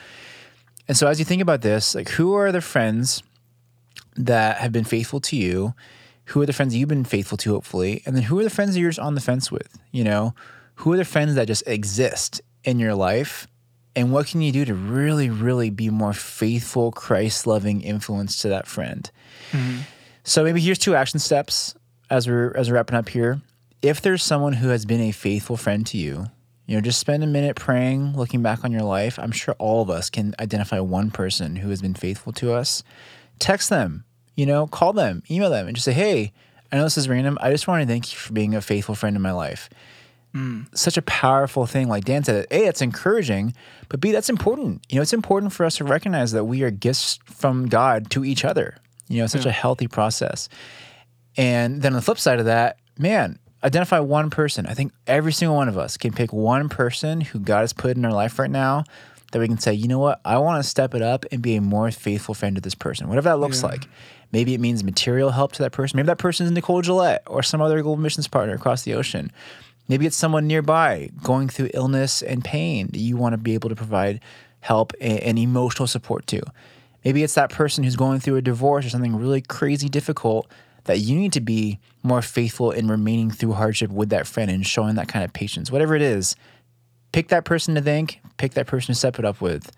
And 0.88 0.96
so, 0.96 1.06
as 1.06 1.18
you 1.18 1.24
think 1.24 1.40
about 1.40 1.62
this, 1.62 1.94
like, 1.94 2.08
who 2.10 2.34
are 2.34 2.50
the 2.50 2.60
friends 2.60 3.22
that 4.16 4.58
have 4.58 4.72
been 4.72 4.84
faithful 4.84 5.20
to 5.20 5.36
you? 5.36 5.72
Who 6.30 6.42
are 6.42 6.46
the 6.46 6.52
friends 6.52 6.76
you've 6.76 6.88
been 6.88 7.04
faithful 7.04 7.38
to, 7.38 7.52
hopefully? 7.52 8.02
And 8.06 8.14
then 8.14 8.24
who 8.24 8.38
are 8.38 8.44
the 8.44 8.50
friends 8.50 8.74
that 8.74 8.80
you're 8.80 8.90
just 8.90 9.00
on 9.00 9.14
the 9.14 9.20
fence 9.20 9.50
with? 9.50 9.78
You 9.90 10.04
know, 10.04 10.34
who 10.76 10.92
are 10.92 10.96
the 10.96 11.04
friends 11.04 11.34
that 11.34 11.46
just 11.46 11.66
exist 11.66 12.40
in 12.64 12.78
your 12.78 12.94
life? 12.94 13.46
And 13.96 14.12
what 14.12 14.28
can 14.28 14.40
you 14.40 14.52
do 14.52 14.64
to 14.64 14.74
really, 14.74 15.28
really 15.28 15.70
be 15.70 15.90
more 15.90 16.12
faithful, 16.12 16.92
Christ 16.92 17.46
loving 17.46 17.80
influence 17.80 18.40
to 18.42 18.48
that 18.48 18.66
friend? 18.66 19.10
Mm-hmm. 19.50 19.80
So 20.22 20.44
maybe 20.44 20.60
here's 20.60 20.78
two 20.78 20.94
action 20.94 21.18
steps 21.18 21.74
as 22.08 22.28
we're 22.28 22.52
as 22.56 22.70
we're 22.70 22.76
wrapping 22.76 22.96
up 22.96 23.08
here. 23.08 23.40
If 23.82 24.00
there's 24.00 24.22
someone 24.22 24.52
who 24.52 24.68
has 24.68 24.84
been 24.84 25.00
a 25.00 25.12
faithful 25.12 25.56
friend 25.56 25.86
to 25.88 25.96
you, 25.98 26.26
you 26.66 26.76
know, 26.76 26.80
just 26.80 27.00
spend 27.00 27.24
a 27.24 27.26
minute 27.26 27.56
praying, 27.56 28.16
looking 28.16 28.42
back 28.42 28.64
on 28.64 28.70
your 28.70 28.82
life. 28.82 29.18
I'm 29.18 29.32
sure 29.32 29.56
all 29.58 29.82
of 29.82 29.90
us 29.90 30.08
can 30.08 30.36
identify 30.38 30.78
one 30.78 31.10
person 31.10 31.56
who 31.56 31.70
has 31.70 31.82
been 31.82 31.94
faithful 31.94 32.32
to 32.34 32.52
us. 32.52 32.84
Text 33.40 33.70
them, 33.70 34.04
you 34.36 34.46
know, 34.46 34.66
call 34.66 34.92
them, 34.92 35.22
email 35.30 35.50
them, 35.50 35.66
and 35.66 35.76
just 35.76 35.84
say, 35.84 35.92
"Hey, 35.92 36.32
I 36.70 36.76
know 36.76 36.84
this 36.84 36.98
is 36.98 37.08
random. 37.08 37.38
I 37.40 37.50
just 37.50 37.66
want 37.68 37.82
to 37.82 37.86
thank 37.86 38.12
you 38.12 38.18
for 38.18 38.32
being 38.32 38.54
a 38.54 38.60
faithful 38.60 38.94
friend 38.94 39.16
in 39.16 39.22
my 39.22 39.32
life." 39.32 39.68
Mm. 40.34 40.66
Such 40.76 40.96
a 40.96 41.02
powerful 41.02 41.66
thing, 41.66 41.88
like 41.88 42.04
Dan 42.04 42.22
said. 42.22 42.46
A, 42.50 42.66
it's 42.66 42.80
encouraging, 42.80 43.54
but 43.88 44.00
B, 44.00 44.12
that's 44.12 44.28
important. 44.28 44.84
You 44.88 44.96
know, 44.96 45.02
it's 45.02 45.12
important 45.12 45.52
for 45.52 45.66
us 45.66 45.76
to 45.78 45.84
recognize 45.84 46.32
that 46.32 46.44
we 46.44 46.62
are 46.62 46.70
gifts 46.70 47.18
from 47.24 47.68
God 47.68 48.10
to 48.12 48.24
each 48.24 48.44
other. 48.44 48.76
You 49.08 49.18
know, 49.18 49.24
it's 49.24 49.32
such 49.32 49.46
a 49.46 49.50
healthy 49.50 49.88
process. 49.88 50.48
And 51.36 51.82
then 51.82 51.92
on 51.92 51.96
the 51.96 52.02
flip 52.02 52.18
side 52.18 52.38
of 52.38 52.44
that, 52.44 52.78
man, 52.96 53.40
identify 53.64 53.98
one 53.98 54.30
person. 54.30 54.66
I 54.66 54.74
think 54.74 54.92
every 55.06 55.32
single 55.32 55.56
one 55.56 55.68
of 55.68 55.76
us 55.76 55.96
can 55.96 56.12
pick 56.12 56.32
one 56.32 56.68
person 56.68 57.20
who 57.20 57.40
God 57.40 57.60
has 57.60 57.72
put 57.72 57.96
in 57.96 58.04
our 58.04 58.12
life 58.12 58.38
right 58.38 58.50
now 58.50 58.84
that 59.32 59.38
we 59.38 59.48
can 59.48 59.58
say, 59.58 59.72
you 59.72 59.88
know 59.88 59.98
what, 59.98 60.20
I 60.24 60.38
want 60.38 60.62
to 60.62 60.68
step 60.68 60.94
it 60.94 61.02
up 61.02 61.24
and 61.30 61.42
be 61.42 61.56
a 61.56 61.60
more 61.60 61.90
faithful 61.90 62.34
friend 62.34 62.56
to 62.56 62.62
this 62.62 62.74
person, 62.74 63.08
whatever 63.08 63.28
that 63.28 63.38
looks 63.38 63.62
like. 63.62 63.88
Maybe 64.32 64.54
it 64.54 64.60
means 64.60 64.84
material 64.84 65.30
help 65.30 65.52
to 65.52 65.62
that 65.62 65.72
person. 65.72 65.96
Maybe 65.96 66.06
that 66.06 66.18
person 66.18 66.46
is 66.46 66.52
Nicole 66.52 66.82
Gillette 66.82 67.22
or 67.26 67.42
some 67.42 67.60
other 67.60 67.82
global 67.82 68.00
missions 68.00 68.28
partner 68.28 68.54
across 68.54 68.82
the 68.82 68.94
ocean. 68.94 69.32
Maybe 69.88 70.06
it's 70.06 70.16
someone 70.16 70.46
nearby 70.46 71.10
going 71.22 71.48
through 71.48 71.70
illness 71.74 72.22
and 72.22 72.44
pain 72.44 72.86
that 72.88 72.98
you 72.98 73.16
want 73.16 73.32
to 73.32 73.38
be 73.38 73.54
able 73.54 73.70
to 73.70 73.74
provide 73.74 74.20
help 74.60 74.92
and, 75.00 75.38
emotional 75.38 75.88
support 75.88 76.26
to. 76.28 76.40
Maybe 77.04 77.22
it's 77.22 77.34
that 77.34 77.50
person 77.50 77.82
who's 77.82 77.96
going 77.96 78.20
through 78.20 78.36
a 78.36 78.42
divorce 78.42 78.86
or 78.86 78.90
something 78.90 79.16
really 79.16 79.40
crazy 79.40 79.88
difficult 79.88 80.50
that 80.84 80.98
you 80.98 81.16
need 81.18 81.32
to 81.32 81.40
be 81.40 81.80
more 82.02 82.22
faithful 82.22 82.70
in 82.70 82.88
remaining 82.88 83.30
through 83.30 83.52
hardship 83.52 83.90
with 83.90 84.10
that 84.10 84.26
friend 84.26 84.50
and 84.50 84.66
showing 84.66 84.94
that 84.94 85.08
kind 85.08 85.24
of 85.24 85.32
patience. 85.32 85.70
Whatever 85.70 85.96
it 85.96 86.02
is, 86.02 86.36
pick 87.12 87.28
that 87.28 87.44
person 87.44 87.74
to 87.74 87.80
thank, 87.80 88.20
pick 88.36 88.54
that 88.54 88.66
person 88.66 88.94
to 88.94 88.98
step 88.98 89.18
it 89.18 89.24
up 89.24 89.40
with. 89.40 89.72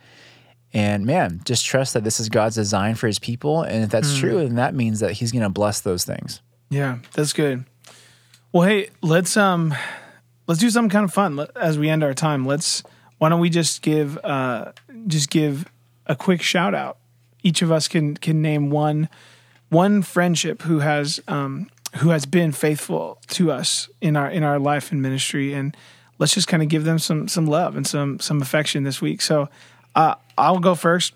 And 0.75 1.05
man, 1.05 1.43
just 1.45 1.67
trust 1.67 1.95
that 1.95 2.05
this 2.05 2.19
is 2.19 2.29
God's 2.29 2.55
design 2.55 2.95
for 2.95 3.07
his 3.07 3.19
people. 3.19 3.63
And 3.63 3.85
if 3.85 3.91
that's 3.91 4.17
true, 4.17 4.39
then 4.39 4.55
that 4.55 4.75
means 4.75 5.01
that 5.01 5.13
he's 5.13 5.31
going 5.31 5.43
to 5.43 5.51
bless 5.51 5.81
those 5.81 6.05
things. 6.05 6.41
Yeah, 6.71 6.99
that's 7.13 7.35
good. 7.35 7.65
Well, 8.53 8.67
hey, 8.67 8.89
let's 9.03 9.37
um, 9.37 9.75
let's 10.47 10.61
do 10.61 10.71
something 10.71 10.91
kind 10.91 11.05
of 11.05 11.13
fun 11.13 11.37
Let- 11.37 11.57
as 11.57 11.79
we 11.79 11.89
end 11.91 12.03
our 12.03 12.15
time. 12.15 12.47
Let's 12.47 12.83
why 13.19 13.29
don't 13.29 13.41
we 13.41 13.51
just 13.51 13.83
give 13.83 14.19
uh, 14.25 14.73
just 15.07 15.31
give 15.31 15.67
a 16.07 16.17
quick 16.17 16.43
shout 16.43 16.75
out. 16.75 16.97
Each 17.43 17.61
of 17.61 17.71
us 17.71 17.89
can 17.89 18.17
can 18.17 18.41
name 18.41 18.71
one 18.71 19.09
one 19.69 20.03
friendship 20.03 20.63
who 20.63 20.81
has 20.81 21.21
um, 21.29 21.69
who 21.97 22.11
has 22.11 22.27
been 22.27 22.53
faithful 22.53 23.19
to 23.29 23.53
us 23.53 23.89
in 24.01 24.17
our 24.17 24.31
in 24.31 24.43
our 24.43 24.59
life 24.59 24.91
and 24.93 25.03
ministry, 25.03 25.53
and 25.53 25.77
let's 26.19 26.35
just 26.35 26.49
kind 26.49 26.63
of 26.63 26.69
give 26.69 26.85
them 26.85 26.99
some 26.99 27.29
some 27.29 27.47
love 27.47 27.77
and 27.77 27.87
some 27.87 28.19
some 28.21 28.41
affection 28.41 28.85
this 28.85 29.03
week. 29.03 29.21
So 29.21 29.49
uh, 29.95 30.15
I'll 30.37 30.59
go 30.59 30.75
first. 30.75 31.15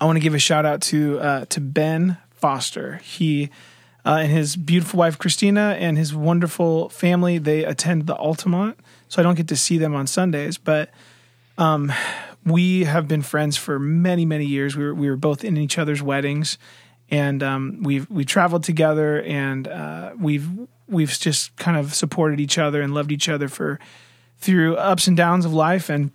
I 0.00 0.04
want 0.04 0.16
to 0.16 0.20
give 0.20 0.34
a 0.34 0.38
shout 0.38 0.66
out 0.66 0.80
to 0.82 1.20
uh, 1.20 1.44
to 1.46 1.60
Ben 1.60 2.18
Foster. 2.30 2.96
He 3.04 3.50
uh, 4.04 4.18
and 4.22 4.32
his 4.32 4.56
beautiful 4.56 4.98
wife 4.98 5.18
Christina 5.18 5.76
and 5.78 5.96
his 5.96 6.14
wonderful 6.14 6.88
family. 6.88 7.38
They 7.38 7.64
attend 7.64 8.06
the 8.06 8.16
Altamont, 8.16 8.78
so 9.08 9.20
I 9.20 9.22
don't 9.22 9.36
get 9.36 9.48
to 9.48 9.56
see 9.56 9.78
them 9.78 9.94
on 9.94 10.06
Sundays, 10.06 10.58
but 10.58 10.90
um, 11.58 11.92
we 12.44 12.84
have 12.84 13.06
been 13.06 13.22
friends 13.22 13.56
for 13.56 13.78
many 13.78 14.24
many 14.24 14.44
years. 14.44 14.76
We 14.76 14.84
were 14.84 14.94
we 14.94 15.08
were 15.08 15.16
both 15.16 15.44
in 15.44 15.56
each 15.56 15.78
other's 15.78 16.02
weddings, 16.02 16.58
and 17.10 17.42
um, 17.42 17.78
we've 17.82 18.10
we 18.10 18.24
traveled 18.24 18.64
together, 18.64 19.22
and 19.22 19.68
uh, 19.68 20.12
we've 20.18 20.48
we've 20.88 21.10
just 21.10 21.54
kind 21.56 21.76
of 21.76 21.94
supported 21.94 22.40
each 22.40 22.58
other 22.58 22.82
and 22.82 22.94
loved 22.94 23.12
each 23.12 23.28
other 23.28 23.48
for 23.48 23.78
through 24.38 24.76
ups 24.76 25.06
and 25.06 25.16
downs 25.16 25.44
of 25.44 25.52
life 25.52 25.88
and 25.88 26.10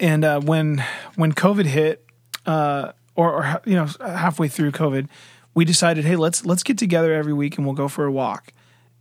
and 0.00 0.24
uh, 0.24 0.40
when 0.40 0.84
when 1.16 1.32
COVID 1.32 1.66
hit, 1.66 2.04
uh, 2.46 2.92
or, 3.14 3.32
or 3.32 3.62
you 3.64 3.74
know 3.74 3.88
halfway 4.00 4.48
through 4.48 4.72
COVID, 4.72 5.08
we 5.54 5.64
decided, 5.64 6.04
hey, 6.04 6.16
let's 6.16 6.44
let's 6.44 6.62
get 6.62 6.78
together 6.78 7.12
every 7.12 7.32
week 7.32 7.56
and 7.56 7.66
we'll 7.66 7.74
go 7.74 7.88
for 7.88 8.04
a 8.04 8.12
walk, 8.12 8.52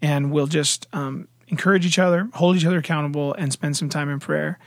and 0.01 0.31
we'll 0.31 0.47
just 0.47 0.87
um, 0.93 1.27
encourage 1.47 1.85
each 1.85 1.99
other, 1.99 2.29
hold 2.33 2.55
each 2.55 2.65
other 2.65 2.77
accountable, 2.77 3.33
and 3.33 3.51
spend 3.51 3.77
some 3.77 3.89
time 3.89 4.09
in 4.09 4.19
prayer. 4.19 4.59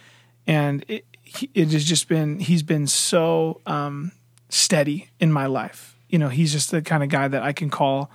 And 0.46 0.84
it 0.88 1.06
it 1.54 1.72
has 1.72 1.84
just 1.84 2.08
been 2.08 2.40
he's 2.40 2.62
been 2.62 2.86
so 2.86 3.60
um, 3.66 4.12
steady 4.48 5.10
in 5.20 5.32
my 5.32 5.46
life. 5.46 5.96
You 6.08 6.18
know, 6.18 6.28
he's 6.28 6.52
just 6.52 6.70
the 6.70 6.82
kind 6.82 7.02
of 7.02 7.08
guy 7.08 7.28
that 7.28 7.42
I 7.42 7.52
can 7.52 7.70
call 7.70 8.10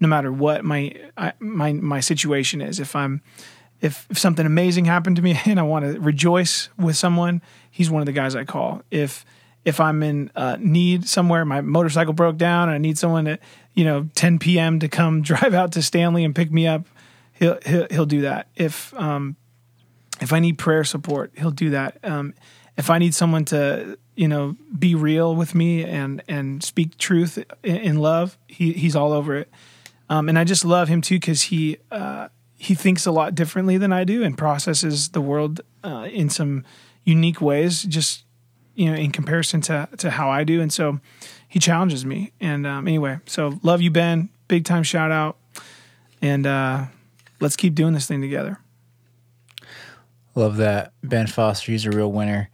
no 0.00 0.08
matter 0.08 0.32
what 0.32 0.64
my 0.64 0.92
I, 1.16 1.32
my 1.38 1.72
my 1.72 2.00
situation 2.00 2.60
is. 2.60 2.80
If 2.80 2.96
I'm 2.96 3.22
if, 3.84 4.06
if 4.10 4.18
something 4.18 4.46
amazing 4.46 4.86
happened 4.86 5.16
to 5.16 5.22
me 5.22 5.38
and 5.44 5.60
I 5.60 5.62
want 5.62 5.84
to 5.84 6.00
rejoice 6.00 6.70
with 6.78 6.96
someone, 6.96 7.42
he's 7.70 7.90
one 7.90 8.00
of 8.00 8.06
the 8.06 8.12
guys 8.12 8.34
I 8.34 8.44
call. 8.44 8.82
If 8.90 9.24
if 9.64 9.80
I'm 9.80 10.02
in 10.02 10.30
uh, 10.36 10.58
need 10.60 11.08
somewhere, 11.08 11.44
my 11.46 11.62
motorcycle 11.62 12.12
broke 12.12 12.36
down, 12.36 12.68
and 12.68 12.74
I 12.74 12.78
need 12.78 12.98
someone 12.98 13.26
at 13.26 13.40
you 13.74 13.84
know 13.84 14.08
10 14.14 14.38
p.m. 14.38 14.78
to 14.80 14.88
come 14.88 15.22
drive 15.32 15.54
out 15.54 15.72
to 15.72 15.82
Stanley 15.82 16.24
and 16.24 16.34
pick 16.34 16.50
me 16.50 16.66
up, 16.66 16.86
he'll 17.32 17.58
he'll, 17.64 17.86
he'll 17.90 18.06
do 18.06 18.22
that. 18.22 18.48
If 18.56 18.92
um, 18.94 19.36
if 20.20 20.32
I 20.32 20.40
need 20.40 20.58
prayer 20.58 20.84
support, 20.84 21.32
he'll 21.36 21.50
do 21.50 21.70
that. 21.70 21.98
Um, 22.02 22.34
if 22.76 22.90
I 22.90 22.98
need 22.98 23.14
someone 23.14 23.44
to 23.46 23.98
you 24.16 24.28
know 24.28 24.56
be 24.78 24.94
real 24.94 25.34
with 25.34 25.54
me 25.54 25.84
and 25.84 26.22
and 26.28 26.62
speak 26.62 26.96
truth 26.98 27.38
in, 27.62 27.76
in 27.76 27.98
love, 27.98 28.38
he 28.48 28.72
he's 28.72 28.96
all 28.96 29.12
over 29.12 29.36
it. 29.36 29.50
Um, 30.10 30.28
and 30.28 30.38
I 30.38 30.44
just 30.44 30.66
love 30.66 30.88
him 30.88 31.00
too 31.00 31.16
because 31.16 31.42
he 31.42 31.78
uh, 31.90 32.28
he 32.64 32.74
thinks 32.74 33.04
a 33.04 33.12
lot 33.12 33.34
differently 33.34 33.76
than 33.76 33.92
I 33.92 34.04
do 34.04 34.24
and 34.24 34.36
processes 34.38 35.10
the 35.10 35.20
world 35.20 35.60
uh, 35.82 36.08
in 36.10 36.30
some 36.30 36.64
unique 37.04 37.40
ways. 37.40 37.82
Just 37.82 38.24
you 38.74 38.90
know, 38.90 38.96
in 38.96 39.12
comparison 39.12 39.60
to 39.62 39.88
to 39.98 40.10
how 40.10 40.30
I 40.30 40.44
do, 40.44 40.60
and 40.60 40.72
so 40.72 40.98
he 41.46 41.58
challenges 41.58 42.04
me. 42.06 42.32
And 42.40 42.66
um, 42.66 42.88
anyway, 42.88 43.20
so 43.26 43.60
love 43.62 43.82
you, 43.82 43.90
Ben. 43.90 44.30
Big 44.48 44.64
time 44.64 44.82
shout 44.82 45.12
out, 45.12 45.36
and 46.22 46.46
uh, 46.46 46.86
let's 47.40 47.56
keep 47.56 47.74
doing 47.74 47.92
this 47.92 48.06
thing 48.06 48.20
together. 48.20 48.58
Love 50.34 50.56
that. 50.56 50.92
Ben 51.02 51.26
Foster, 51.26 51.70
he's 51.70 51.86
a 51.86 51.90
real 51.90 52.10
winner. 52.10 52.50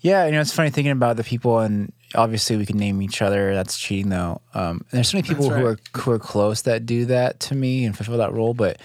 Yeah, 0.00 0.24
you 0.24 0.32
know, 0.32 0.40
it's 0.40 0.52
funny 0.52 0.70
thinking 0.70 0.92
about 0.92 1.16
the 1.16 1.24
people, 1.24 1.60
and 1.60 1.92
obviously 2.14 2.56
we 2.56 2.66
can 2.66 2.78
name 2.78 3.02
each 3.02 3.22
other. 3.22 3.54
That's 3.54 3.78
cheating, 3.78 4.08
though. 4.08 4.40
Um, 4.54 4.84
there's 4.90 5.10
so 5.10 5.18
many 5.18 5.28
people 5.28 5.50
That's 5.50 5.60
who 5.60 5.66
are 5.66 5.78
who 5.96 6.10
are 6.12 6.18
close 6.18 6.62
that 6.62 6.86
do 6.86 7.04
that 7.06 7.40
to 7.40 7.54
me 7.54 7.84
and 7.84 7.94
fulfill 7.94 8.18
that 8.18 8.32
role. 8.32 8.54
But 8.54 8.80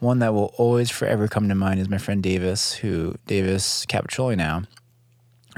one 0.00 0.20
that 0.20 0.34
will 0.34 0.54
always 0.56 0.90
forever 0.90 1.28
come 1.28 1.48
to 1.48 1.54
mind 1.54 1.80
is 1.80 1.88
my 1.88 1.98
friend 1.98 2.22
Davis, 2.22 2.74
who 2.74 3.14
Davis 3.26 3.86
Capitroli 3.86 4.36
now, 4.36 4.62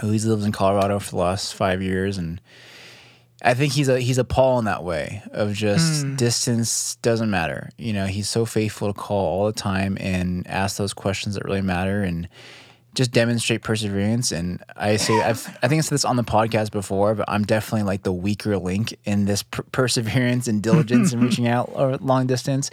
who 0.01 0.11
he's 0.11 0.27
lived 0.27 0.45
in 0.45 0.53
Colorado 0.53 0.99
for 0.99 1.11
the 1.11 1.17
last 1.17 1.55
five 1.55 1.83
years, 1.83 2.19
and 2.19 2.41
I 3.43 3.55
think 3.55 3.73
he's 3.73 3.89
a 3.89 4.01
he's 4.01 4.19
a 4.19 4.25
Paul 4.25 4.59
in 4.59 4.65
that 4.67 4.85
way 4.85 5.23
of 5.33 5.53
just 5.53 6.05
hmm. 6.05 6.17
distance 6.17 6.97
doesn't 6.97 7.31
matter. 7.31 7.71
You 7.79 7.93
know, 7.93 8.07
he's 8.07 8.29
so 8.29 8.45
faithful 8.45 8.93
to 8.93 8.99
call 8.99 9.27
all 9.27 9.47
the 9.47 9.53
time 9.53 9.97
and 10.01 10.47
ask 10.47 10.77
those 10.77 10.93
questions 10.93 11.35
that 11.35 11.45
really 11.45 11.63
matter 11.63 12.03
and 12.03 12.29
just 12.95 13.13
demonstrate 13.13 13.63
perseverance. 13.63 14.33
And 14.33 14.63
I 14.77 14.97
say, 14.97 15.21
I've, 15.23 15.47
I 15.63 15.69
think 15.69 15.79
I 15.79 15.83
said 15.83 15.95
this 15.95 16.05
on 16.05 16.17
the 16.17 16.25
podcast 16.25 16.73
before, 16.73 17.15
but 17.15 17.25
I'm 17.29 17.45
definitely 17.45 17.85
like 17.85 18.03
the 18.03 18.13
weaker 18.13 18.59
link 18.59 18.97
in 19.05 19.27
this 19.27 19.43
per- 19.43 19.63
perseverance 19.71 20.49
and 20.49 20.63
diligence 20.63 21.13
and 21.13 21.23
reaching 21.25 21.47
out 21.47 21.71
or 21.73 21.97
long 21.99 22.27
distance. 22.27 22.71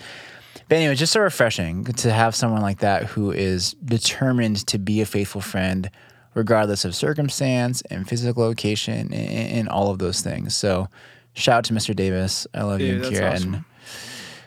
But 0.70 0.76
anyway, 0.78 0.96
just 0.96 1.14
so 1.14 1.22
refreshing 1.22 1.86
to 1.86 2.12
have 2.12 2.36
someone 2.36 2.62
like 2.62 2.80
that 2.80 3.06
who 3.06 3.32
is 3.32 3.74
determined 3.86 4.68
to 4.68 4.78
be 4.78 5.00
a 5.02 5.06
faithful 5.06 5.42
friend, 5.42 5.90
regardless 6.34 6.84
of 6.86 6.94
circumstance 6.96 7.82
and 7.90 8.08
physical 8.08 8.44
location 8.44 9.14
and, 9.14 9.14
and 9.14 9.70
all 9.70 9.92
of 9.92 10.00
those 10.00 10.22
things. 10.22 10.56
So, 10.58 10.90
shout 11.34 11.58
out 11.60 11.64
to 11.66 11.74
Mr. 11.74 11.96
Davis. 11.96 12.48
I 12.54 12.64
love 12.64 12.80
Dude, 12.80 13.06
you, 13.06 13.12
Kira. 13.12 13.34
awesome. 13.34 13.66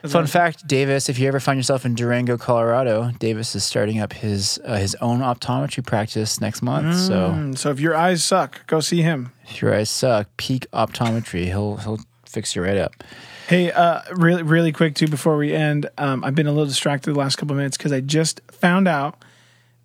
Fun 0.07 0.25
fact, 0.25 0.65
Davis, 0.67 1.09
if 1.09 1.19
you 1.19 1.27
ever 1.27 1.39
find 1.39 1.59
yourself 1.59 1.85
in 1.85 1.93
Durango, 1.93 2.35
Colorado, 2.35 3.11
Davis 3.19 3.53
is 3.55 3.63
starting 3.63 3.99
up 3.99 4.13
his 4.13 4.59
uh, 4.65 4.77
his 4.77 4.95
own 4.95 5.19
optometry 5.19 5.85
practice 5.85 6.41
next 6.41 6.63
month. 6.63 6.95
So 6.97 7.13
Mm, 7.31 7.55
so 7.57 7.69
if 7.69 7.79
your 7.79 7.95
eyes 7.95 8.23
suck, 8.23 8.65
go 8.65 8.79
see 8.79 9.03
him. 9.03 9.31
if 9.47 9.61
your 9.61 9.75
eyes 9.75 9.91
suck, 9.91 10.27
peak 10.37 10.65
optometry. 10.73 11.45
He'll 11.45 11.77
he'll 11.77 11.99
fix 12.25 12.55
you 12.55 12.63
right 12.63 12.77
up. 12.77 13.03
Hey, 13.47 13.71
uh, 13.71 14.01
really, 14.13 14.43
really 14.43 14.71
quick 14.71 14.95
too 14.95 15.07
before 15.07 15.35
we 15.37 15.53
end. 15.53 15.89
Um, 15.97 16.23
I've 16.23 16.35
been 16.35 16.47
a 16.47 16.51
little 16.51 16.65
distracted 16.67 17.13
the 17.13 17.19
last 17.19 17.35
couple 17.35 17.53
of 17.53 17.57
minutes 17.57 17.77
because 17.77 17.91
I 17.91 17.99
just 18.01 18.39
found 18.51 18.87
out 18.87 19.21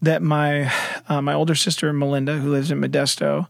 that 0.02 0.22
my 0.22 0.72
uh, 1.08 1.20
my 1.20 1.32
older 1.34 1.54
sister 1.54 1.92
Melinda, 1.92 2.38
who 2.38 2.50
lives 2.50 2.70
in 2.70 2.80
Modesto, 2.80 3.48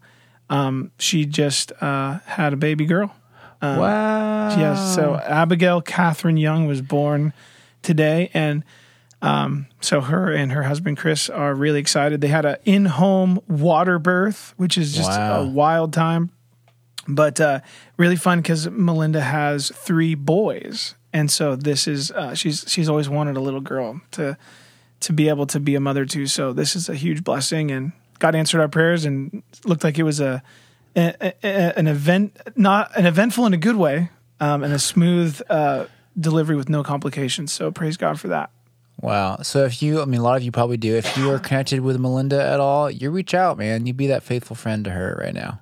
um, 0.49 0.91
she 0.99 1.27
just 1.27 1.73
uh, 1.83 2.21
had 2.25 2.53
a 2.53 2.57
baby 2.57 2.87
girl. 2.87 3.15
wow. 3.63 4.57
Yes. 4.57 4.95
So 4.95 5.17
Abigail 5.17 5.83
Catherine 5.83 6.37
Young 6.37 6.67
was 6.67 6.81
born 6.81 7.33
today, 7.83 8.31
and 8.33 8.65
um, 9.23 9.67
so 9.81 10.01
her 10.01 10.33
and 10.33 10.53
her 10.53 10.63
husband 10.63 10.97
Chris 10.99 11.29
are 11.29 11.55
really 11.55 11.81
excited. 11.81 12.21
They 12.21 12.29
had 12.29 12.45
an 12.47 12.57
in-home 12.65 13.41
water 13.49 13.99
birth, 13.99 14.55
which 14.57 14.79
is 14.79 14.95
just 14.95 15.11
Wow. 15.11 15.43
a 15.43 15.47
wild 15.47 15.93
time, 15.93 16.31
but 17.09 17.41
uh, 17.41 17.61
really 17.97 18.17
fun 18.17 18.41
because 18.41 18.69
Melinda 18.69 19.21
has 19.21 19.71
three 19.75 20.15
boys, 20.15 20.95
and 21.13 21.31
so 21.31 21.57
this 21.57 21.87
is 21.87 22.11
uh, 22.11 22.35
she's 22.35 22.65
she's 22.69 22.89
always 22.89 23.09
wanted 23.09 23.37
a 23.37 23.41
little 23.41 23.61
girl 23.61 24.01
to 24.13 24.37
to 25.01 25.13
be 25.13 25.29
able 25.29 25.47
to 25.47 25.61
be 25.61 25.75
a 25.75 25.81
mother 25.81 26.05
to. 26.07 26.27
So 26.27 26.53
this 26.53 26.75
is 26.77 26.89
a 26.89 26.95
huge 26.95 27.23
blessing, 27.25 27.71
and 27.71 27.93
God 28.19 28.35
answered 28.35 28.61
our 28.61 28.69
prayers, 28.69 29.05
and 29.05 29.43
looked 29.65 29.85
like 29.85 29.99
it 29.99 30.03
was 30.05 30.21
a, 30.21 30.43
a, 30.97 31.33
a- 31.45 31.79
an 31.79 31.87
event, 31.87 32.37
not 32.57 32.97
an 32.97 33.07
eventful 33.07 33.47
in 33.47 33.53
a 33.55 33.59
good 33.59 33.77
way, 33.77 34.11
um, 34.41 34.65
and 34.65 34.73
a 34.73 34.79
smooth 34.79 35.41
uh, 35.51 35.87
delivery 36.19 36.57
with 36.57 36.69
no 36.69 36.83
complications. 36.83 37.53
So 37.53 37.71
praise 37.71 37.97
God 37.97 38.19
for 38.19 38.29
that. 38.29 38.51
Wow. 39.03 39.37
So 39.43 39.65
if 39.65 39.83
you, 39.83 40.01
I 40.01 40.07
mean, 40.07 40.21
a 40.21 40.23
lot 40.23 40.39
of 40.39 40.43
you 40.43 40.51
probably 40.51 40.79
do. 40.79 40.97
If 40.97 41.19
you 41.19 41.31
are 41.31 41.39
connected 41.39 41.81
with 41.81 41.99
Melinda 42.01 42.43
at 42.43 42.61
all, 42.61 42.91
you 42.91 43.11
reach 43.11 43.35
out, 43.35 43.59
man. 43.59 43.85
You 43.85 43.93
be 43.93 44.07
that 44.07 44.23
faithful 44.23 44.57
friend 44.57 44.85
to 44.87 44.91
her 44.91 45.19
right 45.23 45.35
now. 45.35 45.61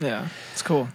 Yeah, 0.00 0.28
it's 0.52 0.62
cool. 0.62 0.88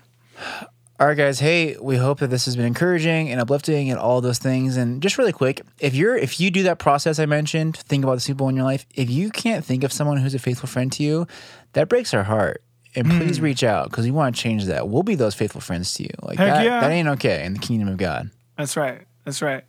All 0.99 1.07
right, 1.07 1.17
guys. 1.17 1.39
Hey, 1.39 1.75
we 1.81 1.97
hope 1.97 2.19
that 2.19 2.27
this 2.27 2.45
has 2.45 2.55
been 2.55 2.65
encouraging 2.65 3.29
and 3.31 3.41
uplifting 3.41 3.89
and 3.89 3.99
all 3.99 4.21
those 4.21 4.37
things. 4.37 4.77
And 4.77 5.01
just 5.01 5.17
really 5.17 5.31
quick, 5.31 5.61
if 5.79 5.95
you're 5.95 6.15
if 6.15 6.39
you 6.39 6.51
do 6.51 6.63
that 6.63 6.77
process 6.77 7.17
I 7.17 7.25
mentioned, 7.25 7.77
think 7.77 8.03
about 8.03 8.19
the 8.19 8.25
people 8.25 8.47
in 8.49 8.55
your 8.55 8.65
life. 8.65 8.85
If 8.93 9.09
you 9.09 9.31
can't 9.31 9.65
think 9.65 9.83
of 9.83 9.91
someone 9.91 10.17
who's 10.17 10.35
a 10.35 10.39
faithful 10.39 10.67
friend 10.69 10.91
to 10.93 11.03
you, 11.03 11.25
that 11.73 11.89
breaks 11.89 12.13
our 12.13 12.23
heart. 12.23 12.61
And 12.93 13.09
please 13.09 13.37
Hmm. 13.37 13.45
reach 13.45 13.63
out 13.63 13.89
because 13.89 14.03
we 14.03 14.11
want 14.11 14.35
to 14.35 14.41
change 14.41 14.65
that. 14.65 14.89
We'll 14.89 15.01
be 15.01 15.15
those 15.15 15.33
faithful 15.33 15.61
friends 15.61 15.93
to 15.93 16.03
you. 16.03 16.09
Like 16.21 16.37
Heck 16.37 16.53
that, 16.53 16.65
yeah. 16.65 16.81
that 16.81 16.91
ain't 16.91 17.07
okay 17.07 17.45
in 17.45 17.53
the 17.53 17.59
kingdom 17.59 17.87
of 17.87 17.95
God. 17.97 18.29
That's 18.57 18.75
right. 18.75 19.01
That's 19.23 19.41
right. 19.41 19.63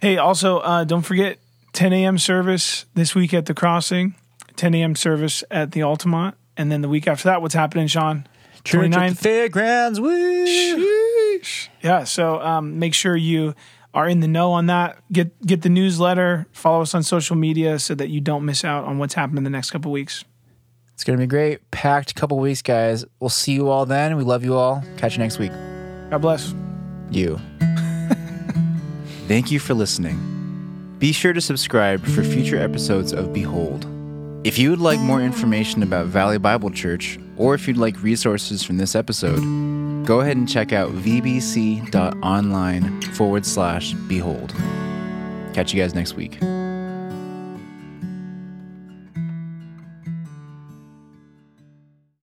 Hey, 0.00 0.18
also, 0.18 0.58
uh, 0.58 0.82
don't 0.84 1.02
forget 1.02 1.38
10 1.72 1.92
a.m. 1.92 2.18
service 2.18 2.84
this 2.94 3.14
week 3.14 3.32
at 3.32 3.46
the 3.46 3.54
Crossing, 3.54 4.16
10 4.56 4.74
a.m. 4.74 4.96
service 4.96 5.44
at 5.52 5.70
the 5.70 5.82
Altamont, 5.84 6.34
and 6.56 6.70
then 6.70 6.82
the 6.82 6.88
week 6.88 7.06
after 7.06 7.28
that, 7.28 7.42
what's 7.42 7.54
happening, 7.54 7.86
Sean? 7.86 8.26
Church 8.64 8.92
at 8.92 9.00
29th. 9.00 9.08
the 9.10 9.14
fairgrounds. 9.16 10.00
Woo! 10.00 11.40
Yeah, 11.82 12.04
so 12.04 12.40
um, 12.40 12.78
make 12.78 12.94
sure 12.94 13.16
you 13.16 13.54
are 13.94 14.08
in 14.08 14.20
the 14.20 14.28
know 14.28 14.52
on 14.52 14.66
that. 14.66 14.98
Get 15.12 15.40
get 15.46 15.62
the 15.62 15.68
newsletter. 15.68 16.46
Follow 16.52 16.82
us 16.82 16.94
on 16.94 17.02
social 17.02 17.36
media 17.36 17.78
so 17.78 17.94
that 17.94 18.08
you 18.08 18.20
don't 18.20 18.44
miss 18.44 18.64
out 18.64 18.84
on 18.84 18.98
what's 18.98 19.14
happening 19.14 19.38
in 19.38 19.44
the 19.44 19.50
next 19.50 19.70
couple 19.70 19.90
weeks. 19.92 20.24
It's 20.94 21.04
gonna 21.04 21.18
be 21.18 21.26
great. 21.26 21.70
Packed 21.70 22.14
couple 22.14 22.38
weeks, 22.38 22.62
guys. 22.62 23.04
We'll 23.20 23.30
see 23.30 23.52
you 23.52 23.68
all 23.68 23.86
then. 23.86 24.16
We 24.16 24.24
love 24.24 24.44
you 24.44 24.54
all. 24.54 24.82
Catch 24.96 25.14
you 25.14 25.18
next 25.20 25.38
week. 25.38 25.52
God 26.10 26.18
bless. 26.22 26.54
You. 27.10 27.38
Thank 29.28 29.50
you 29.50 29.60
for 29.60 29.74
listening. 29.74 30.96
Be 30.98 31.12
sure 31.12 31.32
to 31.32 31.40
subscribe 31.40 32.04
for 32.04 32.24
future 32.24 32.58
episodes 32.58 33.12
of 33.12 33.32
Behold. 33.32 33.86
If 34.46 34.58
you 34.58 34.70
would 34.70 34.78
like 34.78 35.00
more 35.00 35.20
information 35.20 35.82
about 35.82 36.06
Valley 36.06 36.38
Bible 36.38 36.70
Church, 36.70 37.18
or 37.36 37.56
if 37.56 37.66
you'd 37.66 37.78
like 37.78 38.00
resources 38.00 38.62
from 38.62 38.76
this 38.76 38.94
episode, 38.94 39.40
go 40.06 40.20
ahead 40.20 40.36
and 40.36 40.48
check 40.48 40.72
out 40.72 40.92
vbc.online 40.92 43.02
forward 43.02 43.44
slash 43.44 43.92
behold. 44.06 44.54
Catch 45.52 45.74
you 45.74 45.82
guys 45.82 45.96
next 45.96 46.14
week. 46.14 46.38